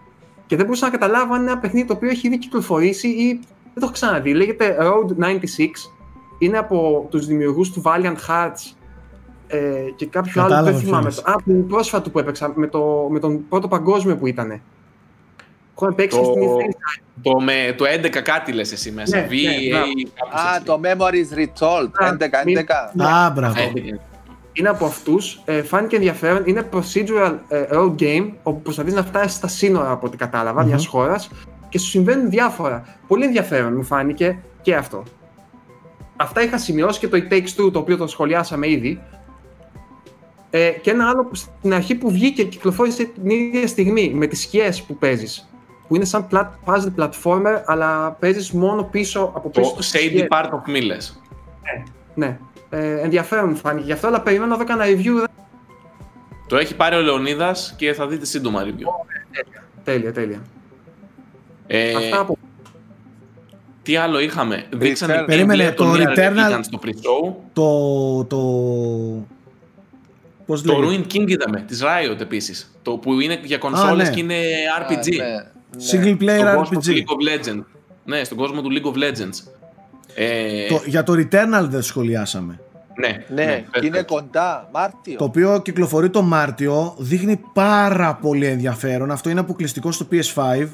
[0.45, 3.27] Και δεν μπορούσα να καταλάβω αν είναι ένα παιχνίδι το οποίο έχει ήδη κυκλοφορήσει ή
[3.63, 4.33] δεν το έχω ξαναδεί.
[4.33, 5.91] Λέγεται Road 96.
[6.39, 8.73] Είναι από τους δημιουργούς του Valiant Hearts
[9.47, 9.57] ε,
[9.95, 11.07] και κάποιο άλλο Κατάλαβα δεν θυμάμαι.
[11.09, 11.23] ποιος.
[11.23, 14.61] Α, του πρόσφατου που έπαιξα με, το, με τον πρώτο παγκόσμιο που ήταν.
[15.75, 17.01] Έχω παίξει και Το, στην E3.
[17.21, 19.17] το, με, το 11 κάτι λες εσύ μέσα.
[19.17, 19.85] Ναι, VA, ναι, μπράβο.
[20.13, 20.65] κάπως Α, έτσι.
[20.65, 21.89] το Memories Retold.
[21.93, 22.43] Α, 11-11.
[22.45, 23.55] μην- Α, μπράβο.
[24.54, 25.41] Ε, ε, Είναι από αυτούς.
[25.45, 26.43] Ε, φάνηκε ενδιαφέρον.
[26.45, 30.68] Είναι procedural ε, road game, όπου προσπαθείς να φτάσεις στα σύνορα από ό,τι κατάλαβα, Μμμ.
[30.68, 31.30] μιας χώρας
[31.70, 32.97] και σου συμβαίνουν διάφορα.
[33.08, 35.04] Πολύ ενδιαφέρον μου φάνηκε και αυτό.
[36.16, 39.01] Αυτά είχα σημειώσει και το It Takes Two, το οποίο το σχολιάσαμε ήδη.
[40.49, 44.28] Ε, και ένα άλλο που στην αρχή που βγήκε και κυκλοφόρησε την ίδια στιγμή με
[44.28, 45.47] τις σκιές που παίζεις.
[45.88, 50.08] Που είναι σαν plat, puzzle platformer, αλλά παίζεις μόνο πίσω από πίσω το στις Shady
[50.08, 50.28] σκιές.
[50.30, 51.16] Part of Miles.
[52.16, 52.39] Ναι.
[52.76, 55.28] Ε, ενδιαφέρον μου φάνηκε γι' αυτό, αλλά περιμένω να δω κανένα review.
[56.47, 59.05] Το έχει πάρει ο Λεωνίδας και θα δείτε σύντομα review.
[59.84, 60.41] Τέλεια, τέλεια.
[61.67, 62.38] Ε, Αυτά από...
[63.84, 67.34] Τι άλλο είχαμε; Δείξανε Περίμενε, gameplay το των Nier Returnal- Replicant στο pre-show.
[67.53, 68.24] Το.
[68.24, 68.38] το...
[70.45, 72.76] Πώς Το λέγεται; Ruin King είδαμε, της Riot επίσης.
[72.82, 74.13] Το που είναι για κονσόλες ναι.
[74.13, 74.39] και είναι
[74.82, 75.19] RPG.
[75.21, 76.15] Α, ναι, ναι.
[76.15, 76.93] Single player Στον κόσμο του RPG.
[76.93, 77.63] League of Legends.
[78.05, 79.62] Ναι, στον κόσμο του League of Legends.
[80.16, 82.59] Ε, Το, για το Returnal δεν σχολιάσαμε.
[82.99, 84.14] ναι, Ναι, πες και είναι το.
[84.14, 85.18] κοντά, Μάρτιο.
[85.18, 89.11] Το οποίο κυκλοφορεί το Μάρτιο, δείχνει πάρα πολύ ενδιαφέρον.
[89.11, 90.68] Αυτό είναι αποκλειστικό στο PS5.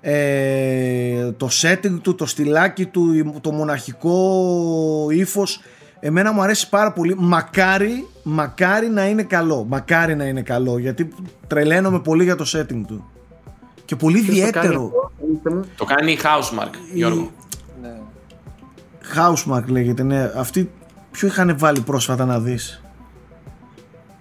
[0.00, 4.16] Ε, το setting του, το στυλάκι του, το μοναχικό
[5.10, 5.60] ύφος.
[6.00, 7.14] Εμένα μου αρέσει πάρα πολύ.
[7.18, 9.64] Μακάρι, μακάρι να είναι καλό.
[9.68, 10.78] Μακάρι να είναι καλό.
[10.78, 11.08] Γιατί
[11.46, 13.04] τρελαίνομαι πολύ για το setting του.
[13.84, 14.84] Και πολύ Ποιος το κάνει ιδιαίτερο.
[14.84, 15.64] αυτό, πείτε μου.
[15.76, 17.30] Το κάνει η Housemark, Γιώργο.
[19.14, 19.22] Ναι.
[19.26, 20.30] Housemark λέγεται, ναι.
[20.36, 20.70] Αυτοί
[21.10, 22.82] ποιο είχαν βάλει πρόσφατα να δεις;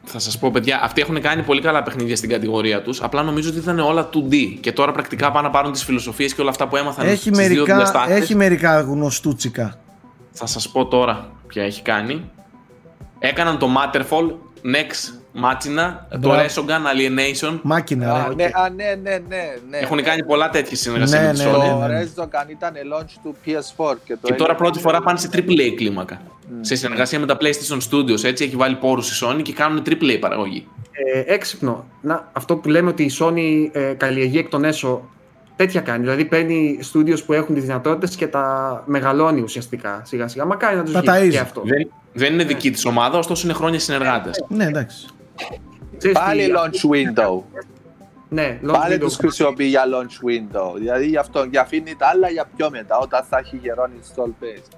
[0.03, 3.01] Θα σας πω, παιδιά, αυτοί έχουν κάνει πολύ καλά παιχνίδια στην κατηγορία τους.
[3.01, 4.35] Απλά νομίζω ότι ήταν όλα 2D.
[4.59, 7.37] Και τώρα πρακτικά πάνε να πάρουν τις φιλοσοφίες και όλα αυτά που έμαθαν Έχει στις
[7.37, 8.15] δύο μερικά, διαστάσεις.
[8.15, 9.75] έχει μερικά γνωστούτσικα.
[10.31, 12.29] Θα σας πω τώρα ποια έχει κάνει.
[13.19, 14.31] Έκαναν το Matterfall,
[14.63, 16.41] Next, Machina, το Μπράβο.
[16.41, 17.59] Resogun, Alienation.
[17.61, 18.33] Μάκινα, Α, ρε.
[18.35, 19.77] ναι, α, ναι, ναι, ναι, ναι.
[19.77, 21.59] Έχουν κάνει πολλά τέτοιες συνεργασίες Ναι, με τη ναι, Sony.
[21.59, 22.03] ναι, Το ναι.
[22.03, 25.73] Resogun ήταν launch του PS4 και, το Και τώρα έγινε- πρώτη φορά πάνε σε AAA
[25.75, 26.21] κλίμακα.
[26.61, 28.23] Σε συνεργασία με τα PlayStation Studios.
[28.23, 30.67] Έτσι έχει βάλει πόρους η Sony και κάνουν AAA παραγωγή.
[31.13, 31.85] Ε, έξυπνο.
[32.01, 35.09] Να, αυτό που λέμε ότι η Sony ε, καλλιεργεί εκ των έσω,
[35.55, 35.99] τέτοια κάνει.
[35.99, 40.45] Δηλαδή παίρνει studios που έχουν τις δυνατότητες και τα μεγαλώνει ουσιαστικά σιγά σιγά.
[40.45, 41.29] Μακάρι να τους Τα βγει ταΐζει.
[41.29, 41.61] και αυτό.
[41.65, 44.45] Δεν, δεν είναι δική της ομάδα, ωστόσο είναι χρόνια συνεργάτες.
[44.47, 45.05] Ναι, εντάξει.
[45.97, 47.41] Ξέρεις τι, Πάλι launch window.
[48.29, 48.99] Ναι, launch Πάλι window.
[48.99, 50.73] τους χρησιμοποιεί για launch window.
[50.77, 54.43] Δηλαδή γι' αυτό και αφήνει τα άλλα για πιο μετά, όταν θα έχει γερόν install
[54.43, 54.75] base.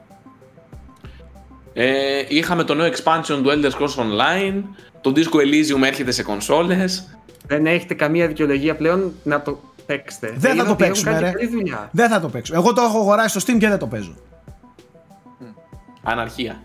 [1.74, 4.64] Ε, είχαμε το νέο expansion του Elder Scrolls Online.
[5.02, 7.18] Το Disco Elysium έρχεται σε κονσόλες.
[7.48, 10.28] Δεν έχετε καμία δικαιολογία πλέον να το παίξετε.
[10.38, 11.32] Δεν θα Είναι το ότι έχουν παίξουμε, κάνει ρε.
[11.32, 11.90] καλή δουλειά.
[11.92, 12.54] Δεν θα το παίξω.
[12.56, 14.16] Εγώ το έχω αγοράσει στο Steam και δεν το παίζω.
[16.04, 16.62] Αναρχία.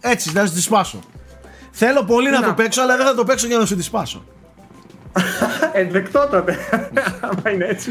[0.00, 0.98] Έτσι, να σου τη σπάσω.
[1.76, 2.46] Θέλω πολύ να Να.
[2.46, 4.24] το παίξω, αλλά δεν θα το παίξω για να σου τη σπάσω.
[5.72, 6.58] Ενδεκτό τότε.
[7.20, 7.90] Άμα είναι έτσι.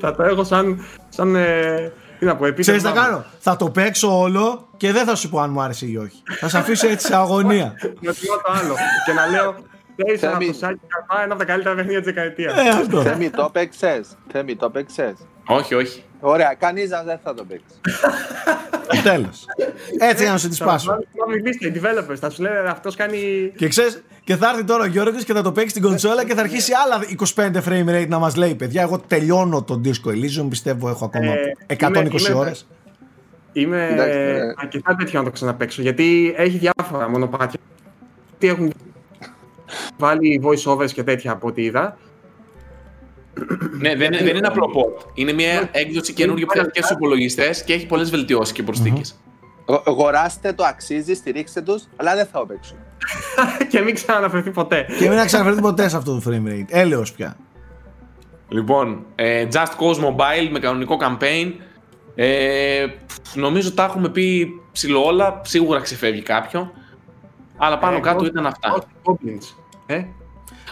[0.00, 0.84] θα το έχω σαν.
[1.08, 2.78] σαν ε, τι να πω, επίτευγμα.
[2.78, 5.60] Ξέρεις τι θα κάνω; Θα το παίξω όλο και δεν θα σου πω αν μου
[5.60, 6.22] άρεσε ή όχι.
[6.38, 7.72] Θα σε αφήσω έτσι σε αγωνία.
[8.00, 8.74] Να τιμώ το άλλο.
[9.06, 9.54] και να λέω.
[9.96, 10.46] Θέλει ένα Θέμη.
[10.46, 12.52] κουσάκι καρπά, ένα από τα καλύτερα παιχνίδια της δεκαετίας.
[12.58, 13.02] Ε, αυτό.
[13.02, 14.08] Θέμη, το παίξες.
[14.32, 15.14] Θέμη, το παίξες.
[15.46, 16.02] Όχι, όχι.
[16.20, 17.64] Ωραία, κανείς σας δεν θα το παίξει.
[19.10, 19.44] Τέλος.
[19.98, 20.86] Έτσι για να σου τη σπάσω.
[20.92, 23.52] Θα μιλήσετε, οι developers, θα σου λένε αυτός κάνει.
[23.56, 26.34] Και ξέρεις, και θα έρθει τώρα ο Γιώργος και θα το παίξει στην κονσόλα και
[26.34, 30.46] θα αρχίσει άλλα 25 frame rate να μας λέει παιδιά εγώ τελειώνω τον Disco Elysium
[30.48, 31.32] πιστεύω έχω ακόμα
[31.66, 32.66] Ε, 120 είμαι- είμαι- ώρες
[33.52, 34.52] Είμαι Εντάξει, ε, ναι.
[34.56, 37.60] αρκετά τέτοιο να το ξαναπαίξω γιατί έχει διάφορα μονοπάτια.
[38.38, 38.72] Τι έχουν
[39.98, 41.96] βάλει voice overs και τέτοια από ό,τι είδα.
[43.80, 45.04] Ναι, δεν, δεν είναι απλό port.
[45.14, 49.14] Είναι μια έκδοση καινούργια που φτιάχτηκε στου υπολογιστές και έχει πολλές βελτιώσεις και προσθήκες.
[49.66, 52.76] Γο- Αγοράστε το, αξίζει, στηρίξτε τους, αλλά δεν θα το παίξουν.
[53.70, 54.86] και μην ξαναναφερθεί ποτέ.
[54.98, 57.36] και μην ξαναφερθεί ποτέ σε αυτό το frame rate έλεος πια
[58.48, 61.52] Λοιπόν, ε, Just Cause Mobile με κανονικό campaign.
[62.14, 65.40] Ε, πφ, νομίζω τα έχουμε πει ψηλό όλα.
[65.44, 66.72] Σίγουρα ξεφεύγει κάποιο.
[67.56, 68.74] Αλλά πάνω Ε, κάτω Ghost- ήταν αυτά.
[68.76, 69.54] Ghost Goblins.
[69.86, 70.04] Ε,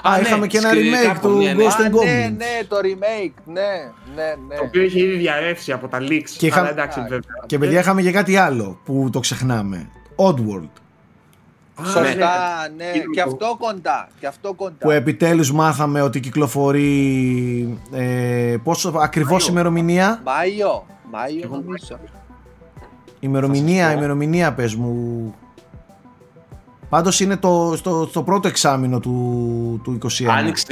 [0.02, 1.64] Α, είχαμε και ένα σκε- remake κάπου, του ναι, ναι.
[1.64, 2.36] Ghost Α, and ναι, Goblins.
[2.36, 3.62] ναι, το remake, ναι,
[4.14, 4.56] ναι, ναι.
[4.56, 6.30] Το οποίο είχε ήδη διαρρεύσει από τα leaks.
[6.38, 7.20] Και είχα- Αλλά εντάξει, βέβαια.
[7.46, 10.68] Και παιδιά είχαμε και κάτι άλλο που το ξεχνάμε Oddworld
[11.80, 12.84] Α, Σωστά, ναι.
[12.84, 14.76] ναι, Είναι και το- αυτό κοντά, και αυτό κοντά.
[14.78, 19.52] που επιτέλους μάθαμε ότι κυκλοφορεί ε, πόσο ακριβώς Μάιο.
[19.52, 21.98] ημερομηνία; Μάιο, Μάιο Εγώ νομίζω.
[23.20, 23.96] ημερομηνία, πω.
[23.96, 25.34] ημερομηνία πες μου
[26.92, 30.64] Πάντως είναι το, στο, στο πρώτο εξάμεινο του, του 21 Άνοιξη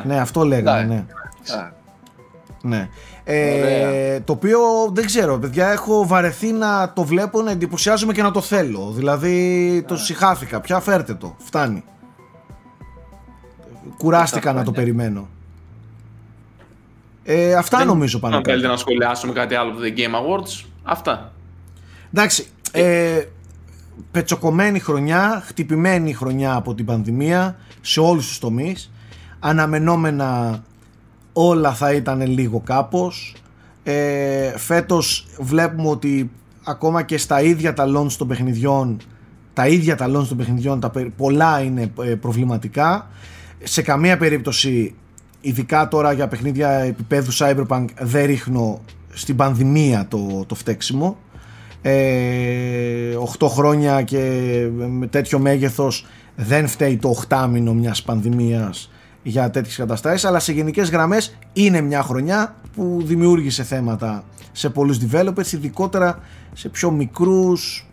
[0.00, 0.04] 2021.
[0.04, 0.94] Ναι αυτό λέγανε Ναι.
[0.94, 1.54] ναι.
[1.56, 1.72] Α,
[2.62, 2.88] Ναι.
[3.24, 4.22] Ε, Ωραία.
[4.24, 4.58] το οποίο
[4.92, 8.92] δεν ξέρω, παιδιά, έχω βαρεθεί να το βλέπω, να εντυπωσιάζομαι και να το θέλω.
[8.96, 10.60] Δηλαδή, το συχάθηκα.
[10.60, 11.36] Πια φέρτε το.
[11.38, 11.84] Φτάνει.
[13.96, 15.28] Κουράστηκα να το περιμένω.
[17.24, 18.54] Ε, αυτά Δεν- νομίζω πάνω Αν κάτω.
[18.54, 21.32] θέλετε να σχολιάσουμε κάτι άλλο από το The Game Awards, αυτά.
[22.14, 23.22] Εντάξει, ε,
[24.10, 28.92] πετσοκομμένη χρονιά, χτυπημένη χρονιά από την πανδημία σε όλους τους τομείς.
[29.38, 30.62] Αναμενόμενα
[31.32, 33.34] όλα θα ήταν λίγο κάπως.
[33.82, 36.30] Ε, φέτος βλέπουμε ότι
[36.64, 39.00] ακόμα και στα ίδια τα launch των παιχνιδιών
[39.52, 43.08] τα ίδια τα launch των παιχνιδιών τα, περι- πολλά είναι ε, προβληματικά.
[43.62, 44.94] Σε καμία περίπτωση
[45.40, 48.80] ειδικά τώρα για παιχνίδια επίπεδου Cyberpunk δεν ρίχνω
[49.12, 51.16] στην πανδημία το, το φταίξιμο
[51.82, 54.18] ε, 8 χρόνια και
[54.88, 58.90] με τέτοιο μέγεθος δεν φταίει το 8 μήνο μιας πανδημίας
[59.22, 64.98] για τέτοιες καταστάσεις αλλά σε γενικές γραμμές είναι μια χρονιά που δημιούργησε θέματα σε πολλούς
[64.98, 66.18] developers ειδικότερα
[66.52, 67.86] σε πιο μικρούς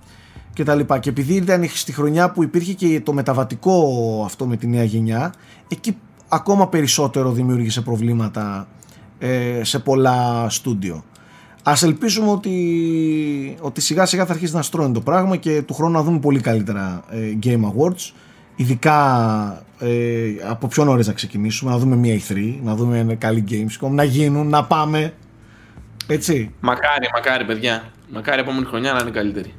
[0.53, 0.99] και τα λοιπά.
[0.99, 5.33] Και επειδή ήταν στη χρονιά που υπήρχε και το μεταβατικό αυτό με τη νέα γενιά
[5.67, 5.97] εκεί
[6.27, 8.67] ακόμα περισσότερο δημιούργησε προβλήματα
[9.19, 11.03] ε, σε πολλά στούντιο.
[11.69, 15.91] Ας ελπίσουμε ότι, ότι σιγά σιγά θα αρχίσει να στρώνει το πράγμα και του χρόνου
[15.91, 18.11] να δούμε πολύ καλύτερα ε, Game Awards
[18.55, 19.89] ειδικά ε,
[20.49, 24.03] από πιο νωρίς να ξεκινήσουμε, να δούμε μια E3, να δούμε ένα καλή Gamescom, να
[24.03, 25.13] γίνουν, να πάμε.
[26.07, 26.53] Έτσι.
[26.59, 27.83] Μακάρι, μακάρι παιδιά.
[28.09, 29.53] Μακάρι επόμενη χρονιά να είναι καλύτερη.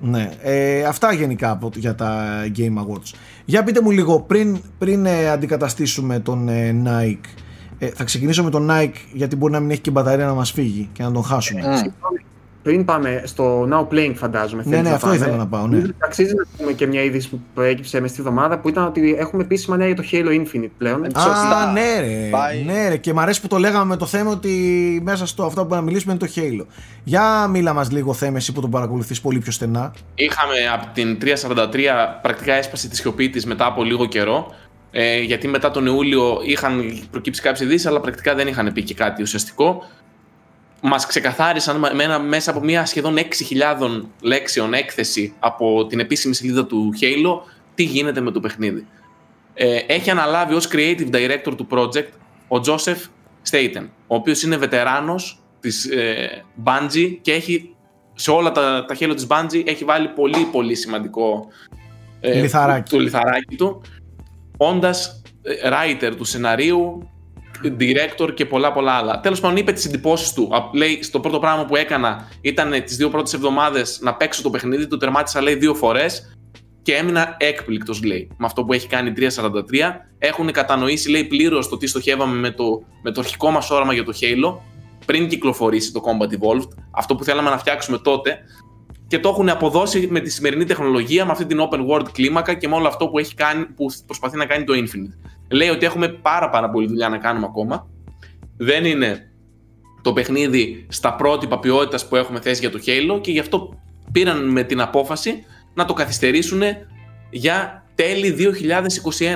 [0.00, 3.14] Ναι, ε, αυτά γενικά για τα Game Awards.
[3.44, 7.40] Για πείτε μου λίγο, πριν, πριν ε, αντικαταστήσουμε τον ε, Nike,
[7.82, 10.50] ε, θα ξεκινήσω με τον Nike γιατί μπορεί να μην έχει και μπαταρία να μας
[10.52, 11.62] φύγει και να τον χάσουμε.
[11.64, 12.12] Mm
[12.62, 14.62] πριν πάμε στο Now Playing, φαντάζομαι.
[14.66, 15.18] Ναι, ναι, αυτό πάμε.
[15.18, 15.66] ήθελα να πάω.
[15.66, 15.82] Ναι.
[15.98, 19.42] Αξίζει να πούμε και μια είδηση που προέκυψε μες στη εβδομάδα που ήταν ότι έχουμε
[19.42, 21.04] επίσημα νέα για το Halo Infinite πλέον.
[21.04, 22.30] Α, ναι, ρε.
[22.64, 22.96] ναι, ρε.
[22.96, 24.50] Και μου αρέσει που το λέγαμε με το θέμα ότι
[25.04, 26.66] μέσα στο αυτό που να μιλήσουμε είναι το Halo.
[27.04, 29.92] Για μίλα μας λίγο, θέμα, εσύ που τον παρακολουθείς πολύ πιο στενά.
[30.14, 31.66] Είχαμε από την 343
[32.22, 34.46] πρακτικά έσπασε τη σιωπή της μετά από λίγο καιρό.
[34.94, 38.94] Ε, γιατί μετά τον Ιούλιο είχαν προκύψει κάποιες ειδήσεις, αλλά πρακτικά δεν είχαν πει και
[38.94, 39.86] κάτι ουσιαστικό
[40.82, 41.84] μας ξεκαθάρισαν
[42.28, 43.22] μέσα από μια σχεδόν 6.000
[44.20, 48.86] λέξεων έκθεση από την επίσημη σελίδα του Halo τι γίνεται με το παιχνίδι.
[49.54, 52.08] Ε, έχει αναλάβει ως creative director του project
[52.48, 53.06] ο Joseph
[53.50, 57.74] Staten, ο οποίος είναι βετεράνος της ε, Bungie και έχει
[58.14, 61.48] σε όλα τα, τα Halo της Bungie έχει βάλει πολύ πολύ σημαντικό
[62.20, 62.90] ε, λιθαράκι.
[62.90, 63.82] το λιθαράκι του
[64.68, 67.06] όντας ε, writer του σεναρίου
[67.78, 69.20] director και πολλά πολλά άλλα.
[69.20, 70.50] Τέλος πάντων, είπε τις εντυπώσεις του.
[70.72, 74.86] Λέει, στο πρώτο πράγμα που έκανα ήταν τις δύο πρώτες εβδομάδες να παίξω το παιχνίδι.
[74.86, 76.36] Το τερμάτισα, λέει, δύο φορές
[76.82, 80.06] και έμεινα έκπληκτος, λέει, με αυτό που έχει κάνει 343.
[80.18, 84.04] Έχουν κατανοήσει, λέει, πλήρως το τι στοχεύαμε με το, με το αρχικό μας όραμα για
[84.04, 84.58] το Halo
[85.06, 88.38] πριν κυκλοφορήσει το Combat Evolved, αυτό που θέλαμε να φτιάξουμε τότε.
[89.12, 92.68] Και το έχουν αποδώσει με τη σημερινή τεχνολογία, με αυτή την open world κλίμακα και
[92.68, 96.08] με όλο αυτό που, έχει κάνει, που προσπαθεί να κάνει το Infinite λέει ότι έχουμε
[96.08, 97.88] πάρα πάρα πολύ δουλειά να κάνουμε ακόμα.
[98.56, 99.30] Δεν είναι
[100.02, 103.82] το παιχνίδι στα πρότυπα ποιότητας που έχουμε θέσει για το Halo και γι' αυτό
[104.12, 105.44] πήραν με την απόφαση
[105.74, 106.62] να το καθυστερήσουν
[107.30, 108.36] για τέλη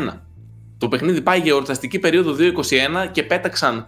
[0.08, 0.20] 2021.
[0.78, 2.34] Το παιχνίδι πάει για εορταστική περίοδο
[3.06, 3.86] 2021 και πέταξαν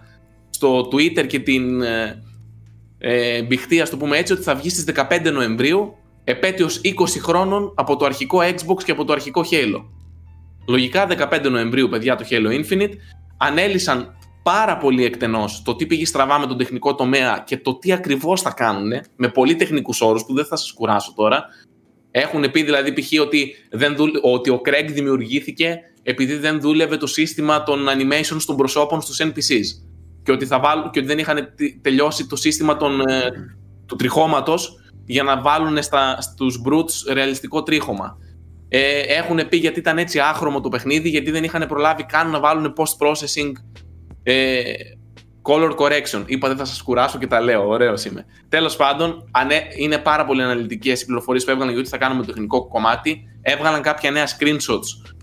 [0.49, 1.81] στο Twitter και την
[2.99, 6.89] ε, ε, μπηχτή, το πούμε έτσι, ότι θα βγει στις 15 Νοεμβρίου, επέτειος 20
[7.21, 9.83] χρόνων από το αρχικό Xbox και από το αρχικό Halo.
[10.67, 12.93] Λογικά 15 Νοεμβρίου, παιδιά, το Halo Infinite,
[13.37, 17.91] ανέλησαν πάρα πολύ εκτενώς το τι πήγε στραβά με τον τεχνικό τομέα και το τι
[17.91, 21.45] ακριβώς θα κάνουν, με πολύ τεχνικούς όρους που δεν θα σας κουράσω τώρα.
[22.11, 23.21] Έχουν πει δηλαδή π.χ.
[23.21, 29.01] ότι, δεν ότι ο Craig δημιουργήθηκε επειδή δεν δούλευε το σύστημα των animations των προσώπων
[29.01, 29.88] στους NPCs
[30.29, 33.31] και ότι, θα βάλουν, και ότι δεν είχαν τελειώσει το σύστημα των, ε,
[33.85, 38.17] του τριχώματος για να βάλουν στα, στους brutes ρεαλιστικό τρίχωμα.
[38.67, 42.39] Ε, έχουν πει γιατί ήταν έτσι άχρωμο το παιχνίδι, γιατί δεν είχαν προλάβει καν να
[42.39, 43.51] βάλουν post-processing
[44.23, 44.61] ε,
[45.41, 46.23] color correction.
[46.25, 47.67] Είπα δεν θα σας κουράσω και τα λέω.
[47.67, 48.25] Ωραίος είμαι.
[48.49, 49.29] Τέλος πάντων,
[49.77, 53.23] είναι πάρα πολύ αναλυτικές οι πληροφορίες που έβγαλαν για ό,τι θα κάνουμε το τεχνικό κομμάτι.
[53.41, 55.13] Έβγαλαν κάποια νέα screenshots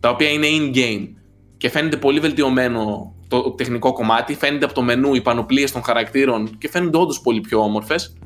[0.00, 1.08] τα οποία είναι in-game
[1.56, 4.34] και φαίνεται πολύ βελτιωμένο το τεχνικό κομμάτι.
[4.34, 8.16] Φαίνεται από το μενού οι πανοπλίες των χαρακτήρων και φαίνονται όντως πολύ πιο όμορφες.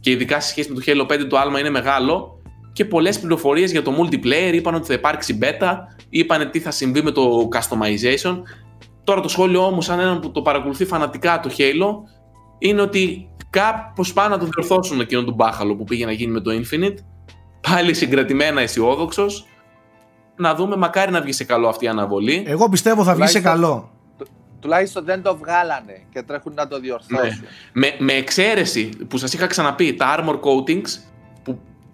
[0.00, 2.40] Και ειδικά σε σχέση με το Halo 5 το άλμα είναι μεγάλο
[2.72, 5.74] και πολλές πληροφορίες για το multiplayer, είπαν ότι θα υπάρξει beta,
[6.08, 8.42] είπαν τι θα συμβεί με το customization.
[9.04, 11.94] Τώρα το σχόλιο όμως, σαν έναν που το παρακολουθεί φανατικά το Halo,
[12.58, 16.40] είναι ότι κάπως πάνε να το διορθώσουν εκείνον τον μπάχαλο που πήγε να γίνει με
[16.40, 16.96] το Infinite.
[17.60, 19.46] Πάλι συγκρατημένα αισιόδοξος.
[20.40, 22.44] Να δούμε, μακάρι να βγει σε καλό αυτή η αναβολή.
[22.46, 23.90] Εγώ πιστεύω θα βγει σε καλό.
[24.60, 27.26] Τουλάχιστον δεν το βγάλανε και τρέχουν να το διορθώσουν.
[27.26, 27.48] Ναι.
[27.72, 30.88] Με, με εξαίρεση που σας είχα ξαναπεί, τα armor coatings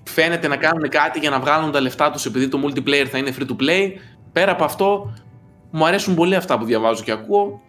[0.05, 3.35] φαίνεται να κάνουν κάτι για να βγάλουν τα λεφτά τους επειδή το multiplayer θα είναι
[3.39, 3.91] free to play.
[4.33, 5.15] Πέρα από αυτό,
[5.71, 7.61] μου αρέσουν πολύ αυτά που διαβάζω και ακούω.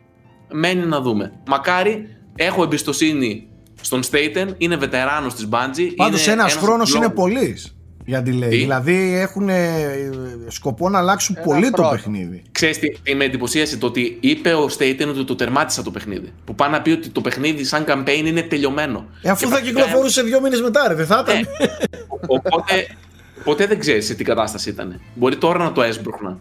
[0.52, 1.34] Μένει να δούμε.
[1.48, 3.50] Μακάρι, έχω εμπιστοσύνη
[3.82, 5.94] στον Staten, είναι βετεράνος της Bungie.
[5.96, 7.77] Πάντως ένας, ένας χρόνος είναι πολύς
[8.08, 8.50] για delay.
[8.50, 9.50] Δηλαδή έχουν
[10.48, 12.44] σκοπό να αλλάξουν πολύ το παιχνίδι.
[12.52, 16.34] Ξέρεις τι, με εντυπωσίασε το ότι είπε ο Staten ότι το τερμάτισα το παιχνίδι.
[16.46, 19.06] Που πάει να πει ότι το παιχνίδι σαν campaign είναι τελειωμένο.
[19.22, 21.36] Ε, αφού θα κυκλοφορούσε δύο μήνες μετά, ρε, δεν θα ήταν.
[21.38, 21.68] Ε,
[22.28, 22.88] οπότε
[23.44, 25.02] ποτέ δεν ξέρεις σε τι κατάσταση ήταν.
[25.14, 26.40] Μπορεί τώρα να το έσπροχναν.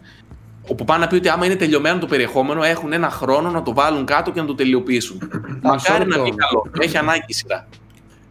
[0.67, 3.73] Όπου πάνε να πει ότι άμα είναι τελειωμένο το περιεχόμενο, έχουν ένα χρόνο να το
[3.73, 5.29] βάλουν κάτω και να το τελειοποιήσουν.
[5.61, 6.71] Μακάρι να βγει καλό.
[6.79, 7.67] Έχει ανάγκη σειρά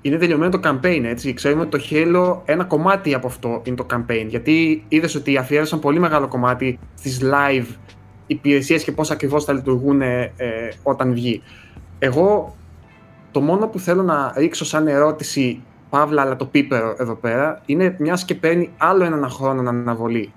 [0.07, 1.35] είναι τελειωμένο το campaign, έτσι.
[1.35, 4.27] Ξέρουμε ότι το Halo ένα κομμάτι από αυτό είναι το campaign.
[4.29, 7.67] Γιατί είδες ότι αφιέρωσαν πολύ μεγάλο κομμάτι στις live
[8.27, 10.33] υπηρεσίες και πώς ακριβώς θα λειτουργούν ε,
[10.83, 11.43] όταν βγει.
[11.99, 12.57] Εγώ
[13.31, 17.97] το μόνο που θέλω να ρίξω σαν ερώτηση, παύλα αλλά το πίπερο εδώ πέρα, είναι
[17.99, 20.33] μιας και παίρνει άλλο έναν χρόνο να αναβολεί.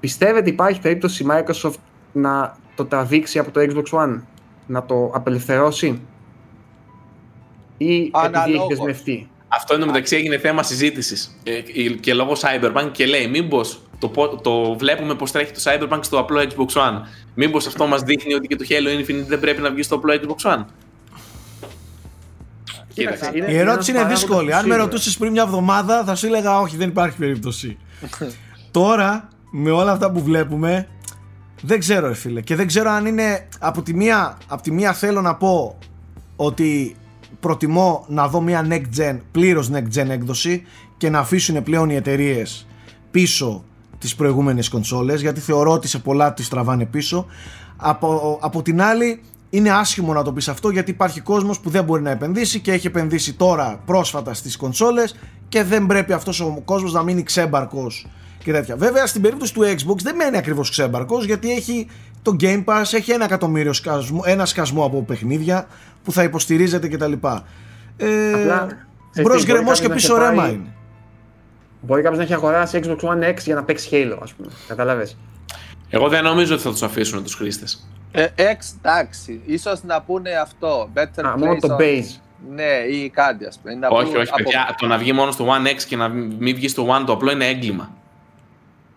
[0.00, 1.74] Πιστεύετε υπάρχει περίπτωση η Microsoft
[2.12, 4.20] να το τραβήξει από το Xbox One,
[4.66, 6.00] να το απελευθερώσει;
[7.78, 9.28] Ή επειδή έχεις δεσμευτεί.
[9.48, 11.60] Αυτό είναι μεταξύ έγινε θέμα συζήτησης ε,
[12.00, 14.08] και λόγω Cyberpunk και λέει μήπως το,
[14.42, 17.00] το βλέπουμε πως τρέχει το Cyberpunk στο απλό Xbox One.
[17.34, 20.14] Μήπως αυτό μας δείχνει ότι και το Halo Infinite δεν πρέπει να βγει στο απλό
[20.14, 20.64] Xbox One.
[23.48, 24.54] Η ερώτηση είναι δύσκολη.
[24.54, 27.78] Αν με ρωτούσες πριν μια εβδομάδα, θα σου έλεγα όχι, δεν υπάρχει περίπτωση.
[28.70, 30.88] Τώρα, με όλα αυτά που βλέπουμε,
[31.62, 32.40] δεν ξέρω, ρε φίλε.
[32.40, 33.48] Και δεν ξέρω αν είναι.
[33.58, 35.78] Από τη μία, από τη μία θέλω να πω
[36.36, 36.96] ότι
[37.40, 40.62] προτιμώ να δω μια next gen, πλήρως next gen έκδοση
[40.96, 42.66] και να αφήσουν πλέον οι εταιρείες
[43.10, 43.64] πίσω
[43.98, 47.26] τις προηγούμενες κονσόλες γιατί θεωρώ ότι σε πολλά τις τραβάνε πίσω
[47.76, 51.84] από, από την άλλη είναι άσχημο να το πεις αυτό γιατί υπάρχει κόσμος που δεν
[51.84, 55.16] μπορεί να επενδύσει και έχει επενδύσει τώρα πρόσφατα στις κονσόλες
[55.48, 58.06] και δεν πρέπει αυτός ο κόσμος να μείνει ξέμπαρκος
[58.38, 58.76] και τέτοια.
[58.76, 61.86] Βέβαια στην περίπτωση του Xbox δεν μένει ακριβώς ξέμπαρκος γιατί έχει
[62.30, 65.66] το Game Pass, έχει ένα εκατομμύριο σκασμό, ένα σκασμό από παιχνίδια
[66.04, 67.12] που θα υποστηρίζεται κτλ.
[67.96, 68.66] Ε,
[69.22, 70.72] Μπρος γκρεμός και πίσω ρέμα είναι.
[71.80, 74.48] Μπορεί κάποιος να έχει αγοράσει Xbox One X για να παίξει Halo, ας πούμε.
[74.68, 75.08] Κατάλαβε.
[75.90, 77.88] Εγώ δεν νομίζω ότι θα τους αφήσουν τους χρήστες.
[78.12, 79.40] Ε, X, εντάξει.
[79.62, 80.90] σω να πούνε αυτό.
[80.94, 82.20] Better Α, μόνο το base.
[82.54, 83.86] Ναι, ή κάτι ας πούμε.
[83.90, 84.42] όχι, όχι, από...
[84.42, 84.74] παιδιά.
[84.78, 87.30] Το να βγει μόνο στο One X και να μην βγει στο One το απλό
[87.30, 87.90] είναι έγκλημα.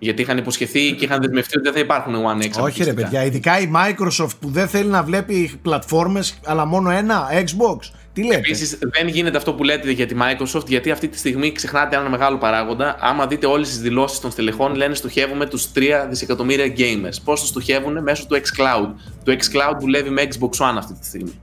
[0.04, 2.64] Γιατί είχαν υποσχεθεί και είχαν δεσμευτεί ότι δεν θα υπάρχουν One X.
[2.64, 3.26] Όχι, ρε παιδιά.
[3.26, 7.92] Ειδικά η Microsoft που δεν θέλει να βλέπει πλατφόρμες αλλά μόνο ένα, Xbox.
[8.14, 11.52] Τι λέτε; Επίσης, δεν γίνεται αυτό που λέτε για τη Microsoft, γιατί αυτή τη στιγμή
[11.52, 12.98] ξεχνάτε ένα μεγάλο παράγοντα.
[13.00, 17.16] Άμα δείτε όλες τις δηλώσεις των στελεχών, λένε στοχεύουμε τους 3 δισεκατομμύρια gamers.
[17.24, 18.94] Πώς το στοχεύουν μέσω του xCloud.
[19.24, 21.40] Το xCloud δουλεύει με Xbox One αυτή τη στιγμή.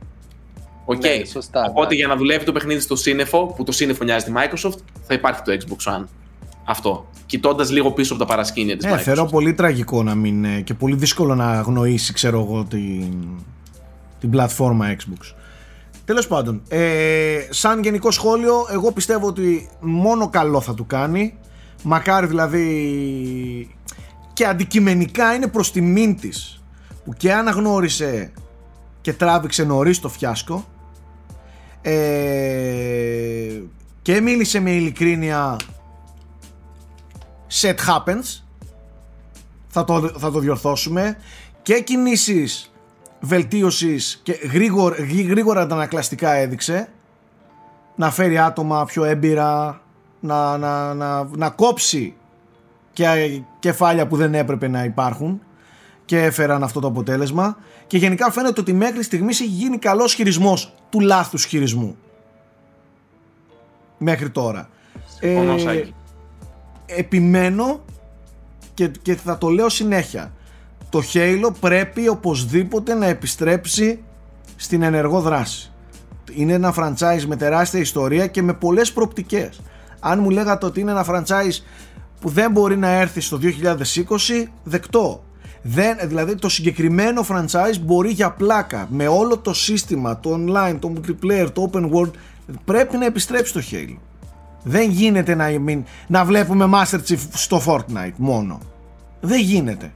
[0.84, 0.96] Οκ.
[0.96, 1.18] Okay.
[1.18, 1.94] Ναι, σωστά, Οπότε ναι.
[1.94, 5.42] για να δουλεύει το παιχνίδι στο σύννεφο, που το σύννεφο νοιάζει τη Microsoft, θα υπάρχει
[5.42, 6.04] το Xbox One.
[6.70, 7.06] Αυτό.
[7.26, 8.84] Κοιτώντας λίγο πίσω από τα παρασκήνια της.
[8.84, 9.02] Ναι, Microsoft.
[9.02, 10.44] θεωρώ πολύ τραγικό να μην.
[10.44, 13.14] Ε, και πολύ δύσκολο να αγνοήσει, ξέρω εγώ, την,
[14.20, 15.34] την πλατφόρμα Xbox.
[16.04, 21.34] Τέλος πάντων, ε, σαν γενικό σχόλιο, εγώ πιστεύω ότι μόνο καλό θα του κάνει.
[21.82, 23.76] Μακάρι δηλαδή
[24.32, 26.62] και αντικειμενικά είναι προς τιμήν της
[27.04, 28.32] που και αναγνώρισε
[29.00, 30.64] και τράβηξε νωρίς το φιάσκο
[31.82, 31.92] ε,
[34.02, 35.56] και μίλησε με ειλικρίνεια
[37.50, 38.42] set happens.
[39.68, 41.16] Θα το, θα το διορθώσουμε.
[41.62, 42.72] Και κινήσεις
[43.20, 44.96] βελτίωσης και γρήγορα,
[45.28, 46.88] γρήγορα αντανακλαστικά έδειξε.
[47.96, 49.80] Να φέρει άτομα πιο έμπειρα
[50.20, 52.14] να, να, να, να κόψει
[52.92, 55.40] και κεφάλια που δεν έπρεπε να υπάρχουν.
[56.04, 57.56] Και έφεραν αυτό το αποτέλεσμα.
[57.86, 61.96] Και γενικά φαίνεται ότι μέχρι στιγμής έχει γίνει καλός χειρισμός του λάθους χειρισμού.
[63.98, 64.68] Μέχρι τώρα.
[65.20, 65.34] Ε,
[66.96, 67.80] επιμένω
[68.74, 70.32] και, και θα το λέω συνέχεια
[70.90, 74.02] το Halo πρέπει οπωσδήποτε να επιστρέψει
[74.56, 75.72] στην ενεργό δράση.
[76.32, 79.60] Είναι ένα franchise με τεράστια ιστορία και με πολλές προπτικές.
[80.00, 81.62] Αν μου λέγατε ότι είναι ένα franchise
[82.20, 85.22] που δεν μπορεί να έρθει στο 2020, δεκτό.
[85.62, 90.92] Δεν, δηλαδή το συγκεκριμένο franchise μπορεί για πλάκα με όλο το σύστημα, το online, το
[90.94, 92.10] multiplayer, το open world
[92.64, 93.96] πρέπει να επιστρέψει το Halo.
[94.62, 95.46] Δεν γίνεται να,
[96.06, 98.60] να βλέπουμε Master Chief στο Fortnite μόνο.
[99.20, 99.92] Δεν γίνεται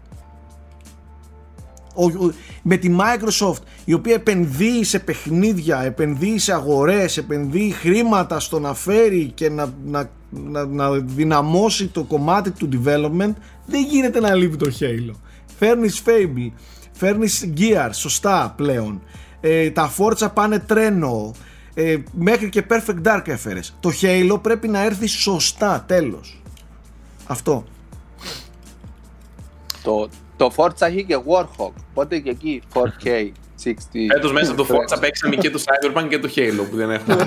[2.62, 8.74] με τη Microsoft η οποία επενδύει σε παιχνίδια, επενδύει σε αγορές, επενδύει χρήματα στο να
[8.74, 13.32] φέρει και να, να, να, να δυναμώσει το κομμάτι του development
[13.66, 15.14] δεν γίνεται να λείπει το Halo.
[15.58, 16.50] Φέρνεις Fable,
[16.92, 19.02] φέρνεις Gear, σωστά πλέον.
[19.40, 21.32] Ε, τα Forza πάνε τρένο,
[21.74, 23.74] ε, μέχρι και Perfect Dark έφερες.
[23.80, 26.42] Το Halo πρέπει να έρθει σωστά, τέλος.
[27.26, 27.64] Αυτό.
[29.82, 33.30] Το, το Forza έχει και Warhawk, οπότε και εκεί 4K
[33.64, 33.72] 60.
[34.12, 37.16] Φέτος μέσα το Forza παίξαμε και το Cyberpunk και το Halo που δεν έχουμε.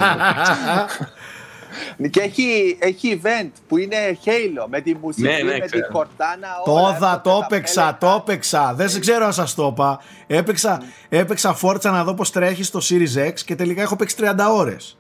[2.10, 6.48] και έχει, έχει event που είναι Halo με τη μουσική, ναι, ναι, με την κορτάνα.
[6.66, 8.74] Το είδα, το έπαιξα, το έπαιξα.
[8.76, 10.00] Δεν σε ξέρω αν σας το είπα.
[10.28, 14.34] Έπαιξα, έπαιξα Forza να δω πώς τρέχει στο Series X και τελικά έχω παίξει 30
[14.52, 14.98] ώρες.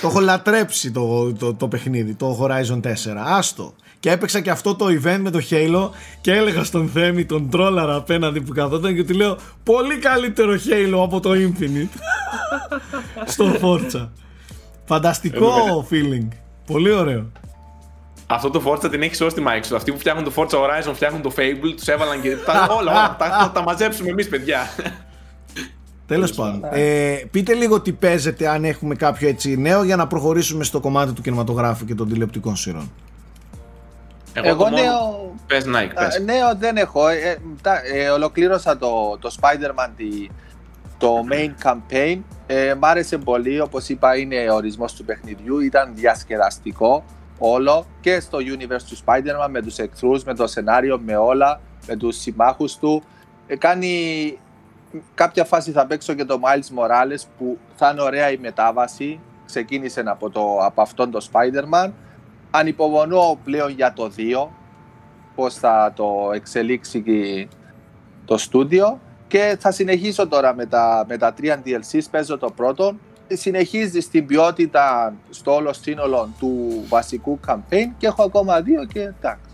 [0.00, 2.92] το έχω λατρέψει το, το, το, παιχνίδι, το Horizon 4.
[3.24, 3.74] Άστο.
[4.00, 5.90] Και έπαιξα και αυτό το event με το Halo
[6.20, 11.02] και έλεγα στον Θέμη, τον τρόλαρα απέναντι που καθόταν και του λέω πολύ καλύτερο Halo
[11.02, 11.98] από το Infinite
[13.32, 14.08] στο Forza.
[14.88, 16.28] Φανταστικό feeling.
[16.66, 17.32] Πολύ ωραίο.
[18.26, 19.76] Αυτό το Forza την έχει σώσει τη Microsoft.
[19.76, 22.36] Αυτοί που φτιάχνουν το Forza Horizon, φτιάχνουν το Fable, τους έβαλαν και.
[22.36, 23.16] τα, όλα, όλα.
[23.18, 24.68] τα, τα μαζέψουμε εμείς, παιδιά.
[26.06, 26.60] Τέλος πάντων.
[26.72, 31.12] Ε, πείτε λίγο τι παίζετε, αν έχουμε κάποιο έτσι νέο, για να προχωρήσουμε στο κομμάτι
[31.12, 32.90] του κινηματογράφου και των τηλεοπτικών σειρών.
[34.32, 35.34] Εγώ, Εγώ νέο...
[35.46, 36.22] Πες, Nike, πες.
[36.24, 37.08] νέο δεν έχω.
[37.08, 37.38] Ε,
[37.92, 39.90] ε, ολοκλήρωσα το, το Spider-Man,
[40.98, 42.18] το main campaign.
[42.50, 47.04] Ε, μ' άρεσε πολύ, όπως είπα είναι ο ορισμός του παιχνιδιού, ήταν διασκεδαστικό
[47.38, 51.96] όλο και στο universe του Spider-Man με τους εχθρούς, με το σενάριο, με όλα, με
[51.96, 53.02] τους συμμάχους του.
[53.46, 54.38] Ε, κάνει
[55.14, 59.20] κάποια φάση θα παίξω και το Miles Morales που θα είναι ωραία η μετάβαση.
[59.46, 61.90] Ξεκίνησε από, το, από αυτόν το Spider-Man.
[62.50, 64.48] Ανυπομονώ πλέον για το 2,
[65.34, 67.48] πώς θα το εξελίξει
[68.24, 69.00] το στούντιο.
[69.28, 72.94] Και θα συνεχίσω τώρα με τα, με τα 3 DLCs, παίζω το πρώτο.
[73.28, 79.50] Συνεχίζει στην ποιότητα στο όλο σύνολο του βασικού campaign και έχω ακόμα δύο και εντάξει,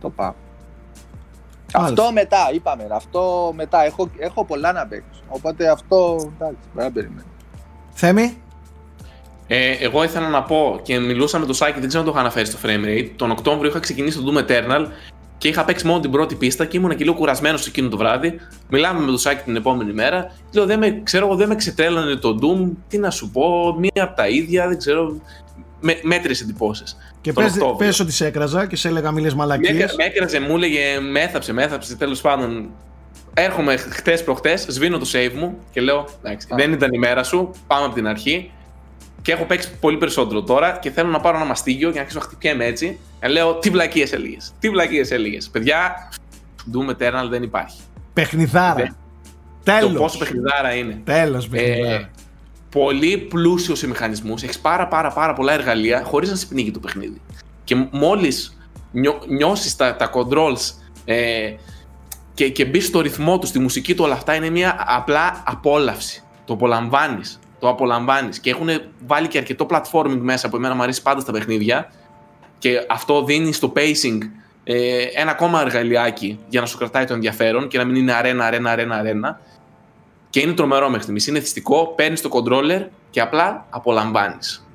[0.00, 0.34] το πάω.
[1.74, 2.86] Αυτό μετά, είπαμε.
[2.90, 3.84] Αυτό μετά.
[3.84, 5.22] Έχω, έχω πολλά να παίξω.
[5.28, 7.26] Οπότε αυτό εντάξει, δεν περιμένω.
[7.90, 8.36] Θέμη;
[9.46, 12.20] Ε, εγώ ήθελα να πω και μιλούσα με το Σάκη, δεν ξέρω αν το είχα
[12.20, 13.10] αναφέρει στο frame rate.
[13.16, 14.86] Τον Οκτώβριο είχα ξεκινήσει το Doom Eternal
[15.44, 18.40] και είχα παίξει μόνο την πρώτη πίστα και ήμουν και λίγο κουρασμένος εκείνο το βράδυ.
[18.68, 20.32] Μιλάμε με τον Σάκη την επόμενη μέρα.
[20.52, 22.70] Λέω, δεν με, ξέρω εγώ, δεν με ξετρέλανε το Doom.
[22.88, 25.20] Τι να σου πω, μία από τα ίδια, δεν ξέρω.
[25.80, 26.82] Με, μέτρε εντυπώσει.
[27.20, 27.32] Και
[27.78, 29.94] πες, ότι σε έκραζα και σε έλεγα μίλες μαλακίες.
[29.96, 31.96] Με, έκραζε, μου έλεγε, με έθαψε, με έθαψε.
[31.96, 32.70] Τέλος πάντων,
[33.34, 37.50] έρχομαι χτες προχτές, σβήνω το save μου και λέω: Εντάξει, δεν ήταν η μέρα σου,
[37.66, 38.50] πάμε από την αρχή.
[39.24, 42.18] Και έχω παίξει πολύ περισσότερο τώρα και θέλω να πάρω ένα μαστίγιο για να αρχίσω
[42.18, 42.98] να χτυπιέμαι έτσι.
[43.20, 44.52] Και λέω: Τι βλακίες έλεγες.
[44.58, 45.48] Τι βλακίες έλεγες.
[45.48, 46.08] Παιδιά,
[46.72, 47.80] Doom Eternal δεν υπάρχει.
[48.12, 48.96] Παιχνιδάρα.
[49.62, 49.92] Τέλο.
[49.92, 51.00] Το πόσο παιχνιδάρα είναι.
[51.04, 51.94] Τέλος, παιχνιδάρα.
[51.94, 52.10] Ε,
[52.70, 56.78] πολύ πλούσιος σε μηχανισμούς, έχεις πάρα, πάρα, πάρα πολλά εργαλεία χωρίς να σε πνίγει το
[56.78, 57.20] παιχνίδι.
[57.64, 58.58] Και μόλις
[58.92, 60.74] νιώ, νιώσεις τα, τα controls
[61.04, 61.54] ε,
[62.34, 66.22] και, και μπεις στο ρυθμό τους, στη μουσική του, όλα αυτά είναι μια απλά απόλαυση.
[66.44, 67.38] Το απολαμβάνεις.
[67.64, 68.38] Το απολαμβάνεις.
[68.38, 68.68] Και έχουν
[69.06, 71.92] βάλει και αρκετό platforming μέσα που εμένα μου αρέσει πάντα στα παιχνίδια.
[72.58, 74.18] Και αυτό δίνει στο pacing
[74.64, 78.44] ε, ένα ακόμα εργαλειάκι για να σου κρατάει το ενδιαφέρον και να μην είναι αρένα,
[78.44, 79.40] αρένα, αρένα, αρένα.
[80.30, 81.26] Και είναι τρομερό μέχρι στιγμής.
[81.26, 84.66] Είναι θυστικό, παίρνεις το controller και απλά απολαμβάνεις.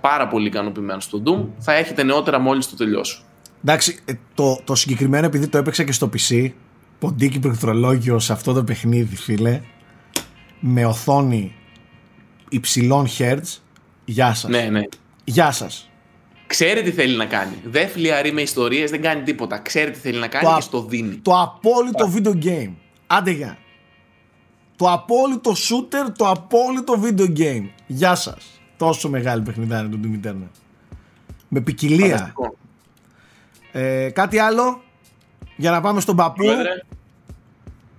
[0.00, 1.46] Πάρα πολύ ικανοποιημένος στο Doom.
[1.58, 3.22] Θα έχετε νεότερα μόλις το τελειώσω.
[3.64, 6.50] Εντάξει, ε, το, το συγκεκριμένο επειδή το έπαιξα και στο PC,
[6.98, 9.60] ποντίκι πληκτρολόγιο σε αυτό το παιχνίδι, φίλε,
[10.60, 11.54] με οθόνη
[12.54, 13.58] υψηλών hertz.
[14.04, 14.50] Γεια σας.
[14.50, 14.82] Ναι, ναι.
[15.24, 15.88] Γεια σας.
[16.46, 17.54] Ξέρει τι θέλει να κάνει.
[17.64, 19.58] Δεν φλιαρεί με ιστορίες, δεν κάνει τίποτα.
[19.58, 21.14] Ξέρει τι θέλει να κάνει το και στο δίνει.
[21.16, 22.72] Το απόλυτο video game.
[23.06, 23.58] Άντε για.
[24.76, 27.68] Το απόλυτο shooter, το απόλυτο video game.
[27.86, 28.44] Γεια σας.
[28.76, 30.48] Τόσο μεγάλη παιχνιδά είναι το Doom Eternal.
[31.48, 32.34] Με ποικιλία.
[33.72, 34.82] Ε, κάτι άλλο;
[35.56, 36.44] Για να πάμε στον παππού.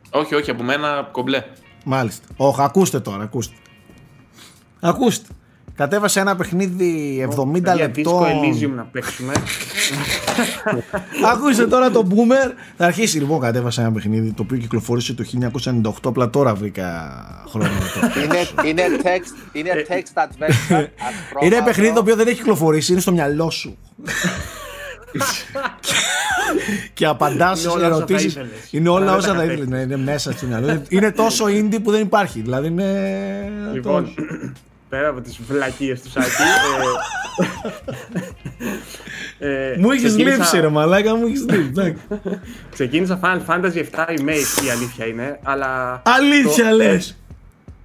[0.09, 1.43] Όχι, όχι, από μένα κομπλέ.
[1.85, 2.27] Μάλιστα.
[2.37, 3.55] Όχι, ακούστε τώρα, ακούστε.
[4.89, 5.27] Ακούστε.
[5.75, 7.75] Κατέβασε ένα παιχνίδι 70 λεπτών.
[7.75, 9.33] Για δίσκο Elysium να παίξουμε.
[11.33, 12.51] Ακούστε τώρα το Boomer.
[12.77, 15.23] Θα αρχίσει λοιπόν, κατέβασε ένα παιχνίδι το οποίο κυκλοφόρησε το
[15.83, 15.91] 1998.
[16.03, 17.13] Απλά τώρα βρήκα
[17.49, 17.67] χρόνο.
[18.23, 20.87] είναι, είναι text, είναι ε, text adventure.
[21.43, 23.77] είναι παιχνίδι το οποίο δεν έχει κυκλοφορήσει, είναι στο μυαλό σου.
[26.93, 28.37] και απαντάς σε ερωτήσεις.
[28.71, 29.83] Είναι όλα όσα θα ήθελες.
[29.83, 30.81] Είναι μέσα στο μυαλό.
[30.89, 32.41] Είναι τόσο indie που δεν υπάρχει.
[32.41, 33.51] Δηλαδή είναι.
[33.73, 34.13] Λοιπόν,
[34.89, 36.27] πέρα από τις βλακίες του Σάκη.
[39.39, 41.95] ε, ε, μου έχεις λείψει ρε μαλάκα, μου έχεις λείψει.
[42.71, 46.01] Ξεκίνησα Final Fantasy 7 Remake, η αλήθεια είναι, αλλά...
[46.05, 46.75] Αλήθεια το...
[46.75, 47.17] λες!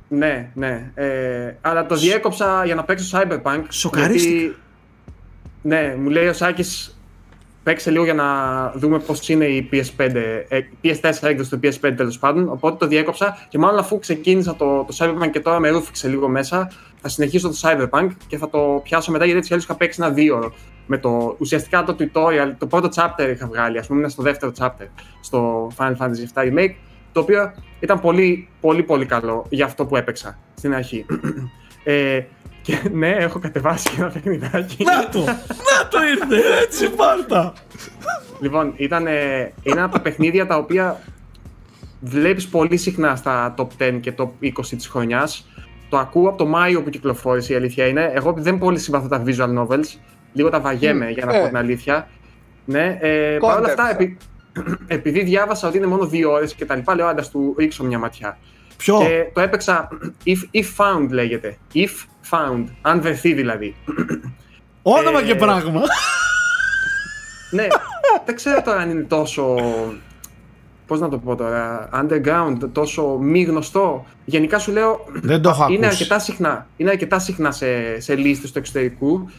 [0.09, 0.91] Ναι, ναι.
[0.95, 3.63] Ε, αλλά το διέκοψα για να παίξω Cyberpunk.
[3.69, 4.57] Σοκαρίστη.
[5.63, 7.01] Ναι, μου λέει ο Σάκης
[7.63, 8.27] παίξε λίγο για να
[8.75, 10.13] δούμε πώς είναι η PS5,
[10.83, 12.49] PS4 έκδοση του PS5 τέλος πάντων.
[12.49, 16.29] Οπότε το διέκοψα και μάλλον αφού ξεκίνησα το, το Cyberpunk και τώρα με ρούφηξε λίγο
[16.29, 16.71] μέσα,
[17.03, 20.13] θα συνεχίσω το Cyberpunk και θα το πιάσω μετά γιατί έτσι αλλιώς είχα παίξει ένα
[20.13, 20.53] δύο
[20.87, 24.53] με το, ουσιαστικά το tutorial, το πρώτο chapter είχα βγάλει, ας πούμε, είναι στο δεύτερο
[24.59, 24.87] chapter
[25.21, 26.75] στο Final Fantasy VII Remake,
[27.13, 31.07] το οποίο ήταν πολύ, πολύ, πολύ καλό για αυτό που έπαιξα στην αρχή.
[31.85, 32.21] ε,
[32.63, 34.85] και ναι, έχω κατεβάσει και ένα παιχνιδάκι.
[34.85, 35.25] Να το!
[35.25, 36.63] Να το ήρθε!
[36.63, 37.53] Έτσι πάρτα!
[38.41, 39.07] Λοιπόν, ήταν,
[39.63, 41.01] είναι από τα παιχνίδια τα οποία
[42.01, 45.49] βλέπεις πολύ συχνά στα top 10 και top 20 της χρονιάς.
[45.91, 48.11] Το ακούω από το Μάιο που κυκλοφόρησε η αλήθεια είναι.
[48.15, 49.99] Εγώ δεν πολύ συμπαθώ τα visual novels.
[50.33, 52.09] Λίγο τα βαγέμαι για να πω την αλήθεια.
[52.65, 53.97] Ναι, ε, Παρ' όλα αυτά,
[54.87, 57.99] επειδή διάβασα ότι είναι μόνο δύο ώρες και τα λοιπά, λέω άντα του ρίξω μια
[57.99, 58.39] ματιά.
[58.77, 59.89] Ποιο; Και το έπαιξα
[60.33, 61.59] if, if found λέγεται.
[61.75, 61.91] If
[62.31, 62.65] found.
[62.81, 63.75] Αν βρεθεί δηλαδή.
[64.83, 65.81] Όνομα και ε, πράγμα.
[67.51, 67.67] ναι,
[68.25, 69.55] δεν ξέρω τώρα αν είναι τόσο.
[70.91, 74.05] Πώς να το πω τώρα, underground, τόσο μη γνωστό.
[74.25, 75.05] Γενικά σου λέω.
[75.13, 76.03] Δεν το έχω είναι ακούσει.
[76.03, 79.31] αρκετά συχνά, είναι αρκετά συχνά σε, σε λίστες του εξωτερικού.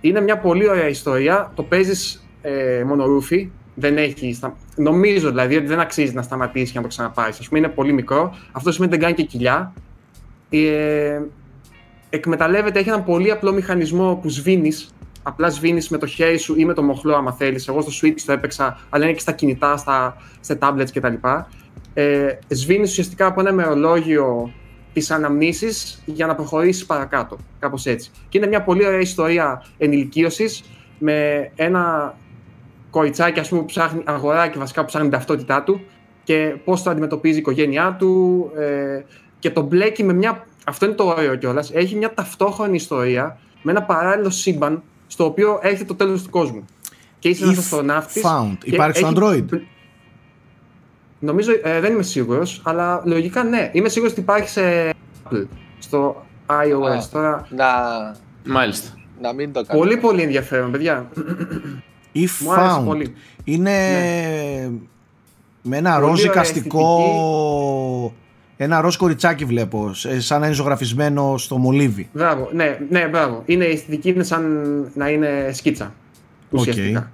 [0.00, 1.52] Είναι μια πολύ ωραία ιστορία.
[1.54, 3.50] Το παίζεις ε, μονορούφι.
[3.74, 4.32] Δεν έχει.
[4.34, 4.56] Στα...
[4.76, 7.40] Νομίζω δηλαδή ότι δεν αξίζει να σταματήσεις και να το ξαναπάρεις.
[7.40, 8.34] Α πούμε είναι πολύ μικρό.
[8.52, 9.72] Αυτό σημαίνει ότι δεν κάνει και κοιλιά.
[10.50, 11.20] Ε,
[12.10, 14.93] εκμεταλλεύεται, έχει έναν πολύ απλό μηχανισμό που σβήνεις.
[15.26, 17.68] Απλά σβήνεις με το χέρι σου ή με το μοχλό, άμα θέλεις.
[17.68, 21.14] Εγώ στο Switch το έπαιξα, αλλά είναι και στα κινητά, στα, στα tablets κτλ.
[21.94, 24.52] Ε, σβήνεις ουσιαστικά από ένα ημερολόγιο
[24.92, 27.36] τις αναμνήσεις για να προχωρήσεις παρακάτω.
[27.58, 28.10] Κάπως έτσι.
[28.28, 30.64] Και είναι μια πολύ ωραία ιστορία ενηλικίωσης
[30.98, 32.14] με ένα
[32.90, 35.80] κοριτσάκι, ας πούμε, που ψάχνει, αγοράκι βασικά που ψάχνει την ταυτότητά του
[36.24, 39.02] και πώς το αντιμετωπίζει η οικογένειά του ε,
[39.38, 40.46] και το μπλέκει με μια.
[40.66, 41.70] Αυτό είναι το ωραίο κιόλας.
[41.72, 44.82] Έχει μια ταυτόχρονη ιστορία με ένα παράλληλο σύμπαν
[45.14, 46.64] στο οποίο έρχεται το τέλος του κόσμου.
[47.18, 48.20] Και είσαι ένα If αστροναύτη.
[48.24, 48.56] found.
[48.64, 49.44] Υπάρχει στο Android.
[51.18, 53.70] Νομίζω, ε, δεν είμαι σίγουρος, αλλά λογικά ναι.
[53.72, 55.46] Είμαι σίγουρος ότι υπάρχει σε Apple,
[55.78, 56.96] στο iOS.
[56.96, 57.08] Α.
[57.12, 57.66] Τώρα, Να,
[58.44, 58.88] Μάλιστα.
[59.20, 59.78] να μην το κάνω.
[59.80, 61.08] πολύ πολύ ενδιαφέρον, παιδιά.
[62.14, 62.84] If Μου άρεσε found.
[62.84, 63.14] πολύ.
[63.44, 63.72] Είναι
[65.62, 66.98] με ένα Πολύ ροζ ωραία εικαστικό.
[68.64, 72.08] Ένα ροζ κοριτσάκι βλέπω, σε- σαν να είναι ζωγραφισμένο στο μολύβι.
[72.12, 73.42] Μπράβο, ναι, ναι, μπράβο.
[73.46, 74.42] Είναι η αισθητική, είναι σαν
[74.94, 75.94] να είναι σκίτσα.
[76.50, 77.10] Ουσιαστικά.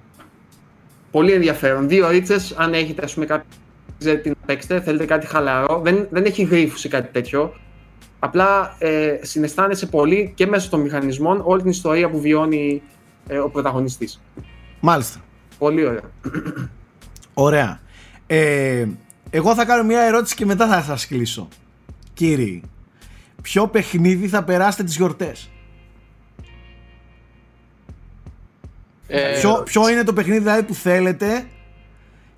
[1.11, 1.87] Πολύ ενδιαφέρον.
[1.87, 3.45] Δύο ρίτσες, αν έχετε ας πούμε κάτι
[3.99, 5.81] ξέρετε τι να παίξετε, θέλετε κάτι χαλαρό.
[5.83, 7.53] Δεν, δεν έχει γρίφους ή κάτι τέτοιο.
[8.19, 12.81] Απλά ε, συναισθάνεσαι πολύ και μέσω των μηχανισμών όλη την ιστορία που βιώνει
[13.27, 14.21] ε, ο πρωταγωνιστής.
[14.79, 15.19] Μάλιστα.
[15.57, 16.01] Πολύ ωραία.
[17.33, 17.79] Ωραία.
[18.27, 18.85] Ε,
[19.33, 21.47] εγώ θα κάνω μια ερώτηση και μετά θα σας κλείσω.
[22.13, 22.63] Κύριοι,
[23.41, 25.49] ποιο παιχνίδι θα περάσετε τις γιορτές;
[29.07, 31.47] Ε, Ποιο, ποιο είναι το παιχνίδι δηλαδή που θέλετε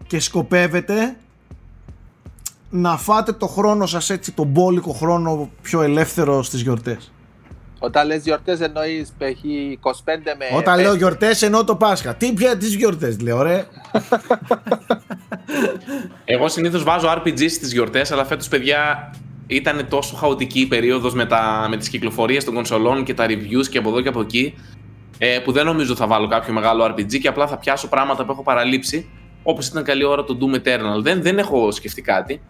[0.08, 1.18] και σκοπεύετε
[2.70, 7.13] να φάτε το χρόνο σας έτσι, τον μπόλικο χρόνο πιο ελεύθερο στις γιορτές;
[7.86, 9.44] Όταν λες γιορτές εννοείς π.χ.
[9.84, 10.00] 25
[10.38, 10.46] με...
[10.58, 10.82] Όταν πέντε.
[10.88, 12.16] λέω γιορτές εννοώ το Πάσχα.
[12.16, 13.66] Τι πια τις γιορτές λέω ρε.
[16.26, 19.14] Εγώ συνήθως βάζω RPG στις γιορτές, αλλά φέτος, παιδιά,
[19.48, 23.68] ήταν τόσο χαοτική η περίοδος με, τα- με τις κυκλοφορίες των κονσολών και τα reviews
[23.70, 24.54] και από εδώ και από εκεί,
[25.18, 28.32] ε, που δεν νομίζω θα βάλω κάποιο μεγάλο RPG και απλά θα πιάσω πράγματα που
[28.32, 29.10] έχω παραλείψει,
[29.44, 31.02] όπως ήταν καλή ώρα το Doom Eternal.
[31.02, 32.42] Δεν, δεν έχω σκεφτεί κάτι.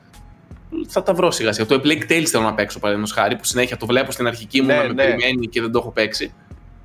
[0.87, 1.67] Θα τα βρω σιγά σιγά.
[1.67, 4.61] Το A Plague Tales θέλω να παίξω παραδείγματος χάρη, που συνέχεια το βλέπω στην αρχική
[4.61, 4.93] μου Ναι, να με ναι.
[4.93, 6.33] περιμένει και δεν το έχω παίξει.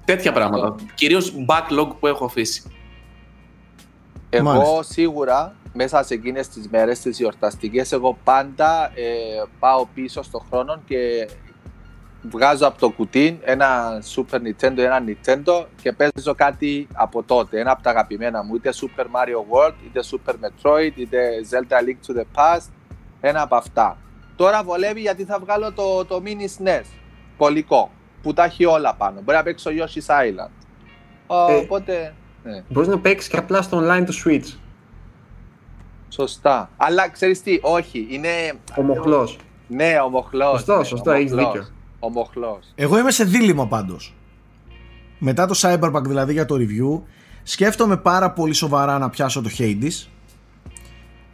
[0.04, 0.74] Τέτοια πράγματα.
[0.94, 2.62] Κυρίως backlog που έχω αφήσει.
[4.30, 4.82] Εγώ Μάλιστα.
[4.82, 10.80] σίγουρα μέσα σε εκείνες τις μέρες τις γιορταστικές εγώ πάντα ε, πάω πίσω στο χρόνο
[10.86, 11.28] και
[12.22, 17.70] βγάζω από το κουτί ένα Super Nintendo, ένα Nintendo και παίζω κάτι από τότε, ένα
[17.70, 22.18] από τα αγαπημένα μου, είτε Super Mario World, είτε Super Metroid, είτε Zelda Link to
[22.18, 22.68] the Past,
[23.20, 23.96] ένα από αυτά.
[24.36, 26.84] Τώρα βολεύει γιατί θα βγάλω το, το Mini SNES,
[27.36, 27.90] πολικό,
[28.22, 29.20] που τα έχει όλα πάνω.
[29.20, 30.50] Μπορεί να παίξω Yoshi's Island.
[31.50, 32.62] Ε, Οπότε, ναι.
[32.68, 34.56] Μπορείς να παίξεις και απλά στο online του Switch.
[36.08, 36.70] Σωστά.
[36.76, 38.28] Αλλά ξέρεις τι, όχι, είναι.
[38.76, 39.38] Ο μοχλός.
[39.68, 40.50] Ναι, ο μοχλός.
[40.58, 41.52] Σωστό, ναι, σωστό, ο έχεις μοχλός.
[41.52, 41.68] δίκιο.
[41.98, 42.72] Ο μοχλός.
[42.74, 44.14] Εγώ είμαι σε δίλημα πάντως.
[45.18, 47.02] Μετά το Cyberpunk δηλαδή για το review,
[47.42, 50.06] σκέφτομαι πάρα πολύ σοβαρά να πιάσω το Hades.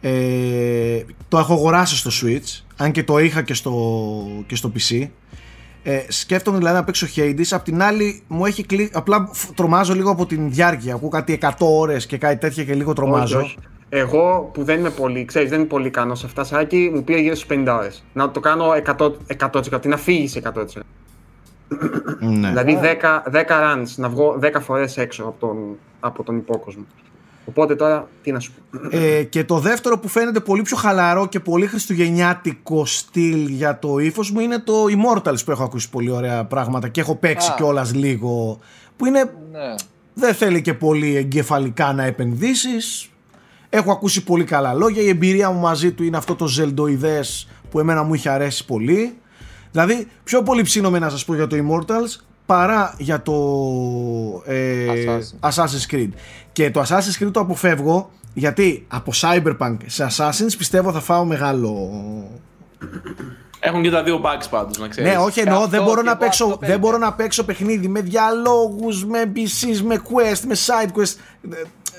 [0.07, 3.73] Ε, το έχω αγοράσει στο Switch, αν και το είχα και στο,
[4.47, 5.07] και στο PC.
[5.83, 7.43] Ε, σκέφτομαι δηλαδή να παίξω Hades.
[7.51, 8.89] Απ' την άλλη μου έχει κλει...
[8.93, 10.93] Απλά φ- τρομάζω λίγο από την διάρκεια.
[10.95, 13.37] Ακούω κάτι 100 ώρες και κάτι τέτοια και λίγο τρομάζω.
[13.37, 13.57] Όχι, όχι.
[13.89, 17.19] Εγώ που δεν είμαι πολύ, ξέρεις, δεν είμαι πολύ ικανός σε αυτά, Σάκη, μου πήρε
[17.19, 18.03] γύρω στις 50 ώρες.
[18.13, 18.65] Να το κάνω
[18.97, 20.63] 100%, 100% να φύγεις σε 100%.
[22.19, 22.47] Ναι.
[22.47, 25.57] Δηλαδή 10, 10 runs, να βγω 10 φορές έξω από τον,
[25.99, 26.85] από τον υπόκοσμο.
[27.45, 28.97] Οπότε τώρα, τι να σου πω.
[28.97, 33.97] Ε, και το δεύτερο που φαίνεται πολύ πιο χαλαρό και πολύ χριστουγεννιάτικο στυλ για το
[33.97, 37.53] ύφος μου είναι το Immortals που έχω ακούσει πολύ ωραία πράγματα και έχω παίξει Α.
[37.57, 38.59] κιόλας λίγο.
[38.97, 39.19] Που είναι,
[39.51, 39.75] Ναι.
[40.13, 43.09] δεν θέλει και πολύ εγκεφαλικά να επενδύσεις
[43.69, 45.01] Έχω ακούσει πολύ καλά λόγια.
[45.01, 49.17] Η εμπειρία μου μαζί του είναι αυτό το ζελντοειδές που εμένα μου είχε αρέσει πολύ.
[49.71, 53.33] Δηλαδή, πιο πολύ ψήνομαι να σας πω για το Immortals παρά για το
[54.45, 55.49] ε, Assassin.
[55.49, 56.09] Assassin's Creed.
[56.51, 61.89] Και το Assassin's Creed το αποφεύγω γιατί από Cyberpunk σε Assassin's πιστεύω θα φάω μεγάλο...
[63.59, 65.11] Έχουν και τα δύο bugs πάντως, να ξέρεις.
[65.11, 67.05] Ναι, όχι εννοώ, Αυτό δεν μπορώ, και να εγώ παίξω, αυτό δεν μπορώ περιμένω.
[67.11, 71.15] να παίξω παιχνίδι με διαλόγους, με NPCs, με quest, με side quest.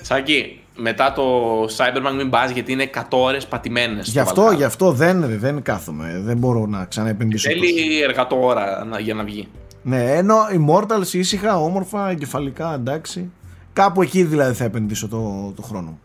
[0.01, 1.23] Σάκη, μετά το
[1.63, 4.07] Cyberpunk μην πας γιατί είναι 100 ώρες πατημένες.
[4.07, 6.21] Γι' αυτό, γι' αυτό δεν, δεν κάθομαι.
[6.23, 7.49] Δεν μπορώ να ξαναεπενδύσω.
[7.49, 7.59] τόσο.
[7.59, 9.47] Θέλει εργατόρα να- για να βγει.
[9.87, 13.31] Ναι, ενώ Immortals ήσυχα, όμορφα, εγκεφαλικά, εντάξει.
[13.73, 15.99] Κάπου εκεί δηλαδή θα επενδύσω το, το χρόνο μου.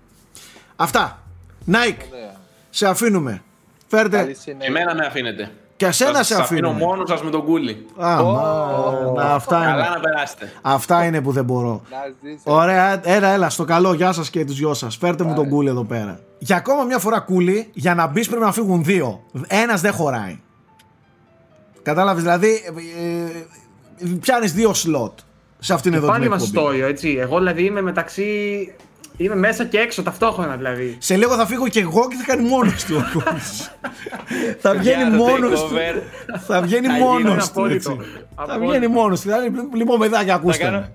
[0.76, 1.22] Αυτά.
[1.66, 1.72] Nike,
[2.12, 2.34] Ωραία.
[2.70, 3.42] σε αφήνουμε.
[3.86, 4.16] Φέρτε.
[4.16, 4.66] Καλή συνέχεια.
[4.68, 5.50] Εμένα με αφήνετε.
[5.76, 6.86] Και εσένα Σας- σε σας αφήνω αφήνουμε.
[6.92, 7.86] μόνος σας με τον κούλι.
[7.96, 9.88] Α, μα, να, αυτά, Καλά είναι.
[9.94, 10.52] να περάσετε.
[10.62, 11.82] αυτά είναι που δεν μπορώ.
[11.90, 12.40] Να ζήσει.
[12.44, 13.92] Ωραία, έλα, έλα, στο καλό.
[13.94, 14.96] Γεια σας και τους δυο σας.
[14.96, 16.20] Φέρτε μου τον κούλι εδώ πέρα.
[16.38, 19.22] Για ακόμα μια φορά κούλι, για να μπεις πρέπει να φύγουν δύο.
[19.46, 20.40] Ένας δεν χωράει.
[21.82, 23.30] Κατάλαβες, δηλαδή ε,
[24.20, 25.18] πιάνεις δύο σλότ
[25.58, 26.66] σε αυτήν εδώ Πάλι την είμαστε εκπομπή.
[26.66, 27.16] στο όριο, έτσι.
[27.20, 28.26] Εγώ δηλαδή είμαι μεταξύ.
[29.16, 30.96] Είμαι μέσα και έξω ταυτόχρονα δηλαδή.
[30.98, 32.96] Σε λίγο θα φύγω και εγώ και θα κάνει μόνος του.
[32.96, 33.70] ο Κούλης.
[34.62, 35.70] θα βγαίνει Για το μόνος του.
[35.72, 36.38] takeover.
[36.46, 37.42] Θα βγαίνει Θα γίνει μόνο του.
[37.44, 37.74] απόλυτο.
[37.74, 38.10] έτσι.
[38.36, 38.66] Θα Απόλυτο.
[38.68, 39.28] βγαίνει μόνος του.
[39.28, 40.62] Δηλαδή, λοιπόν, παιδάκια, Θα ακούστε.
[40.64, 40.88] κάνω,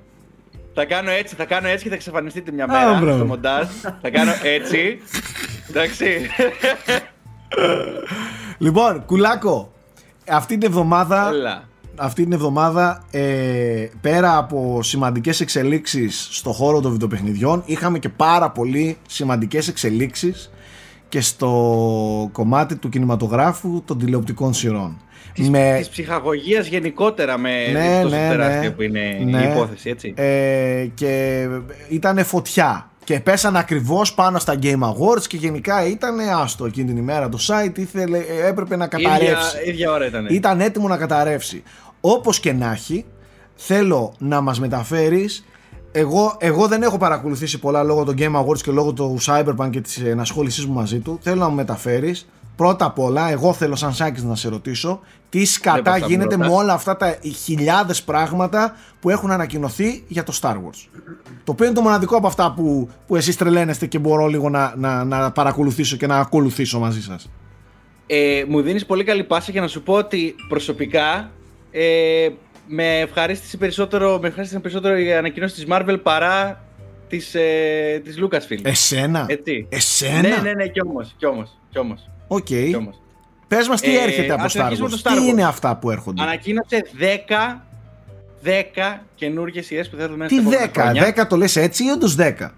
[0.73, 3.17] θα κάνω έτσι, θα κάνω έτσι και θα εξαφανιστείτε μια Α, μέρα μπράβο.
[3.17, 3.65] στο μοντάζ.
[4.01, 4.99] θα κάνω έτσι.
[5.69, 6.05] Εντάξει.
[8.57, 9.73] Λοιπόν, κουλάκο,
[10.29, 11.63] αυτή την εβδομάδα Έλα.
[11.97, 18.49] Αυτή την εβδομάδα ε, πέρα από σημαντικές εξελίξεις στο χώρο των βιντεοπαιχνιδιών είχαμε και πάρα
[18.51, 20.51] πολύ σημαντικές εξελίξεις
[21.09, 21.49] και στο
[22.31, 25.01] κομμάτι του κινηματογράφου των τηλεοπτικών σειρών.
[25.49, 28.69] Με, Της ψυχαγωγίας γενικότερα με Ναι, τόσο ναι, τεράστια ναι.
[28.69, 29.41] που είναι Ναι.
[29.45, 30.13] η υπόθεση, έτσι.
[30.17, 31.43] ε, και
[31.89, 36.97] ήταν φωτιά και πέσαν ακριβώς πάνω στα Game Awards και γενικά ήταν άστο εκείνη την
[36.97, 39.57] ημέρα το site ήθελε, ε, έπρεπε να καταρρεύσει.
[39.57, 40.25] ίδια, ίδια ώρα ήταν.
[40.29, 41.63] Ήταν έτοιμο να καταρρεύσει.
[42.01, 43.05] Όπως και να έχει,
[43.55, 45.45] θέλω να μας μεταφέρεις
[45.91, 49.81] εγώ, εγώ δεν έχω παρακολουθήσει πολλά λόγω των Game Awards και λόγω του Cyberpunk και
[49.81, 51.19] της ενασχόλησής μου μαζί του.
[51.21, 54.99] Θέλω να μου μεταφέρεις πρώτα απ' όλα, εγώ θέλω σαν Σάκης να σε ρωτήσω
[55.29, 56.61] τι σκατά πώς θα μου γίνεται με ρωτάς.
[56.61, 60.87] όλα αυτά τα χιλιάδες πράγματα που έχουν ανακοινωθεί για το Star Wars.
[61.43, 64.73] Το οποίο είναι το μοναδικό από αυτά που, που εσείς τρελαίνεστε και μπορώ λίγο να,
[64.77, 67.29] να, να παρακολουθήσω και να ακολουθήσω μαζί σας.
[68.07, 71.31] Ε, μου δίνεις πολύ καλή πάσα για να σου πω ότι προσωπικά
[71.71, 72.29] ε,
[72.67, 76.63] με ευχαρίστησε περισσότερο, με ευχαρίστησε περισσότερο η ανακοινώση της Marvel παρά
[77.07, 78.59] της, ε, της Lucasfilm.
[78.61, 79.65] Εσένα; Έτσι.
[79.69, 82.43] Εσένα; Ναι, ναι, ναι, κι όμως, κι όμως, κι όμως, Οκ.
[82.45, 83.01] κι όμως.
[83.47, 84.63] Πες μας τι Ε, έρχεται από ας Star Wars.
[84.63, 85.27] αρχίσουμε το Star Τι Wars.
[85.27, 87.65] είναι αυτά που έρχονται; Ανακοίνωσε 10,
[88.41, 90.35] 10 καινούργιες σειρές που θα δούμε Τι
[90.73, 92.51] 10, 10 το λες έτσι ή όντως 10.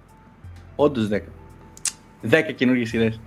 [0.76, 1.22] Όντως 10.
[2.22, 3.20] 10 καινούργιες σειρές.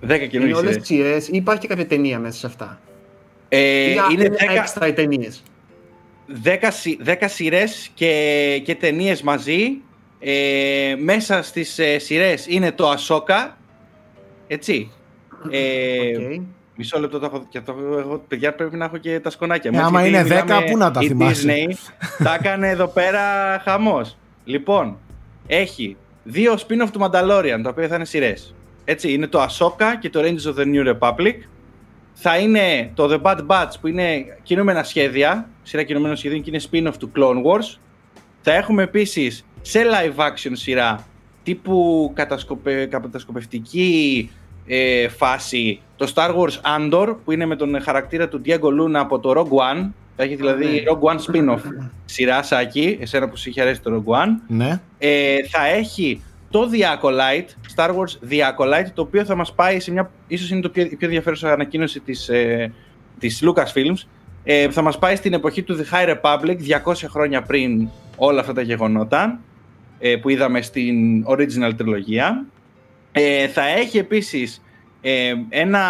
[0.00, 0.86] 10 Είναι καινούργιες όλες σειρές.
[0.86, 2.80] σειρές ή υπάρχει και κάποια ταινία μέσα σε αυτά;
[3.48, 5.42] Ε, Ή είναι είναι 10, έξτρα οι ταινίες.
[6.44, 9.80] 10, συ- 10 σειρές και, και ταινίες μαζί.
[10.20, 13.56] Ε, μέσα στις ε, σειρές είναι το Ασόκα.
[14.46, 14.90] Έτσι.
[15.50, 16.12] Ε,
[16.78, 19.72] Μισό λεπτό το έχω, και το, έχω- εγώ, παιδιά πρέπει να έχω και τα σκονάκια
[19.72, 19.78] μου.
[19.78, 21.72] Ε, έτσι, άμα γιατί είναι 10, μιλάμε- πού να τα η θυμάσαι; Disney
[22.24, 23.22] τα έκανε εδώ πέρα
[23.64, 24.16] χαμός.
[24.44, 24.98] Λοιπόν,
[25.46, 28.54] έχει δύο spin-off του Mandalorian, τα οποία θα είναι σειρές.
[28.84, 31.34] Έτσι, είναι το Ahsoka και το Rangers of the New Republic.
[32.18, 36.60] Θα είναι το The Bad Batch που είναι κινούμενα σχέδια, σειρά κινούμενων σχεδίων και είναι
[36.70, 37.78] spin-off του Clone Wars.
[38.40, 41.06] Θα έχουμε επίσης σε live action σειρά
[41.42, 44.30] τύπου κατασκοπε, κατασκοπευτική
[44.66, 49.18] ε, φάση το Star Wars Andor που είναι με τον χαρακτήρα του Diego Luna από
[49.18, 49.90] το Rogue One.
[50.16, 50.82] Θα έχει δηλαδή Ναι.
[50.86, 51.60] Rogue One spin-off
[52.04, 54.28] σειρά Σάκη, εσένα που σου είχε αρέσει το Rogue One.
[54.46, 54.80] Ναι.
[54.98, 59.80] Ε, θα έχει το The Acolyte, Star Wars The Acolyte, το οποίο θα μας πάει
[59.80, 62.72] σε μια, ίσως είναι το πιο, η πιο ενδιαφέρουσα ανακοίνωση της, ε,
[63.18, 64.06] της Lucasfilms,
[64.44, 68.52] ε, θα μας πάει στην εποχή του The High Republic, 200 χρόνια πριν όλα αυτά
[68.52, 69.40] τα γεγονότα,
[69.98, 72.46] ε, που είδαμε στην original τριλογία.
[73.12, 74.62] Ε, θα έχει επίσης
[75.00, 75.82] ε, ένα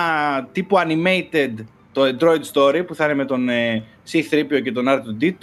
[0.53, 1.53] τύπου animated
[1.93, 5.35] το Android Story που θα είναι με τον ε, C-3PO και τον R2D2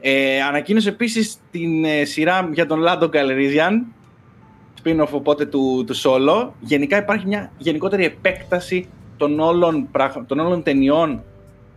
[0.00, 3.72] ε, ανακοίνωσε επίσης την ε, σειρά για τον Lando Calrissian
[4.84, 10.62] spin-off οπότε του, του Solo γενικά υπάρχει μια γενικότερη επέκταση των όλων, πραγ- των όλων
[10.62, 11.22] ταινιών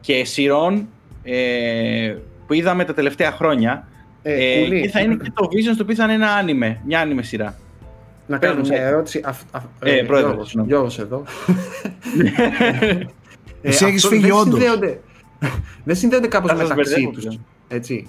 [0.01, 0.87] και σειρών
[1.23, 2.15] ε,
[2.47, 3.87] που είδαμε τα τελευταία χρόνια
[4.21, 6.81] Ε, ε, Κούλη, και θα είναι και το Visions το οποίο θα είναι ένα άνιμε,
[6.85, 7.55] μια άνιμε σειρά
[8.27, 8.89] Να Πες κάνω μου, μια Σάκη.
[8.91, 9.21] ερώτηση.
[9.25, 10.69] Αφ- αφ- Ε, ε, πρόεδρε, Γιώργος, συγγνώμη.
[10.69, 11.23] Γιώργος εδώ.
[13.61, 14.59] Εσύ έχεις αυτό φύγει δεν όντως.
[14.59, 14.99] συνδέονται-
[15.85, 17.23] Δεν συνδέονται κάπως Θα σας μεταξύ μπερδεύω τους.
[17.25, 17.45] πλέον.
[17.67, 18.07] Έτσι.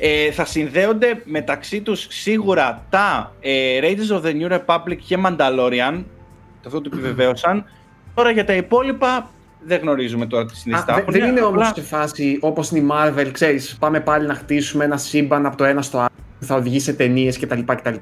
[0.00, 6.04] Ε, θα συνδέονται μεταξύ τους σίγουρα τα ε, Raiders of the New Republic και Mandalorian.
[6.66, 7.64] Αυτό το επιβεβαίωσαν.
[8.14, 9.30] Τώρα για τα υπόλοιπα
[9.64, 10.94] δεν γνωρίζουμε τώρα τι Α, συνιστά.
[10.94, 11.12] δε- έχουν.
[11.12, 14.84] δεν είναι Απλά- όμως σε φάση όπως είναι η Marvel, ξέρεις, πάμε πάλι να χτίσουμε
[14.84, 16.08] ένα σύμπαν από το ένα στο άλλο
[16.38, 17.60] που θα οδηγεί σε ταινίες κτλ.
[17.66, 17.94] κτλ.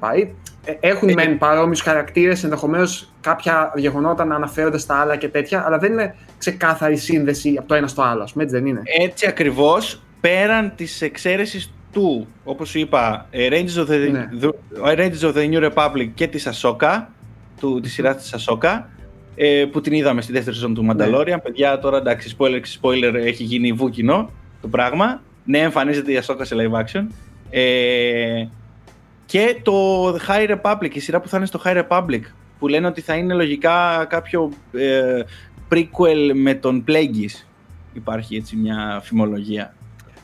[0.65, 5.65] Ε, Έχουν Ε, μεν παρόμοιους χαρακτήρες, ενδεχομένως κάποια γεγονότα να αναφέρονται στα άλλα και τέτοια,
[5.67, 8.81] αλλά δεν είναι ξεκάθαρη σύνδεση από το ένα στο άλλο, ας πούμε, έτσι δεν είναι.
[9.01, 14.29] Έτσι ακριβώς, πέραν της εξαίρεσης του, όπως σου είπα, ε, Rangers of the, Ναι.
[14.41, 17.05] the- Rangers of the New Republic και της Ahsoka,
[17.61, 18.83] του, της σειράς της Ahsoka,
[19.35, 20.93] ε, που την είδαμε στη δεύτερη σεζόν του Ναι.
[20.93, 21.37] Mandalorian.
[21.43, 25.23] Παιδιά, τώρα εντάξει, spoiler, spoiler έχει γίνει βούκινο το πράγμα.
[25.45, 27.07] Ναι, εμφανίζεται η Ahsoka σε live action.
[27.51, 28.47] Ε,
[29.27, 32.21] και το High Republic, η σειρά που θα είναι στο High Republic,
[32.59, 35.23] που λένε ότι θα είναι λογικά κάποιο ε,
[35.73, 37.45] prequel με τον Plagueis.
[37.93, 39.75] Υπάρχει έτσι μια φημολογία.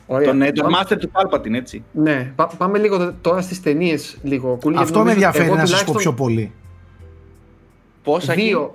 [0.07, 0.27] Ωραία.
[0.27, 1.83] Τον, ε, τον Πάμε- Master του Palpatine, έτσι.
[1.91, 4.57] Ναι, πά- πάμε λίγο τώρα στις ταινίες λίγο.
[4.61, 6.51] Κούλη, γιατί Αυτό με νομίζω- ενδιαφέρει εγώ να σας πω τουλάχιστον πιο πολύ.
[8.03, 8.73] Πόσα Δύο.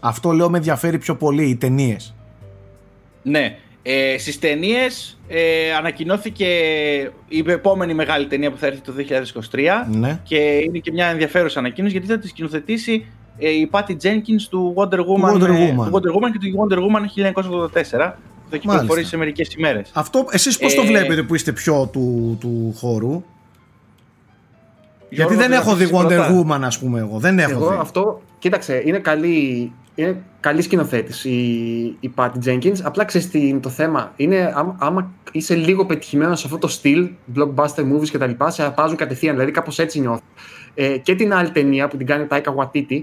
[0.00, 2.14] Αυτό λέω με ενδιαφέρει πιο πολύ, οι ταινίες.
[3.22, 3.56] Ναι.
[3.82, 6.46] Ε, Στις ταινίες ε, ανακοινώθηκε
[7.28, 10.20] η επόμενη μεγάλη ταινία που θα έρθει το 2023 Ναι.
[10.22, 13.06] και είναι και μια ενδιαφέρουσα ανακοίνωση γιατί θα τη σκηνοθετήσει
[13.38, 15.84] ε, η Patty Jenkins του Wonder Woman, Wonder ε, Woman.
[15.84, 17.32] του Wonder Woman και του Wonder Woman
[17.98, 19.90] 1984 που θα κυκλοφορήσει σε μερικές ημέρες.
[19.94, 23.22] Αυτό εσείς πώς το Ε, βλέπετε που είστε πιο του, του χώρου;
[25.08, 26.44] Γιώργο, Γιατί δεν θα έχω δει αφήσεις Wonder πρώτα.
[26.46, 27.18] Woman ας πούμε εγώ.
[27.18, 27.76] Δεν έχω Εγώ δει.
[27.80, 32.76] αυτό, κοίταξε, είναι καλή, είναι καλή σκηνοθέτηση η, η Patty Jenkins.
[32.82, 34.12] Απλά ξέρεις τι είναι το θέμα.
[34.16, 38.30] Είναι άμα, άμα είσαι λίγο πετυχημένος σε αυτό το στυλ, blockbuster movies κτλ.
[38.46, 39.34] Σε αρπάζουν κατευθείαν.
[39.34, 40.22] Δηλαδή κάπως έτσι νιώθω.
[40.74, 43.00] Ε, και την άλλη ταινία που την κάνει ο Taika Waititi.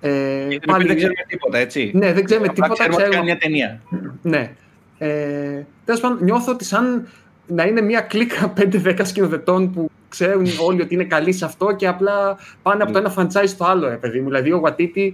[0.00, 1.90] Ε, Για την οποία δεν ξέρουμε τίποτα, έτσι.
[1.94, 2.88] Ναι, δεν ξέρουμε Απλά τίποτα.
[2.88, 3.80] ξέρουμε ότι Ξέρουμε, κάνει μια ταινία.
[4.22, 4.52] ναι.
[4.98, 7.08] Ε, Τέλος πάντων, νιώθω ότι σαν
[7.46, 11.86] να είναι μια κλίκα 5-10 σκηνοθετών που ξέρουν όλοι ότι είναι καλοί σε αυτό και
[11.86, 14.26] απλά πάνε από το ένα franchise στο άλλο, ρε παιδί μου.
[14.28, 15.12] Δηλαδή, ο Watiti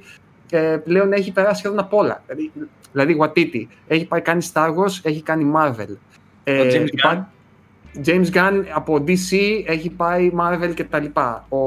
[0.50, 2.22] ε, πλέον έχει περάσει σχεδόν απ' όλα.
[2.26, 2.52] Δηλαδή,
[2.92, 5.96] δηλαδή Watiti έχει πάει κάνει Star Wars, έχει κάνει Marvel.
[6.44, 7.28] Ε, Ο James υπά-
[8.06, 9.36] James Gunn από DC
[9.66, 11.46] έχει πάει Marvel και τα λοιπά.
[11.48, 11.58] Ο,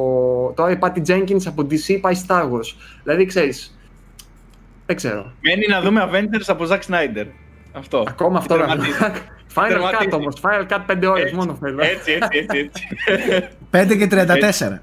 [0.56, 2.76] τώρα η Patty Jenkins από DC πάει Star Wars.
[3.04, 3.78] Δηλαδή, ξέρεις,
[4.86, 5.32] δεν ξέρω.
[5.42, 7.26] Μένει να δούμε Avengers από Zack Snyder.
[7.78, 8.04] Αυτό.
[8.08, 8.98] Ακόμα αυτό να Τερματίζει.
[9.54, 10.16] Final Cut Τερματίζει.
[10.16, 10.36] όμως.
[10.42, 11.84] Final Cut 5 ώρες Έτσι, μόνο θέλω.
[11.84, 12.70] Έτσι, έτσι, έτσι.
[13.72, 13.94] έτσι.
[13.94, 14.82] 5 και 34.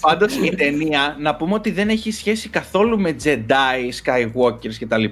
[0.00, 5.04] Πάντως η ταινία, να πούμε ότι δεν έχει σχέση καθόλου με Jedi, Skywalkers κτλ.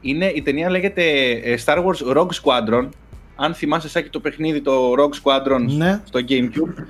[0.00, 2.88] Είναι, η ταινία λέγεται ε, Star Wars Rogue Squadron.
[3.36, 6.00] Αν θυμάσαι, Σάκη, το παιχνίδι το Rogue Squadron Ναι.
[6.04, 6.84] στο Gamecube.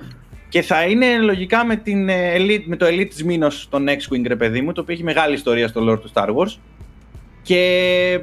[0.49, 4.23] Και θα είναι λογικά με, την, ε, elite, με το Elite της Minos, τον X-Wing,
[4.27, 6.57] ρε παιδί μου, το οποίο έχει μεγάλη ιστορία στο lore του Star Wars.
[7.41, 8.19] Και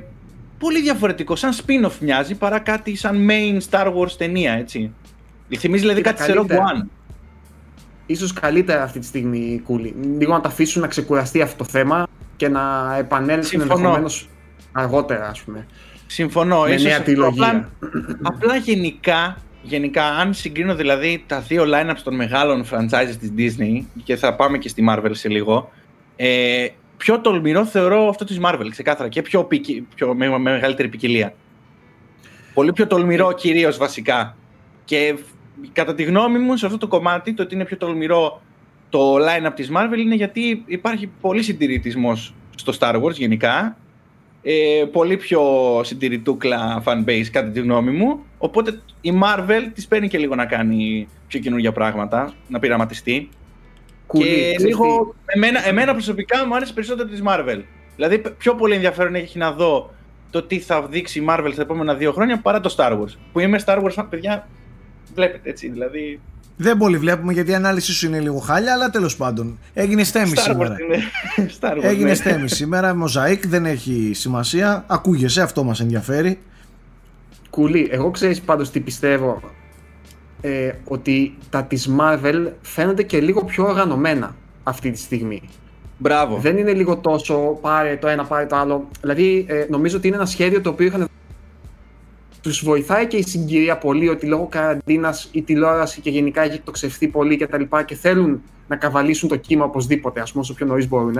[0.59, 4.93] πολύ διαφορετικό, σαν spin-off μοιάζει, παρά κάτι σαν main Star Wars ταινία, έτσι.
[5.59, 6.65] Θυμίζει δηλαδή Κοίτα, κάτι σε Rogue καλύτερα.
[6.65, 6.89] One.
[8.07, 9.95] Ίσως καλύτερα αυτή τη στιγμή, Κούλη.
[10.19, 12.07] Λίγο να τα αφήσουν να ξεκουραστεί αυτό το θέμα
[12.37, 13.73] και να επανέλθουν Συμφωνώ.
[13.73, 14.29] ενδεχομένως
[14.73, 15.67] αργότερα, ας πούμε.
[16.07, 16.61] Συμφωνώ.
[16.61, 17.47] Με ίσως νέα αυτό τριλογία.
[17.47, 17.71] Απλά,
[18.23, 24.17] απλά γενικά, γενικά, αν συγκρίνω δηλαδή τα δύο lineups των μεγάλων franchises της Disney και
[24.17, 25.71] θα πάμε και στη Marvel σε λίγο,
[26.17, 26.67] ε,
[26.97, 31.35] πιο τολμηρό θεωρώ αυτό της Marvel, ξεκάθαρα, και πιο, ποικι- πιο με, με μεγαλύτερη ποικιλία.
[32.55, 34.37] Πολύ πιο τολμηρό κυρίως βασικά.
[34.85, 38.43] Και φ- κατά τη γνώμη μου σε αυτό το κομμάτι, το ότι είναι πιο τολμηρό
[38.89, 43.77] το line-up της Marvel είναι γιατί υπάρχει πολύ συντηρητισμός στο Star Wars γενικά
[44.43, 45.43] ε, πολύ πιο
[45.85, 48.25] συντηρητούκλα fanbase κατά τη γνώμη μου.
[48.39, 53.29] Οπότε η Marvel της παίρνει και λίγο να κάνει πιο καινούργια πράγματα, να πειραματιστεί.
[54.07, 57.63] Κούλη, και ξέρεις λίγο, εμένα, εμένα προσωπικά μου άρεσε περισσότερο της Marvel.
[57.97, 59.95] Δηλαδή πιο πολύ ενδιαφέρον έχει να δω
[60.31, 63.17] το τι θα δείξει η Marvel στα επόμενα δύο χρόνια παρά το Star Wars.
[63.33, 64.49] Που είμαι Star Wars fan, παιδιά,
[65.15, 66.21] βλέπετε έτσι, δηλαδή...
[66.57, 69.59] Δεν πολύ βλέπουμε γιατί η ανάλυση σου είναι λίγο χάλια, αλλά τέλος πάντων.
[69.75, 70.77] Έγινε στέμι Star σήμερα.
[70.77, 71.03] Wars είναι.
[71.61, 72.15] Star Wars, Έγινε ναι.
[72.15, 72.95] στέμι σήμερα.
[72.95, 74.85] Μοζαίκ δεν έχει σημασία.
[74.87, 76.39] Ακούγεσαι, αυτό μας ενδιαφέρει.
[77.51, 79.43] Κουλή, εγώ ξέρεις πάντως τι πιστεύω.
[80.41, 85.43] Ε, ότι τα της Marvel φαίνονται και λίγο πιο οργανωμένα αυτή τη στιγμή.
[85.99, 86.37] Μπράβο.
[86.37, 88.89] Δεν είναι λίγο τόσο πάρε το ένα, πάρε το άλλο.
[89.01, 91.09] Δηλαδή, ε, νομίζω ότι είναι ένα σχέδιο το οποίο είχαν.
[92.43, 97.09] Τους βοηθάει και η συγκυρία πολύ ότι λόγω καραντίνας η τηλεόραση και γενικά έχει εκτοξευθεί
[97.09, 97.63] πολύ κτλ.
[97.63, 101.17] Και, και θέλουν να καβαλήσουν το κύμα οπωσδήποτε, ας πούμε, όσο πιο νωρίς μπορούν.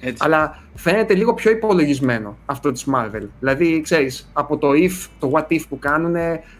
[0.00, 0.16] Έτσι.
[0.18, 3.26] Αλλά φαίνεται λίγο πιο υπολογισμένο αυτό της Marvel.
[3.40, 6.16] Δηλαδή, ξέρεις, από το if, το what if που κάνουν,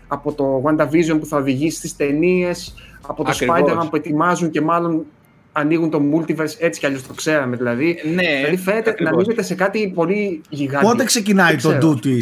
[0.09, 2.74] από το WandaVision που θα οδηγήσει στις ταινίες,
[3.07, 3.59] από το Ακριβώς.
[3.61, 5.05] Spider-Man που ετοιμάζουν και μάλλον
[5.53, 7.99] ανοίγουν το multiverse έτσι κι αλλιώς το ξέραμε δηλαδή.
[8.15, 9.12] ναι, δηλαδή φαίνεται να ακριβώς.
[9.15, 10.89] ανοίγεται σε κάτι πολύ γιγάντιο.
[10.89, 11.93] Πότε ξεκινάει Δεν το ξέρω.
[11.93, 12.19] do τη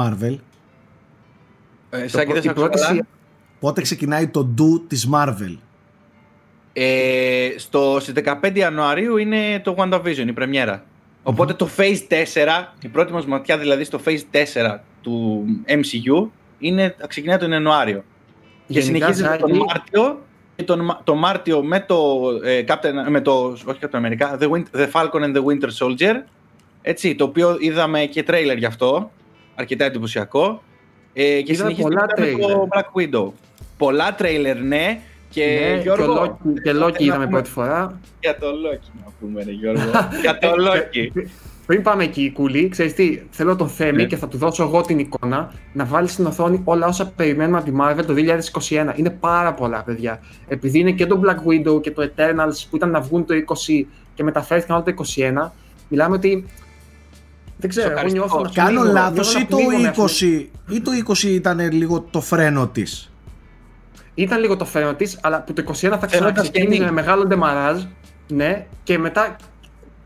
[0.00, 0.36] Marvel;
[1.90, 2.86] Ε, Το Σάκη, πρω- δεν σε η πρώτη άκουσα καλά.
[2.94, 3.06] σειρά-
[3.60, 5.56] Πότε ξεκινάει το do της Marvel;
[6.72, 10.84] Ε, στο, στις 15 Ιανουαρίου είναι το WandaVision, η πρεμιέρα.
[11.22, 16.94] Οπότε το Phase 4, η πρώτη μας ματιά δηλαδή στο Phase 4 του MCU, είναι,
[17.06, 18.04] ξεκινάει τον Ιανουάριο.
[18.66, 20.22] Και Γενικά, συνεχίζεται τον Ζάκη, Μάρτιο
[20.56, 23.32] και τον, Μα- το Μάρτιο με το, ε, Captain, με το
[23.66, 26.14] όχι Captain America, The, Win- The Falcon and the Winter Soldier,
[26.82, 29.10] έτσι, το οποίο είδαμε και τρέιλερ γι' αυτό,
[29.54, 30.62] αρκετά εντυπωσιακό.
[31.12, 32.52] Ε, και Είδαμε συνεχίζεται πολλά μετά με τρέιλερ.
[32.56, 33.32] το Black Widow.
[33.76, 35.00] Πολλά τρέιλερ, ναι.
[35.30, 38.00] Και ναι, Γιώργο, και Loki, και Loki να είδαμε πούμε- πρώτη φορά.
[38.20, 39.90] για το Loki να πούμε, ρε Γιώργο.
[40.22, 41.22] για το Loki.
[41.66, 44.04] Πριν πάμε εκεί, Κούλη, ξέρεις τι, θέλω τον Θέμη Ναι.
[44.04, 47.70] και θα του δώσω εγώ την εικόνα να βάλει στην οθόνη όλα όσα περιμένουμε από
[47.70, 48.14] τη Marvel το
[48.68, 48.92] 2021.
[48.98, 50.20] Είναι πάρα πολλά, παιδιά.
[50.48, 53.86] Επειδή είναι και το Black Widow και το Eternals που ήταν να βγουν το 20
[54.14, 55.04] και μεταφέρθηκαν όλα το
[55.46, 55.52] 21,
[55.88, 56.46] μιλάμε ότι.
[57.58, 58.26] Δεν ξέρω, εγώ Σοκαριστικό.
[58.26, 60.08] νιώθω να Κάνω πνίγομαι, λάθος νιώθω να ή το πνίγομαι, ας πούμε.
[60.68, 63.12] 20 ή το 20 ήταν λίγο το φρένο της;
[64.14, 66.84] Ήταν λίγο το φρένο της, αλλά που το 21 θα Φαίνονταν ξαναξεκίνησε σκηνή.
[66.84, 67.82] με μεγάλο ντεμαράζ.
[68.28, 69.36] Ναι, και μετά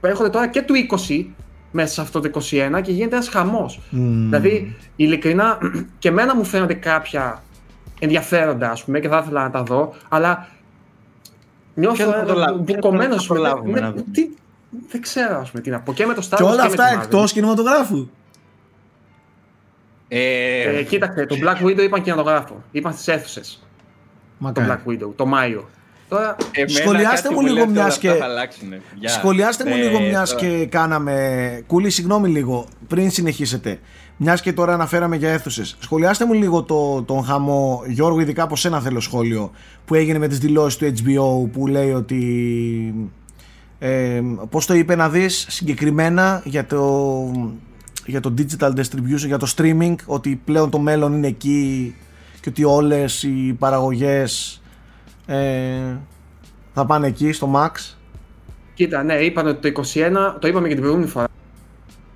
[0.01, 0.75] έρχονται τώρα και του
[1.09, 1.25] 20
[1.71, 3.81] μέσα σε αυτό το 21 και γίνεται ένας χαμός.
[3.91, 5.59] Δηλαδή, ειλικρινά,
[5.99, 7.43] και εμένα μου φαίνονται κάποια
[7.99, 10.49] ενδιαφέροντα, ας πούμε, και θα ήθελα να τα δω, αλλά
[11.75, 13.21] νιώθω Ποιο θα το λάβουμε, ποιο μπουκωμένο.
[13.21, 14.05] θα προλάβουμε να δούμε.
[14.13, 14.29] τι,
[14.89, 15.93] δεν ξέρω, ας πούμε, τι να πω.
[15.93, 17.03] Και με το Star Και Wars όλα με αυτά τη Marvel.
[17.03, 18.09] εκτός κινηματογράφου.
[20.09, 22.63] Ε, Ε, κοίταξε, το Black Widow είπαν κινηματογράφο.
[22.71, 23.63] Είπαν στις αίθουσες.
[23.63, 23.67] Το
[24.39, 24.69] Μακάρι.
[24.87, 25.69] Black Widow, το Μάιο.
[26.11, 28.81] Τώρα, εμένα σχολιάστε κάτι μου μου λίγο, λέει ότι όλα μιας αυτά και- θα αλλάξουνε.
[28.95, 29.09] Γεια.
[29.11, 31.15] Σχολιάστε μου Ε, λίγο μιας τώρα- και κάναμε.
[31.67, 33.79] Κούλη, συγγνώμη λίγο, πριν συνεχίσετε.
[34.17, 35.77] Μιας και τώρα αναφέραμε για αίθουσες.
[35.81, 39.51] Σχολιάστε μου λίγο το, τον χαμό, Γιώργο, ειδικά από σένα θέλω σχόλιο,
[39.85, 43.11] που έγινε με τις δηλώσεις του HBO που λέει ότι.
[43.79, 44.21] Ε,
[44.51, 47.31] πώς το είπε να δεις συγκεκριμένα για το,
[48.07, 51.95] για το digital distribution, για το streaming ότι πλέον το μέλλον είναι εκεί
[52.41, 54.60] και ότι όλες οι παραγωγές
[55.37, 55.97] ε,
[56.75, 57.95] θα πάνε εκεί στο Max
[58.75, 61.27] Κοίτα, ναι, είπαν ότι το 21, το είπαμε και την προηγούμενη φορά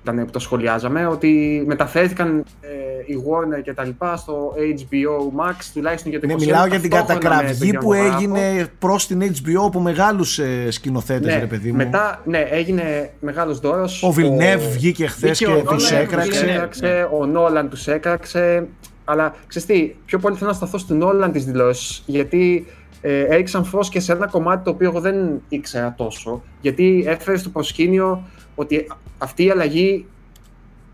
[0.01, 2.67] ήταν που το σχολιάζαμε, ότι μεταφέρθηκαν ε,
[3.05, 6.29] η Warner και τα λοιπά στο HBO Max, τουλάχιστον για το 21.
[6.29, 8.35] Ναι, μιλάω για την ταυτόχρονα με κατακραυγή τον που κινηματογράφο.
[8.39, 11.77] έγινε προς την HBO από μεγάλους ε, σκηνοθέτες, Ναι, ρε παιδί μου.
[11.77, 14.03] μετά, ναι, έγινε μεγάλος δώρος.
[14.03, 16.29] Ο Βιλνεύ βγήκε χθες Βγήκε και ο τους Νόλαν, έκραξε.
[16.29, 18.67] τους έκραξε, ο Νόλαν τους έκραξε.
[19.05, 22.65] Αλλά ξέρεις τι, πιο πολύ θέλω να σταθώ στην Νόλαν τις δηλώσεις, γιατί
[23.07, 26.43] ε, έριξαν φως και σε ένα κομμάτι το οποίο εγώ δεν ήξερα τόσο.
[26.61, 28.23] Γιατί έφερε στο προσκήνιο
[28.55, 30.05] ότι αυτή η αλλαγή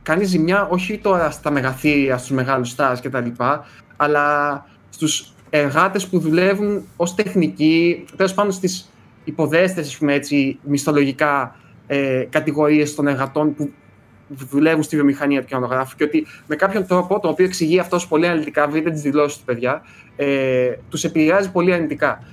[0.04, 3.28] κάνει ζημιά όχι τώρα στα μεγαθύρια, στους μεγάλους stars κτλ.
[3.98, 8.90] Αλλά στους εργάτες που δουλεύουν ως τεχνικοί, τέλος πάντων στις
[9.24, 11.56] υποδέστες, ας πούμε έτσι, μισθολογικά
[11.88, 13.70] ε, κατηγορίες των εργατών που
[14.50, 18.26] δουλεύουν στη βιομηχανία του κινηματογράφου και ότι με κάποιον τρόπο, το οποίο εξηγεί αυτός πολύ
[18.28, 19.82] αναλυτικά, βρείτε τις δηλώσεις του παιδιά,
[20.16, 22.24] ε, τους επηρεάζει πολύ αρνητικά.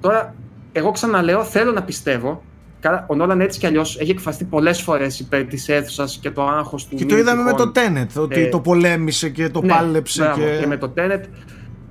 [0.00, 0.34] Τώρα,
[0.72, 2.42] εγώ ξαναλέω, θέλω να πιστεύω,
[2.80, 6.46] Καλά, ο Νόλαν έτσι κι αλλιώς έχει εκφραστεί πολλές φορές υπέρ της αίθουσας και το
[6.46, 6.96] άγχος του.
[6.96, 7.72] Και μη το είδαμε με τυχόν.
[7.72, 10.22] το Tenet, ότι Ε, το πολέμησε και το Ναι, πάλεψε.
[10.22, 10.40] μπράβο.
[10.40, 10.56] και...
[10.60, 11.20] και με το Tenet.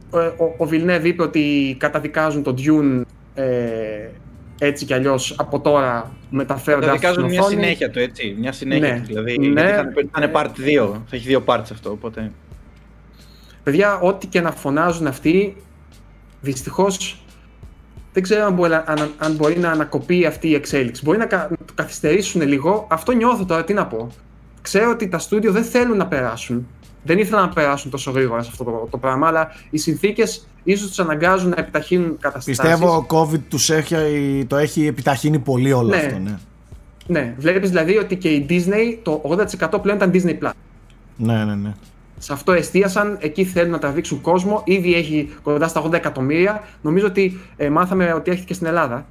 [0.10, 3.02] Ο, ο, ο Villeneuve είπε ότι καταδικάζουν τον Dune
[3.34, 3.44] ε,
[4.64, 8.36] έτσι κι αλλιώς από τώρα μεταφέροντα Θα δικάζουν μια συνέχεια του, έτσι.
[8.40, 9.00] Μια συνέχεια Ναι.
[9.00, 9.06] του.
[9.06, 9.46] Δηλαδή, Ναι.
[9.62, 11.04] γιατί θα είναι- θα είναι part 2.
[11.08, 12.32] Θα έχει δύο parts αυτό, οπότε.
[13.64, 15.56] Παιδιά, ό,τι και να φωνάζουν αυτοί,
[16.42, 17.24] δυστυχώς
[18.14, 21.02] δεν ξέρω αν μπορεί, αν, αν μπορεί να ανακοπεί αυτή η εξέλιξη.
[21.06, 22.88] Μπορεί να, κα- να το καθυστερήσουν λίγο.
[22.90, 24.08] Αυτό νιώθω τώρα, τι να πω.
[24.62, 26.68] Ξέρω ότι τα στούντιο δεν θέλουν να περάσουν.
[27.04, 30.88] Δεν ήθελαν να περάσουν τόσο γρήγορα σε αυτό το, το πράγμα, αλλά οι συνθήκες ίσως
[30.88, 32.60] τους αναγκάζουν να επιταχύνουν καταστάσεις.
[32.62, 33.96] Πιστεύω ο COVID τους έχει,
[34.48, 35.96] το έχει επιταχύνει πολύ όλο Ναι.
[35.96, 36.18] αυτό.
[36.20, 36.38] Ναι,
[37.08, 40.52] Ναι, βλέπεις δηλαδή ότι και η Disney το 80% πλέον ήταν Disney Plus.
[41.18, 41.56] ναι, ναι.
[41.56, 41.74] ναι.
[42.18, 44.62] Σε αυτό εστίασαν, εκεί θέλουν να τραβήξουν κόσμο.
[44.66, 46.64] Ήδη έχει κοντά στα 80 εκατομμύρια.
[46.82, 49.06] Νομίζω ότι ε, μάθαμε ότι έρχεται και στην Ελλάδα.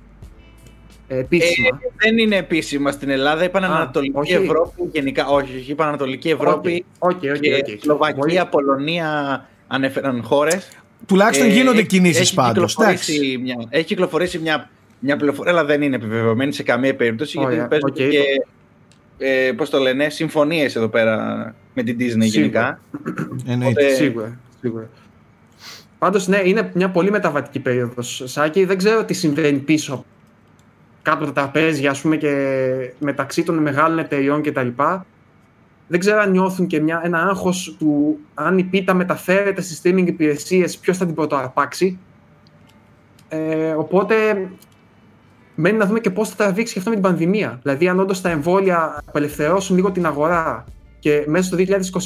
[1.08, 1.68] Ε, επίσημα.
[1.68, 3.44] Ε, δεν είναι επίσημα στην Ελλάδα.
[3.44, 4.32] Είπαν Α, Ανατολική όχι.
[4.32, 5.26] Ευρώπη γενικά.
[5.26, 6.84] Όχι, όχι, είπαν Ανατολική Ευρώπη.
[6.98, 7.80] OK, OK, και οκ.
[7.80, 10.68] Σλοβακία, Μπορεί- Πολωνία ανέφεραν χώρες.
[11.06, 12.74] Τουλάχιστον γίνονται κινήσεις έχει πάντως.
[12.74, 13.38] κυκλοφορήσει εντάξει.
[13.42, 17.38] Μια, έχει κυκλοφορήσει μια, μια πληροφορία, αλλά δεν είναι επιβεβαιωμένη σε καμία περίπτωση.
[17.38, 17.94] Ωραία, γιατί παίζουν οκ.
[17.94, 18.22] και.
[19.22, 22.80] Ε, πώς το λένε, συμφωνίες εδώ πέρα με την Disney γενικά.
[23.46, 23.82] Εννοείται.
[23.84, 24.88] Οπότε- Σίγουρα, σίγουρα.
[25.98, 28.22] Πάντως, ναι, είναι μια πολύ μεταβατική περίοδος.
[28.24, 30.04] Σάκη, δεν ξέρω τι συμβαίνει πίσω
[31.02, 32.34] κάτω από τα τραπέζια, ας πούμε, και
[32.98, 34.68] μεταξύ των μεγάλων εταιριών κτλ.
[35.90, 40.06] Δεν ξέρω αν νιώθουν και μια, ένα άγχος του αν η πίτα μεταφέρεται στις streaming
[40.06, 41.98] υπηρεσίες, ποιος θα την πρωτοαρπάξει.
[43.28, 44.14] Ε, οπότε
[45.54, 47.58] μένει να δούμε και πώς θα τραβήξει και αυτό με την πανδημία.
[47.62, 50.64] Δηλαδή, αν όντως τα εμβόλια απελευθερώσουν λίγο την αγορά
[50.98, 51.56] και μέσα στο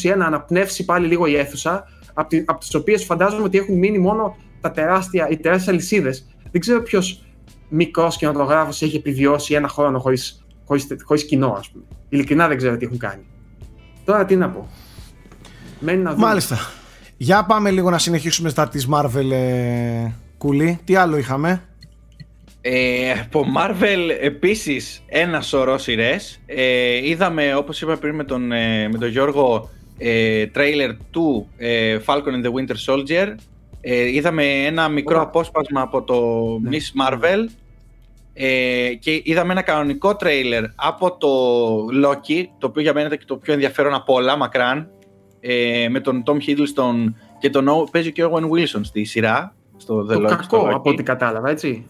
[0.02, 1.84] 2021 αναπνεύσει πάλι λίγο η αίθουσα,
[2.14, 6.26] από, τη, από τις οποίες φαντάζομαι ότι έχουν μείνει μόνο τα τεράστια, οι τεράστιες αλυσίδες.
[6.50, 7.24] Δεν ξέρω ποιος
[7.68, 11.84] μικρός κινηματογράφος έχει επιβιώσει ένα χρόνο χωρίς χωρίς, χωρίς κοινό, ας πούμε.
[12.08, 13.22] Ειλικρινά δεν ξέρω τι έχουν κάνει.
[14.04, 14.68] Τώρα τι να πω.
[15.78, 16.26] Μένει να δούμε.
[16.26, 16.58] Μάλιστα.
[17.16, 20.78] Για πάμε λίγο να συνεχίσουμε στα της Marvel ε, κουλή.
[20.84, 21.62] Τι άλλο είχαμε;
[22.60, 26.40] Ε, από Marvel επίσης ένα σωρό σειρές.
[26.46, 31.98] Ε, είδαμε όπως είπα πριν με τον, ε, με τον Γιώργο ε, τρέιλερ του ε,
[32.06, 33.34] Falcon and the Winter Soldier.
[33.80, 35.28] Ε, είδαμε ένα μικρό Ωραία.
[35.28, 36.20] απόσπασμα από το
[36.62, 36.70] Ναι.
[36.76, 37.48] Miss Marvel.
[38.36, 41.28] Ε, και είδαμε ένα κανονικό τρέιλερ από το
[42.04, 44.90] Loki, το οποίο για μένα ήταν και το πιο ενδιαφέρον από όλα, μακράν,
[45.40, 49.54] ε, με τον Tom Hiddleston και τον παίζει και ο Owen Wilson στη σειρά.
[49.76, 50.72] Στο The Το Loki, κακό, στο Loki.
[50.72, 51.86] από ό,τι κατάλαβα, έτσι.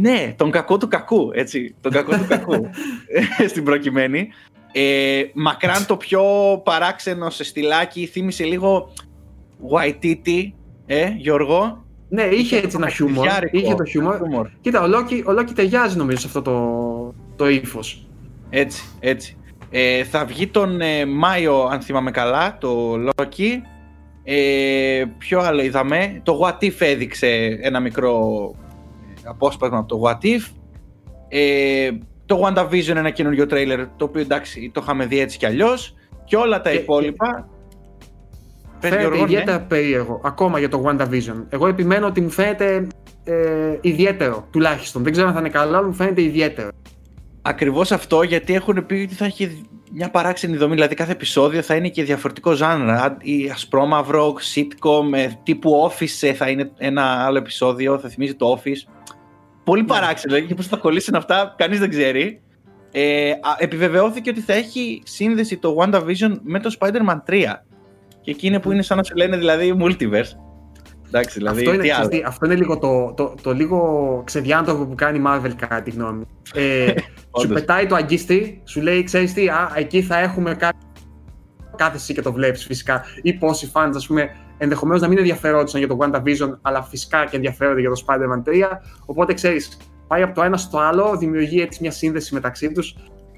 [0.00, 1.74] Ναι, τον κακό του κακού, έτσι.
[1.80, 2.54] Τον κακό του κακού.
[3.38, 4.28] ε, στην προκειμένη.
[4.72, 6.22] Ε, μακράν το πιο
[6.64, 8.92] παράξενο σε στυλάκι θύμισε λίγο
[9.70, 10.52] Waititi,
[10.86, 11.84] ε, Γιώργο.
[12.08, 13.14] Ναι, είχε έτσι ένα χιούμορ.
[13.14, 14.16] Παιχνιδιάρικο, Είχε το χιούμορ.
[14.16, 14.48] χιούμορ.
[14.60, 18.06] Κοίτα, ο Loki, ο Loki ταιριάζει νομίζω σε αυτό το, το ύφος.
[18.50, 19.36] Έτσι, έτσι.
[19.70, 23.48] Ε, θα βγει τον ε, Μάιο, αν θυμάμαι καλά, το Loki.
[24.24, 28.30] Ε, ποιο άλλο είδαμε; Το What If έδειξε ένα μικρό
[29.24, 30.52] ε, απόσπασμα από το What If.
[31.28, 31.90] Ε,
[32.26, 35.94] το WandaVision ένα καινούριο τρέιλερ, το οποίο εντάξει το είχαμε δει έτσι κι αλλιώς.
[36.24, 37.48] Και όλα τα Και- υπόλοιπα.
[38.80, 39.32] Πες, Φαίνεται Γιώργος, ναι.
[39.32, 41.44] ιδιαίτερα περίεργο, ακόμα για το WandaVision.
[41.48, 42.86] Εγώ επιμένω ότι μου φαίνεται
[43.24, 45.02] ε, ιδιαίτερο, τουλάχιστον.
[45.02, 46.68] Δεν ξέρω αν θα είναι καλό, αλλά μου φαίνεται ιδιαίτερο.
[47.42, 51.74] Ακριβώς αυτό γιατί έχουν πει ότι θα έχει μια παράξενη δομή, δηλαδή κάθε επεισόδιο θα
[51.74, 53.16] είναι και διαφορετικό ζάνρα.
[53.20, 58.58] Ή ασπρόμαυρο, sitcom, ε, τύπου Office ε, θα είναι ένα άλλο επεισόδιο, θα θυμίζει το
[58.58, 58.92] Office.
[59.64, 62.40] Πολύ παράξενο, δηλαδή και πώς θα κολλήσουν αυτά, κανείς δεν ξέρει.
[62.92, 67.44] Ε, α, επιβεβαιώθηκε ότι θα έχει σύνδεση το WandaVision με το Spider-Man 3.
[68.28, 70.32] Και εκεί είναι που είναι σαν να σου λένε δηλαδή multiverse.
[71.06, 72.08] Εντάξει, δηλαδή αυτό, είναι, τι άλλο.
[72.08, 75.82] ξέρεις τι, αυτό είναι λίγο το, το, το λίγο ξεδιάντροπο που κάνει η Marvel, κατά
[75.82, 76.18] τη γνώμη.
[76.18, 76.26] μου.
[76.54, 76.94] Ε, σου
[77.30, 77.52] Όντως.
[77.60, 80.78] πετάει το αγκίστη, σου λέει, ξέρεις τι, α, εκεί θα έχουμε κάτι.
[81.76, 83.04] Κάθεσαι και το βλέπεις φυσικά.
[83.22, 87.36] Ή πόσοι fans, ας πούμε, ενδεχομένως να μην ενδιαφερόντουσαν για το WandaVision, αλλά φυσικά και
[87.36, 88.78] ενδιαφέρονται για το Spider-Man 3.
[89.06, 89.76] Οπότε ξέρεις,
[90.06, 92.94] πάει από το ένα στο άλλο, δημιουργεί έτσι μια σύνδεση μεταξύ τους.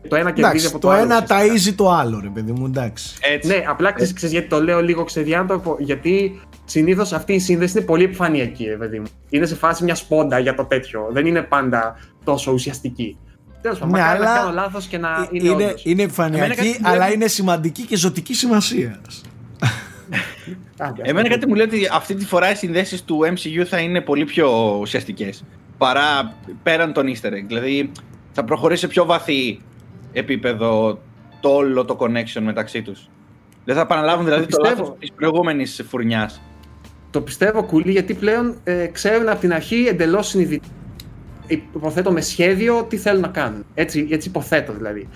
[0.08, 1.02] Το ένα κερδίζει Εντάξει, από το το, άλλο.
[1.02, 1.54] ένα ουσιαστικά.
[1.72, 3.16] ταΐζει το άλλο, ρε παιδί μου, εντάξει.
[3.20, 3.48] Έτσι.
[3.48, 5.76] Ναι, απλά ξέρεις γιατί το λέω λίγο ξεδιάντροπο.
[5.78, 9.06] Γιατί συνήθως αυτή η σύνδεση είναι πολύ επιφανειακή, ρε παιδί μου.
[9.28, 11.08] Είναι σε φάση μια σπόντα για το τέτοιο.
[11.12, 13.16] Δεν είναι πάντα τόσο ουσιαστική.
[13.62, 15.84] Τέλος πάντων, Ναι, μακάρι να αλλά κάνω λάθος και να Ε, είναι, είναι, όντως.
[15.84, 19.00] είναι Εμένα επιφανειακή, κάτι μου αλλά λέει- είναι σημαντική και ζωτική σημασία.
[20.78, 23.78] Άντε, Εμένα αυτό κάτι μου λέει ότι αυτή τη φορά οι συνδέσεις του MCU θα
[23.78, 25.44] είναι πολύ πιο ουσιαστικές
[25.78, 27.44] παρά πέραν των easter egg.
[27.46, 27.90] Δηλαδή
[28.32, 29.60] θα προχωρήσει σε πιο βαθύ
[30.12, 30.98] επίπεδο
[31.40, 33.08] το όλο το connection μεταξύ τους.
[33.64, 34.80] Δεν θα επαναλάβουν δηλαδή το, πιστεύω.
[34.80, 36.40] λάθος της προηγούμενης φουρνιάς.
[37.10, 40.66] Το πιστεύω κουλή γιατί πλέον ε, ξέρουν από την αρχή εντελώς συνειδητά.
[41.46, 43.64] Υποθέτω με σχέδιο τι θέλουν να κάνουν.
[43.74, 45.08] Έτσι, έτσι υποθέτω δηλαδή.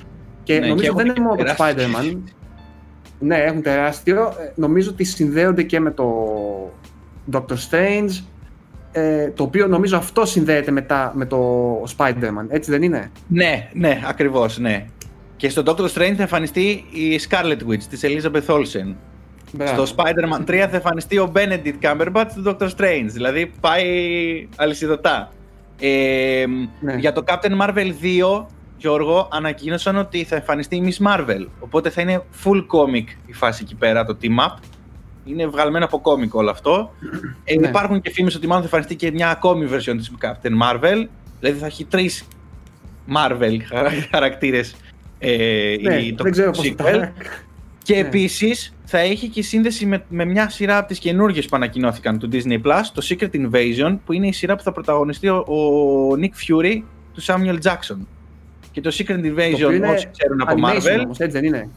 [0.42, 1.86] Και Ναι, νομίζω και έχουν δεν είναι και μόνο το τεράστιο.
[1.88, 2.18] Spider-Man.
[3.18, 4.22] Ναι, έχουν τεράστιο.
[4.22, 6.26] Ε, Νομίζω ότι συνδέονται και με το
[7.32, 8.22] Doctor Strange.
[8.96, 11.38] Ε, το οποίο νομίζω αυτό συνδέεται μετά με το
[11.96, 12.46] Spider-Man.
[12.48, 14.86] Έτσι δεν είναι; Ναι, ναι, ακριβώς, ναι.
[15.36, 18.94] Και στο Doctor Strange θα εμφανιστεί η Scarlet Witch της Elizabeth Olsen.
[19.52, 19.84] Μπράβο.
[19.84, 23.06] Στο Spider-Man 3 θα εμφανιστεί ο Benedict Cumberbatch του Doctor Strange.
[23.06, 23.88] Δηλαδή πάει
[24.56, 25.28] αλυσιδωτά.
[25.80, 26.44] Ε,
[26.80, 26.94] Ναι.
[26.94, 28.46] Για το Captain Marvel 2,
[28.76, 31.46] Γιώργο, ανακοίνωσαν ότι θα εμφανιστεί η Miss Marvel.
[31.60, 34.54] Οπότε θα είναι full comic η φάση εκεί πέρα, το team up.
[35.24, 36.92] Είναι βγαλμένο από comic όλο αυτό.
[37.44, 37.68] Ε, Ναι.
[37.68, 41.06] Υπάρχουν και φήμες ότι μάλλον θα εμφανιστεί και μια ακόμη version της Captain Marvel.
[41.40, 42.24] Δηλαδή θα έχει τρεις
[43.16, 44.74] Marvel χαρα- χαρακτήρες
[45.18, 46.74] ε, Ναι, η- το δεν ξέρω πώς sequel.
[46.76, 47.12] θα
[47.82, 48.01] Και Ναι.
[48.01, 52.28] επίσης θα έχει και σύνδεση με, με μια σειρά από τις καινούργιες που ανακοινώθηκαν του
[52.32, 56.24] Disney Plus, το Secret Invasion, που είναι η σειρά που θα πρωταγωνιστεί ο, ο Nick
[56.51, 56.82] Fury
[57.14, 57.96] του Samuel Jackson.
[58.70, 61.02] Και το Secret Το οποίο Invasion, είναι όσοι ξέρουν από animation Marvel.
[61.05, 61.68] όμως, έτσι δεν είναι;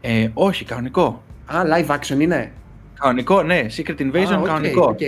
[0.00, 1.22] Ε, όχι, κανονικό.
[1.56, 2.52] Α, live action είναι.
[3.00, 4.84] Κανονικό, ναι, Secret Invasion, Α, οκ, κανονικό.
[4.84, 4.98] οκ.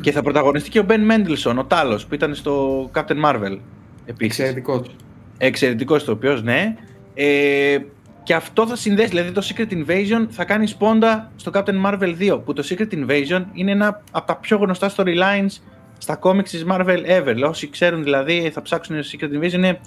[0.00, 3.58] Και θα πρωταγωνιστεί και ο Ben Mendelssohn, ο Τάλος, που ήταν στο Captain Marvel.
[4.06, 4.38] Επίσης.
[4.38, 4.96] Εξαιρετικός.
[5.38, 6.74] Εξαιρετικός ηθοποιός, ναι.
[7.14, 7.78] Ε,
[8.22, 12.40] και αυτό θα συνδέσει, δηλαδή το Secret Invasion θα κάνει σπόντα στο Captain Marvel 2.
[12.44, 15.60] Που το Secret Invasion είναι ένα από τα πιο γνωστά storylines
[15.98, 17.48] στα comics της Marvel ever.
[17.48, 19.80] Όσοι ξέρουν δηλαδή, θα ψάξουν το Secret Invasion, είναι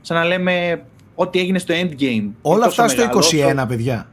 [0.00, 0.82] σαν να λέμε
[1.14, 2.00] ό,τι έγινε στο Endgame.
[2.00, 4.06] Είναι Όλα τόσο αυτά στο μεγάλο, 21, όσο- παιδιά.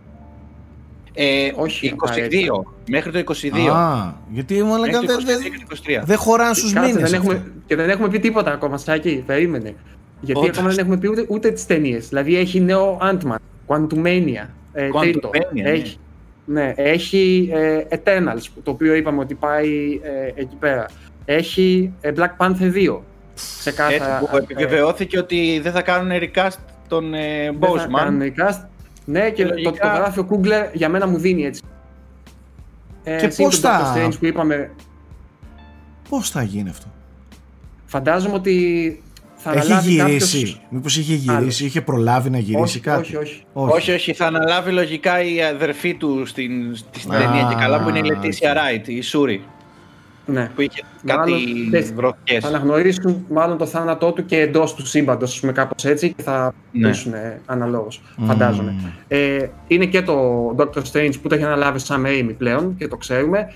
[1.13, 1.95] Ε, Όχι 22.
[2.09, 2.63] απαραίτητα.
[2.89, 3.69] Μέχρι το 22.
[3.73, 6.05] Α, γιατί μου μέχρι έλεγαν το δεν 22 και το 23.
[6.05, 7.11] δεν χωράνε στους Κάτσε, μήνες.
[7.11, 9.23] δεν έχουμε, και δεν έχουμε πει τίποτα ακόμα, Σάκη.
[9.25, 9.75] Περίμενε.
[10.21, 10.57] Γιατί Όντως.
[10.57, 12.07] ακόμα δεν έχουμε πει ούτε, ούτε τις ταινίες.
[12.07, 13.35] Δηλαδή έχει νέο Ant-Man,
[13.67, 14.47] Quantumania.
[14.73, 15.29] Ε, Quantumania, τρίτο.
[15.53, 15.69] ναι.
[15.69, 15.97] Έχει,
[16.45, 20.85] ναι, έχει ε, Eternals, το οποίο είπαμε ότι πάει ε, εκεί πέρα.
[21.25, 22.99] Έχει ε, Black Panther 2.
[23.59, 23.93] Ξεκάθαρα.
[24.17, 26.57] Έτσι που επιβεβαιώθηκε ότι δεν θα κάνουν recast
[26.87, 27.19] τον ε,
[27.59, 27.91] δεν θα Boseman.
[27.95, 28.59] κάνουν recast.
[29.05, 31.61] Ναι, και, Και το, λογικά- το γράφει ο Κούγκλερ για μένα μου δίνει έτσι.
[33.03, 34.71] Ε, Και συν πώς τον θα- Doctor Strange που είπαμε,
[36.09, 36.85] Πώς θα γίνει αυτό;
[37.85, 39.01] φαντάζομαι ότι
[39.35, 40.37] θα Έχει αναλάβει γυρίσει.
[40.41, 41.59] κάποιος- Μήπως είχε γυρίσει, άλλος.
[41.59, 43.43] είχε προλάβει να γυρίσει όχι, κάτι; όχι, όχι.
[43.53, 47.89] Όχι, όχι, θα αναλάβει λογικά η αδερφή του στην, στην Α, ταινία και καλά που
[47.89, 48.57] είναι η Leticia OK.
[48.83, 49.43] Wright, η Σούρη.
[50.25, 50.49] Ναι.
[50.55, 51.33] Που είχε κάτι
[51.95, 52.39] βρεθεί.
[52.39, 56.53] Θα αναγνωρίσουν μάλλον το θάνατό του και εντός του σύμπαντος, με κάπως έτσι, και θα
[56.71, 56.87] ναι.
[56.87, 57.13] πείσουν
[57.45, 58.01] αναλόγως.
[58.25, 58.75] Φαντάζομαι.
[59.07, 62.97] Ε, είναι και το Doctor Strange που το έχει αναλάβει σαν Raimi πλέον και το
[62.97, 63.53] ξέρουμε.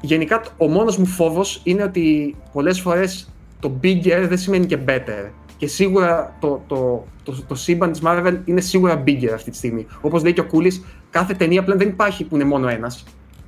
[0.00, 3.28] Γενικά, ο μόνος μου φόβος είναι ότι πολλές φορές
[3.60, 5.30] το bigger δεν σημαίνει και better.
[5.56, 9.86] Και σίγουρα το, το, το, το, σύμπαν της Marvel είναι σίγουρα bigger αυτή τη στιγμή.
[10.00, 13.04] Όπως λέει και ο Κούλης, κάθε ταινία πλέον δεν υπάρχει που είναι μόνο ένας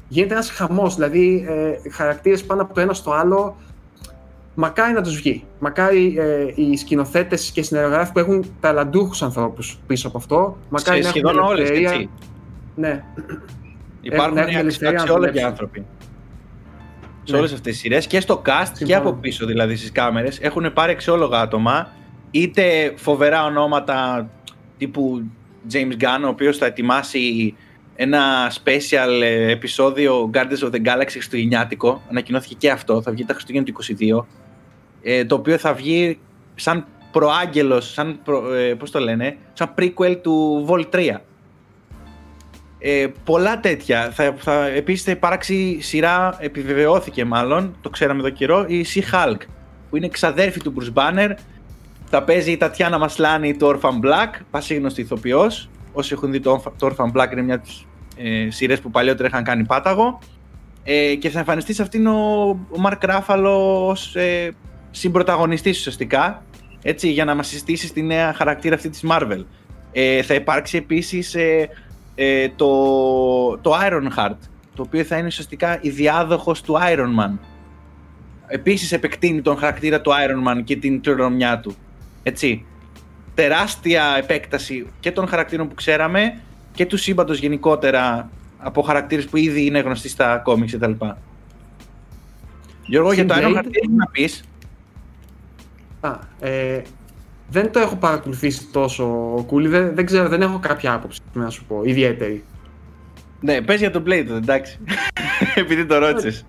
[0.08, 0.94] γίνεται ένας χαμός.
[0.94, 3.56] Δηλαδή, ε, χαρακτήρες πάνω από το ένα στο άλλο.
[4.54, 5.44] Μακάρι να τους βγει.
[5.58, 10.56] Μακάρι ε, οι σκηνοθέτες και οι συνεργάτε που έχουν ταλαντούχους ανθρώπους πίσω από αυτό.
[10.68, 12.10] Μακάρι Σε σχεδόν όλες, έτσι.
[12.74, 13.04] Ναι.
[14.00, 15.84] Υπάρχουν αξιόλογοι άνθρωποι.
[17.24, 17.38] Σε ναι.
[17.38, 20.92] όλες αυτές τις σειρές και στο cast και από πίσω δηλαδή στις κάμερες έχουν πάρει
[20.92, 21.88] αξιόλογα άτομα.
[22.30, 24.28] Είτε φοβερά ονόματα
[24.78, 25.22] τύπου
[25.72, 27.54] James Gunn, ο οποίος θα ετοιμάσει
[28.00, 32.02] ένα special ε, επεισόδιο Guardians of the Galaxy χριστουγεννιάτικο.
[32.10, 34.24] Ανακοινώθηκε και αυτό, θα βγει τα Χριστούγεννα του 22.
[35.02, 36.18] Ε, το οποίο θα βγει
[36.54, 41.20] σαν προάγγελος, σαν, προ, ε, πώς το λένε, σαν prequel του Vol 3.
[42.78, 44.10] Ε, πολλά τέτοια.
[44.10, 49.40] Θα, θα, επίσης θα υπάρξει σειρά, επιβεβαιώθηκε μάλλον, το ξέραμε εδώ καιρό, η She-Hulk,
[49.90, 51.30] που είναι ξαδέρφη του Bruce Banner.
[52.10, 55.68] Θα παίζει η Τατιάνα Μασλάνη του Orphan Black, πασίγνωστη ηθοποιός.
[55.98, 59.28] Όσοι έχουν δει το, το Orphan Black είναι μια από τις ε, σειρές που παλιότερα
[59.28, 60.18] είχαν κάνει πάταγο.
[60.82, 64.50] Ε, και θα εμφανιστεί σε αυτήν ο, ο Μαρκ Ράφαλο ως ε,
[64.90, 66.42] συμπροταγωνιστής ουσιαστικά,
[66.82, 69.44] έτσι, για να μας συστήσει τη νέα χαρακτήρα αυτή της Marvel.
[69.92, 71.68] Ε, θα υπάρξει επίσης ε,
[72.14, 74.38] ε, το, το Ironheart,
[74.74, 77.38] το οποίο θα είναι ουσιαστικά η διάδοχος του Iron Man.
[78.46, 81.74] Επίσης επεκτείνει τον χαρακτήρα του Iron Man και την κληρονομιά του.
[82.22, 82.64] Έτσι.
[83.38, 86.40] Τεράστια επέκταση και των χαρακτήρων που ξέραμε
[86.72, 90.92] και του σύμπαντος γενικότερα από χαρακτήρες που ήδη είναι γνωστοί στα κόμιξ κτλ.
[92.82, 94.44] Γιώργο, για το Iron Man τι να πεις;
[96.00, 96.82] Α, ε,
[97.50, 99.06] δεν το έχω παρακολουθήσει τόσο
[99.46, 102.44] κούλι, δεν, δεν ξέρω, δεν έχω κάποια άποψη να σου πω, ιδιαίτερη.
[103.40, 104.78] Ναι, πες για το Blade, εντάξει.
[105.54, 106.46] Επειδή το ρώτησες.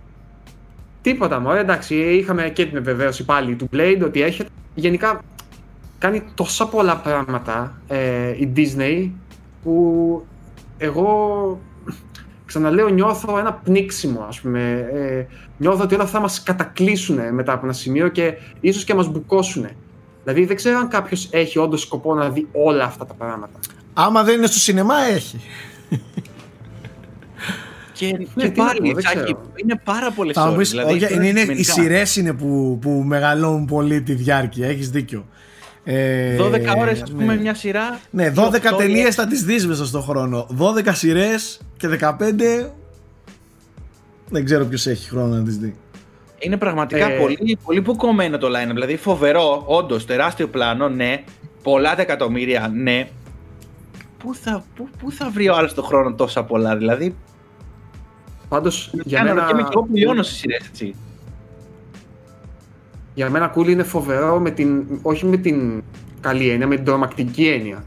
[1.02, 4.50] Τίποτα μου, εντάξει, είχαμε και την επιβεβαίωση πάλι του Blade ότι έχετε.
[4.76, 5.22] Γενικά
[6.00, 9.10] κάνει τόσα πολλά πράγματα ε, η Disney
[9.64, 10.26] που
[10.78, 11.60] εγώ
[12.46, 14.90] ξαναλέω νιώθω ένα πνίξιμο ας πούμε.
[14.94, 15.26] Ε,
[15.58, 19.68] νιώθω ότι όλα θα μας κατακλείσουν μετά από ένα σημείο και ίσως και μας μπουκώσουν.
[20.24, 23.60] Δηλαδή δεν ξέρω αν κάποιος έχει όντως σκοπό να δει όλα αυτά τα πράγματα.
[23.94, 25.42] Άμα δεν είναι στο σινεμά έχει.
[28.00, 30.64] Και, ναι, και πάλι, τσάκι, είναι πάρα πολλέ ώρε.
[30.64, 34.68] Δηλαδή, είναι, είναι, οι σειρές είναι που, που μεγαλώνουν πολύ τη διάρκεια.
[34.68, 35.26] Έχεις δίκιο.
[35.90, 36.38] 12 ε,
[36.78, 37.42] ώρες, ας πούμε, ναι.
[37.42, 38.00] μια σειρά.
[38.10, 40.48] Ναι, 12 ταινίε θα τις δεις μέσα στον χρόνο.
[40.86, 42.70] 12 σειρές και 15.
[44.30, 45.76] Δεν ξέρω ποιος έχει χρόνο να τις δει.
[46.40, 47.18] Είναι πραγματικά ε...
[47.18, 48.72] πολύ, πολύ που κομμένο το line.
[48.74, 51.24] Δηλαδή φοβερό, όντως, τεράστιο πλάνο, ναι.
[51.64, 53.08] Πολλά εκατομμύρια, ναι.
[54.18, 57.16] Πού θα, πού, πού θα βρει ο άλλος το χρόνο τόσα πολλά, δηλαδή;
[58.50, 59.46] Πάντως για μένα.
[59.48, 60.96] Και με και εγώ που λιώνω στις σειρές, έτσι
[63.20, 65.84] για μένα Cool είναι φοβερό με την, όχι με την
[66.22, 67.84] καλή έννοια, με την τρομακτική έννοια.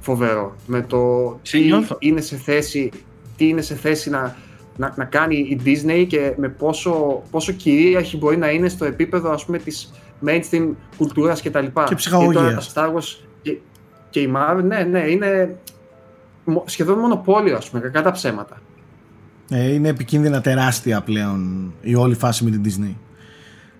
[0.00, 0.54] Φοβερό.
[0.66, 2.90] Με το τι είναι σε θέση,
[3.36, 4.36] τι είναι σε θέση να,
[4.76, 9.30] να, να, κάνει η Disney και με πόσο, πόσο κυρίαρχη μπορεί να είναι στο επίπεδο
[9.30, 9.92] ας πούμε της
[10.26, 11.84] mainstream κουλτούρας και τα λοιπά.
[11.84, 12.66] Και ψυχαγωγίας.
[12.66, 13.56] Και Star Wars και,
[14.10, 15.56] και η Marvel, ναι, ναι, είναι
[16.64, 18.60] σχεδόν μονοπόλιο ας πούμε, κακά τα ψέματα.
[19.48, 22.94] Ε, είναι επικίνδυνα τεράστια πλέον η όλη φάση με την Disney.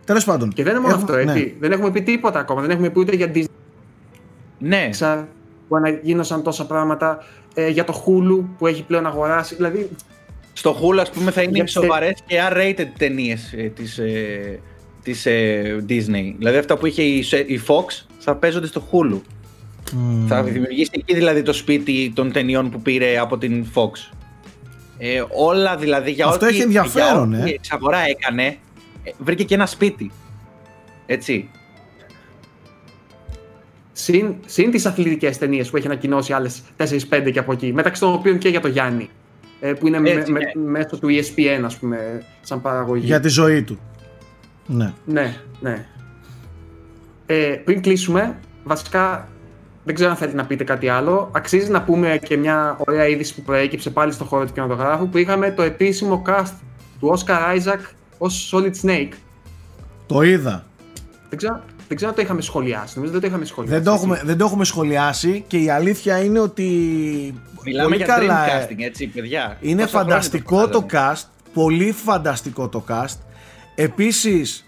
[0.04, 0.52] Τέλος πάντων.
[0.52, 1.38] Και δεν είναι μόνο αυτό, έτσι.
[1.38, 1.52] Ναι.
[1.60, 2.60] Δεν έχουμε πει τίποτα ακόμα.
[2.60, 3.44] Δεν έχουμε πει ούτε για Disney.
[4.58, 4.88] Ναι.
[5.68, 7.18] Που αναγίνωσαν τόσα πράγματα.
[7.54, 9.54] Ε, για το Hulu που έχει πλέον αγοράσει.
[9.54, 9.90] Δηλαδή.
[10.52, 11.66] Στο Hulu, ας πούμε, θα είναι για...
[11.66, 14.60] σοβαρές και R-rated ταινίες ε, της ε,
[15.04, 16.34] της, ε, Disney.
[16.38, 19.14] Δηλαδή αυτά που είχε η, η Fox θα παίζονται στο Hulu.
[19.14, 20.24] Mm.
[20.28, 24.14] Θα δημιουργήσει εκεί δηλαδή το σπίτι των ταινιών που πήρε από την Fox.
[24.98, 27.54] Ε, όλα δηλαδή για Αυτό ό,τι, έχει ενδιαφέρον, για ό,τι ε.
[27.54, 28.56] εξαγορά έκανε
[29.18, 30.10] βρήκε και ένα σπίτι.
[31.06, 31.50] Έτσι.
[33.92, 37.72] Συν, συν τις αθλητικές ταινίες που έχει ανακοινώσει άλλες 4-5 και από εκεί.
[37.72, 39.10] Μεταξύ των οποίων και για το Γιάννη.
[39.60, 40.70] Ε, που είναι Έτσι, με, ναι.
[40.70, 43.06] μέσω του ESPN, ας πούμε, σαν παραγωγή.
[43.06, 43.78] Για τη ζωή του.
[44.66, 44.92] Ναι.
[45.04, 45.86] Ναι, ναι.
[47.26, 49.28] Ε, πριν κλείσουμε, βασικά
[49.84, 51.30] δεν ξέρω αν θέλετε να πείτε κάτι άλλο.
[51.32, 55.18] Αξίζει να πούμε και μια ωραία είδηση που προέκυψε πάλι στο χώρο του κινηματογράφου που
[55.18, 56.52] είχαμε το επίσημο cast
[57.00, 57.80] του Oscar Isaac
[58.18, 59.12] ως Solid Snake.
[60.06, 60.64] Το είδα.
[61.28, 62.92] Δεν ξέρω, δεν ξέρω αν το είχαμε σχολιάσει.
[62.94, 63.76] Νομίζω δεν το είχαμε σχολιάσει.
[63.76, 66.64] Δεν το έχουμε, δεν το έχουμε σχολιάσει και η αλήθεια είναι ότι.
[67.64, 69.56] Μιλάμε πολύ για καλά, dream casting, έτσι, παιδιά.
[69.60, 71.22] Είναι φανταστικό το, cast.
[71.54, 73.18] Πολύ φανταστικό το cast.
[73.74, 74.66] Επίσης,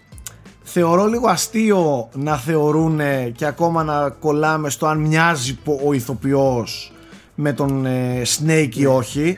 [0.63, 2.99] θεωρώ λίγο αστείο να θεωρούν
[3.31, 6.91] και ακόμα να κολλάμε στο αν μοιάζει ο ηθοποιός
[7.35, 9.37] με τον ε, Snake ή όχι.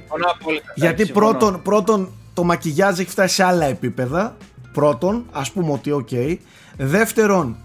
[0.76, 4.38] Γιατί πρώτον, πρώτον το μακιγιάζ έχει φτάσει σε άλλα επίπεδα.
[4.74, 6.10] Πρώτον, ας πούμε ότι οκ.
[6.78, 7.56] Δεύτερον,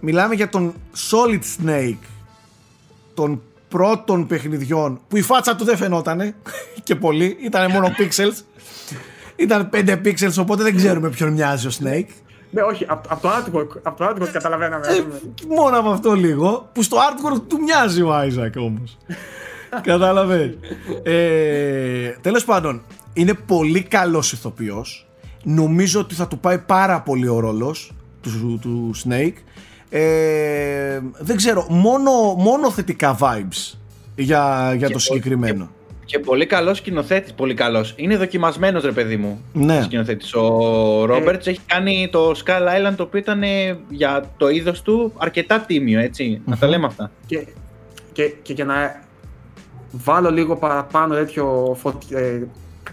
[0.00, 0.74] μιλάμε για τον
[1.10, 2.06] Solid Snake
[3.14, 6.34] των πρώτων παιχνιδιών που η φάτσα του δεν φαινότανε
[6.86, 8.42] και πολύ, ήταν μόνο pixels.
[9.36, 12.08] Ήταν 5 pixels οπότε δεν ξέρουμε ποιον μοιάζει ο Snake.
[12.50, 14.86] Ναι, όχι, από το artwork, από το artwork καταλαβαίναμε.
[14.86, 15.04] Ε,
[15.48, 18.98] μόνο από αυτό λίγο, που στο artwork του μοιάζει ο Isaac όμως.
[19.82, 20.58] Κατάλαβες.
[21.02, 22.82] ε, τέλος πάντων,
[23.14, 25.08] είναι πολύ καλός ηθοποιός.
[25.42, 29.34] Νομίζω ότι θα του πάει πάρα πολύ ο ρόλος του, του Snake.
[29.88, 33.78] Ε, δεν ξέρω, μόνο, μόνο θετικά vibes
[34.16, 35.68] για, για το συγκεκριμένο.
[36.04, 37.94] Και, πολύ καλός σκηνοθέτης, πολύ καλός.
[37.96, 39.40] Είναι δοκιμασμένος ρε παιδί μου.
[39.52, 39.82] Ναι.
[39.82, 40.34] Σκηνοθέτης.
[40.34, 43.42] Ο Ρόμπερτ έχει κάνει το Skull Island το οποίο ήταν
[43.88, 46.40] για το είδος του αρκετά τίμιο, έτσι.
[46.44, 47.10] Να τα λέμε αυτά.
[47.26, 47.46] Και,
[48.12, 49.02] και, και για να
[49.90, 52.02] βάλω λίγο παραπάνω τέτοιο φωτ...
[52.10, 52.42] ε,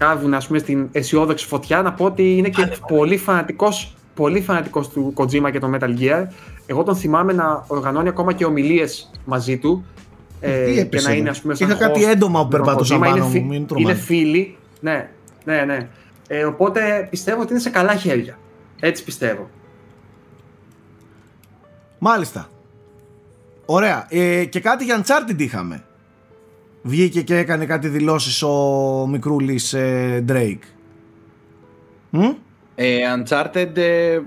[0.02, 4.90] κάρβουν ας πούμε στην αισιόδοξη φωτιά να πω ότι είναι και πολύ φανατικός πολύ φανατικός
[4.90, 6.26] του Kojima και το Metal Gear.
[6.66, 9.86] Εγώ τον θυμάμαι να οργανώνει ακόμα και ομιλίες μαζί του.
[10.40, 13.68] Ε, και να είναι ας πούμε σαν Είχα κάτι έντομα που περπατούσα πάνω είναι, μου,
[13.76, 14.58] είναι φίλοι.
[14.80, 15.10] Ναι,
[15.44, 15.88] ναι, ναι.
[16.28, 18.38] Ε, οπότε πιστεύω ότι είναι σε καλά χέρια.
[18.80, 19.50] Έτσι πιστεύω.
[22.00, 22.50] Μάλιστα.
[23.66, 24.08] Ωραία.
[24.10, 25.84] Ε, και κάτι για Uncharted είχαμε
[26.82, 30.60] βγήκε και έκανε κάτι δηλώσεις ο μικρούλης ε, Drake.
[32.76, 34.20] Ε, Uncharted, ε,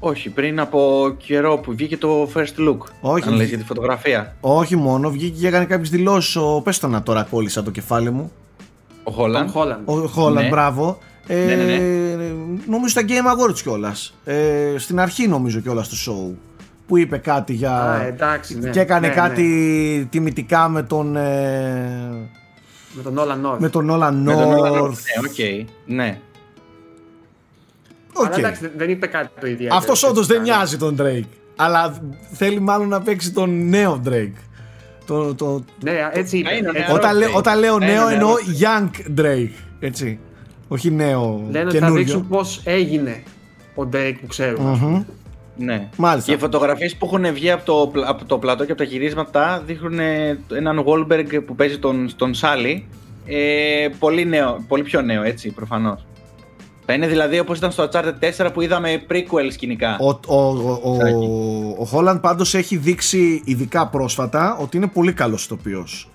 [0.00, 4.36] όχι, πριν από καιρό που βγήκε το First Look, όχι, αν λες για τη φωτογραφία.
[4.40, 8.10] Όχι μόνο, βγήκε και έκανε κάποιες δηλώσεις, ο, πες το να τώρα κόλλησα το κεφάλι
[8.10, 8.32] μου.
[9.04, 9.74] Ο Holland.
[9.84, 10.48] Ο Holland, ναι.
[10.48, 10.98] μπράβο.
[11.26, 12.32] Ε, ναι, ναι, ναι.
[12.66, 14.14] Νομίζω στα Game Awards κιόλας.
[14.24, 16.36] Ε, στην αρχή νομίζω κιόλας του show
[16.90, 17.72] που είπε κάτι για.
[17.72, 19.42] Α, εντάξει, ναι, και έκανε ναι, κάτι
[19.98, 20.04] ναι.
[20.04, 21.16] τιμητικά με τον.
[21.16, 22.28] Ε...
[22.92, 23.58] Με τον Nolan North.
[23.58, 24.22] Με τον Nolan North.
[24.24, 25.34] Ναι, οκ.
[25.36, 25.64] Okay.
[25.86, 26.18] Ναι.
[28.12, 28.24] Okay.
[28.26, 29.76] Αλλά εντάξει, δεν είπε κάτι το ιδιαίτερο.
[29.76, 31.28] Αυτός όντως δεν μοιάζει τον Drake.
[31.56, 31.94] Αλλά
[32.32, 34.38] θέλει μάλλον να παίξει τον νέο Drake.
[35.06, 36.50] Το, το, ναι, έτσι είπε.
[36.50, 39.52] Έτσι, όταν, λέ, όταν λέω νέο εννοώ young Drake.
[39.80, 40.18] Έτσι.
[40.68, 41.46] Όχι νέο.
[41.50, 43.22] Λένε ότι θα δείξουν πώς έγινε
[43.74, 45.04] ο Drake που ξέρουμε.
[45.60, 45.64] Mm-hmm.
[45.64, 45.88] Ναι.
[45.96, 46.30] Μάλιστα.
[46.30, 49.62] Και οι φωτογραφίες που έχουν βγει από το, από το πλατό και από τα γυρίσματα
[49.66, 49.98] δείχνουν
[50.54, 52.86] έναν Wahlberg που παίζει τον, τον Σάλι.
[53.26, 56.06] Ε, πολύ, νέο, πολύ πιο νέο, έτσι, προφανώς.
[56.86, 59.96] Θα είναι δηλαδή όπως ήταν στο Uncharted 4 που είδαμε prequel σκηνικά.
[60.00, 60.96] Ο, ο, ο, ο,
[61.78, 66.10] ο Holland πάντως έχει δείξει ειδικά πρόσφατα ότι είναι πολύ καλός ηθοποιός.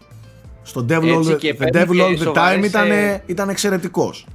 [0.63, 2.87] Στο Devil All the, the, Devil All the Time ήταν,
[3.25, 4.25] ήταν εξαιρετικός.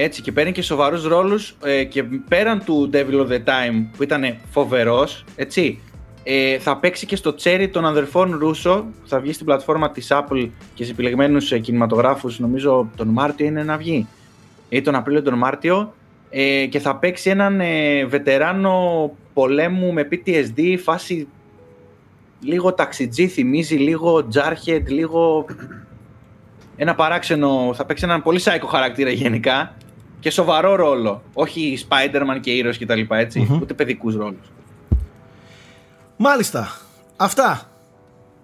[0.00, 4.02] Έτσι και παίρνει και σοβαρούς ρόλους ε, και πέραν του Devil of the Time που
[4.02, 5.80] ήταν φοβερός, έτσι,
[6.22, 10.08] ε, θα παίξει και στο Cherry των αδερφών Ρούσο που θα βγει στην πλατφόρμα της
[10.10, 14.06] Apple και σε επιλεγμένους ε, κινηματογράφους νομίζω τον Μάρτιο είναι να βγει
[14.68, 15.94] ή τον Απρίλιο τον Μάρτιο
[16.30, 21.28] ε, και θα παίξει έναν ε, βετεράνο πολέμου με PTSD φάση
[22.40, 25.46] λίγο ταξιτζή θυμίζει, λίγο jarhead, λίγο
[26.76, 29.76] ένα παράξενο, θα παίξει έναν πολύ σάικο χαρακτήρα γενικά
[30.20, 31.22] και σοβαρό ρόλο.
[31.32, 33.60] Όχι Spider-Man και ήρωες και τα λοιπά έτσι, mm-hmm.
[33.60, 34.52] ούτε παιδικούς ρόλους.
[36.16, 36.78] Μάλιστα.
[37.16, 37.62] Αυτά.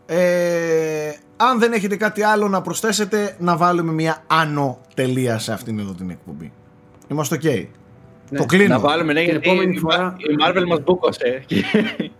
[0.06, 5.78] Ε, αν δεν έχετε κάτι άλλο να προσθέσετε, να βάλουμε μια άνω τελεία σε αυτήν
[5.78, 6.52] εδώ την εκπομπή.
[7.08, 7.66] Είμαστε ok.
[8.30, 8.38] Ναι.
[8.38, 8.68] Το κλείνω.
[8.74, 10.16] Να βάλουμε, ναι, γιατί επόμενη φορά...
[10.18, 11.44] η Marvel μας μπούκωσε.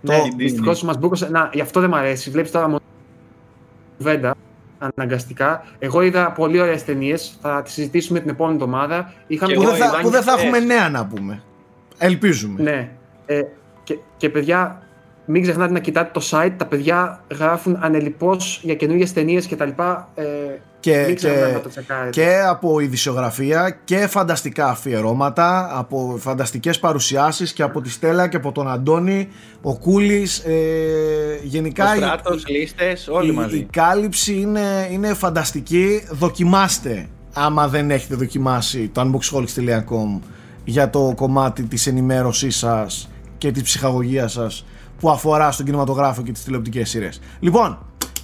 [0.01, 1.29] ναι, δυστυχώς μας μπούκωσε.
[1.29, 2.31] Να, γι' αυτό δεν μου αρέσει.
[2.31, 2.81] Βλέπεις τώρα μόνο
[3.97, 4.35] κουβέντα
[4.79, 5.65] αναγκαστικά.
[5.79, 7.39] Εγώ είδα πολύ ωραίες ταινίες.
[7.41, 9.13] Θα τις συζητήσουμε την επόμενη εβδομάδα.
[9.27, 11.43] Είχαμε που, δεν θα, που δεν θα έχουμε νέα να πούμε.
[11.99, 12.63] Ελπίζουμε.
[12.63, 12.91] Ναι.
[13.27, 13.41] Ε,
[13.83, 14.83] και, και παιδιά,
[15.25, 16.53] μην ξεχνάτε να κοιτάτε το site.
[16.57, 19.69] Τα παιδιά γράφουν ανελειπώς για καινούργιες ταινίες κτλ.
[20.15, 20.25] Ε,
[20.85, 21.71] και, μην και, να το
[22.11, 28.53] και από ειδησιογραφία και φανταστικά αφιερώματα, από φανταστικές παρουσιάσεις και από τη Στέλλα και από
[28.53, 29.29] τον Αντώνη,
[29.63, 33.57] ο Κούλης, ε, γενικά ο στράτος, η, λίστες, όλοι η, μαζί.
[33.57, 40.21] η κάλυψη είναι, είναι φανταστική, δοκιμάστε άμα δεν έχετε δοκιμάσει το unboxholics.com
[40.65, 44.67] για το κομμάτι της ενημέρωσής σας και της ψυχαγωγίας σας
[44.99, 47.21] που αφορά στον κινηματογράφο και τις τηλεοπτικές σειρές.
[47.41, 47.79] Λοιπόν,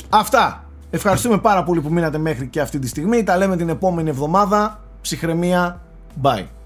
[0.09, 0.70] αυτά.
[0.91, 3.23] Ευχαριστούμε πάρα πολύ που μείνατε μέχρι και αυτή τη στιγμή.
[3.23, 4.81] Τα λέμε την επόμενη εβδομάδα.
[5.01, 5.81] Ψυχραιμία.
[6.23, 6.60] Bye.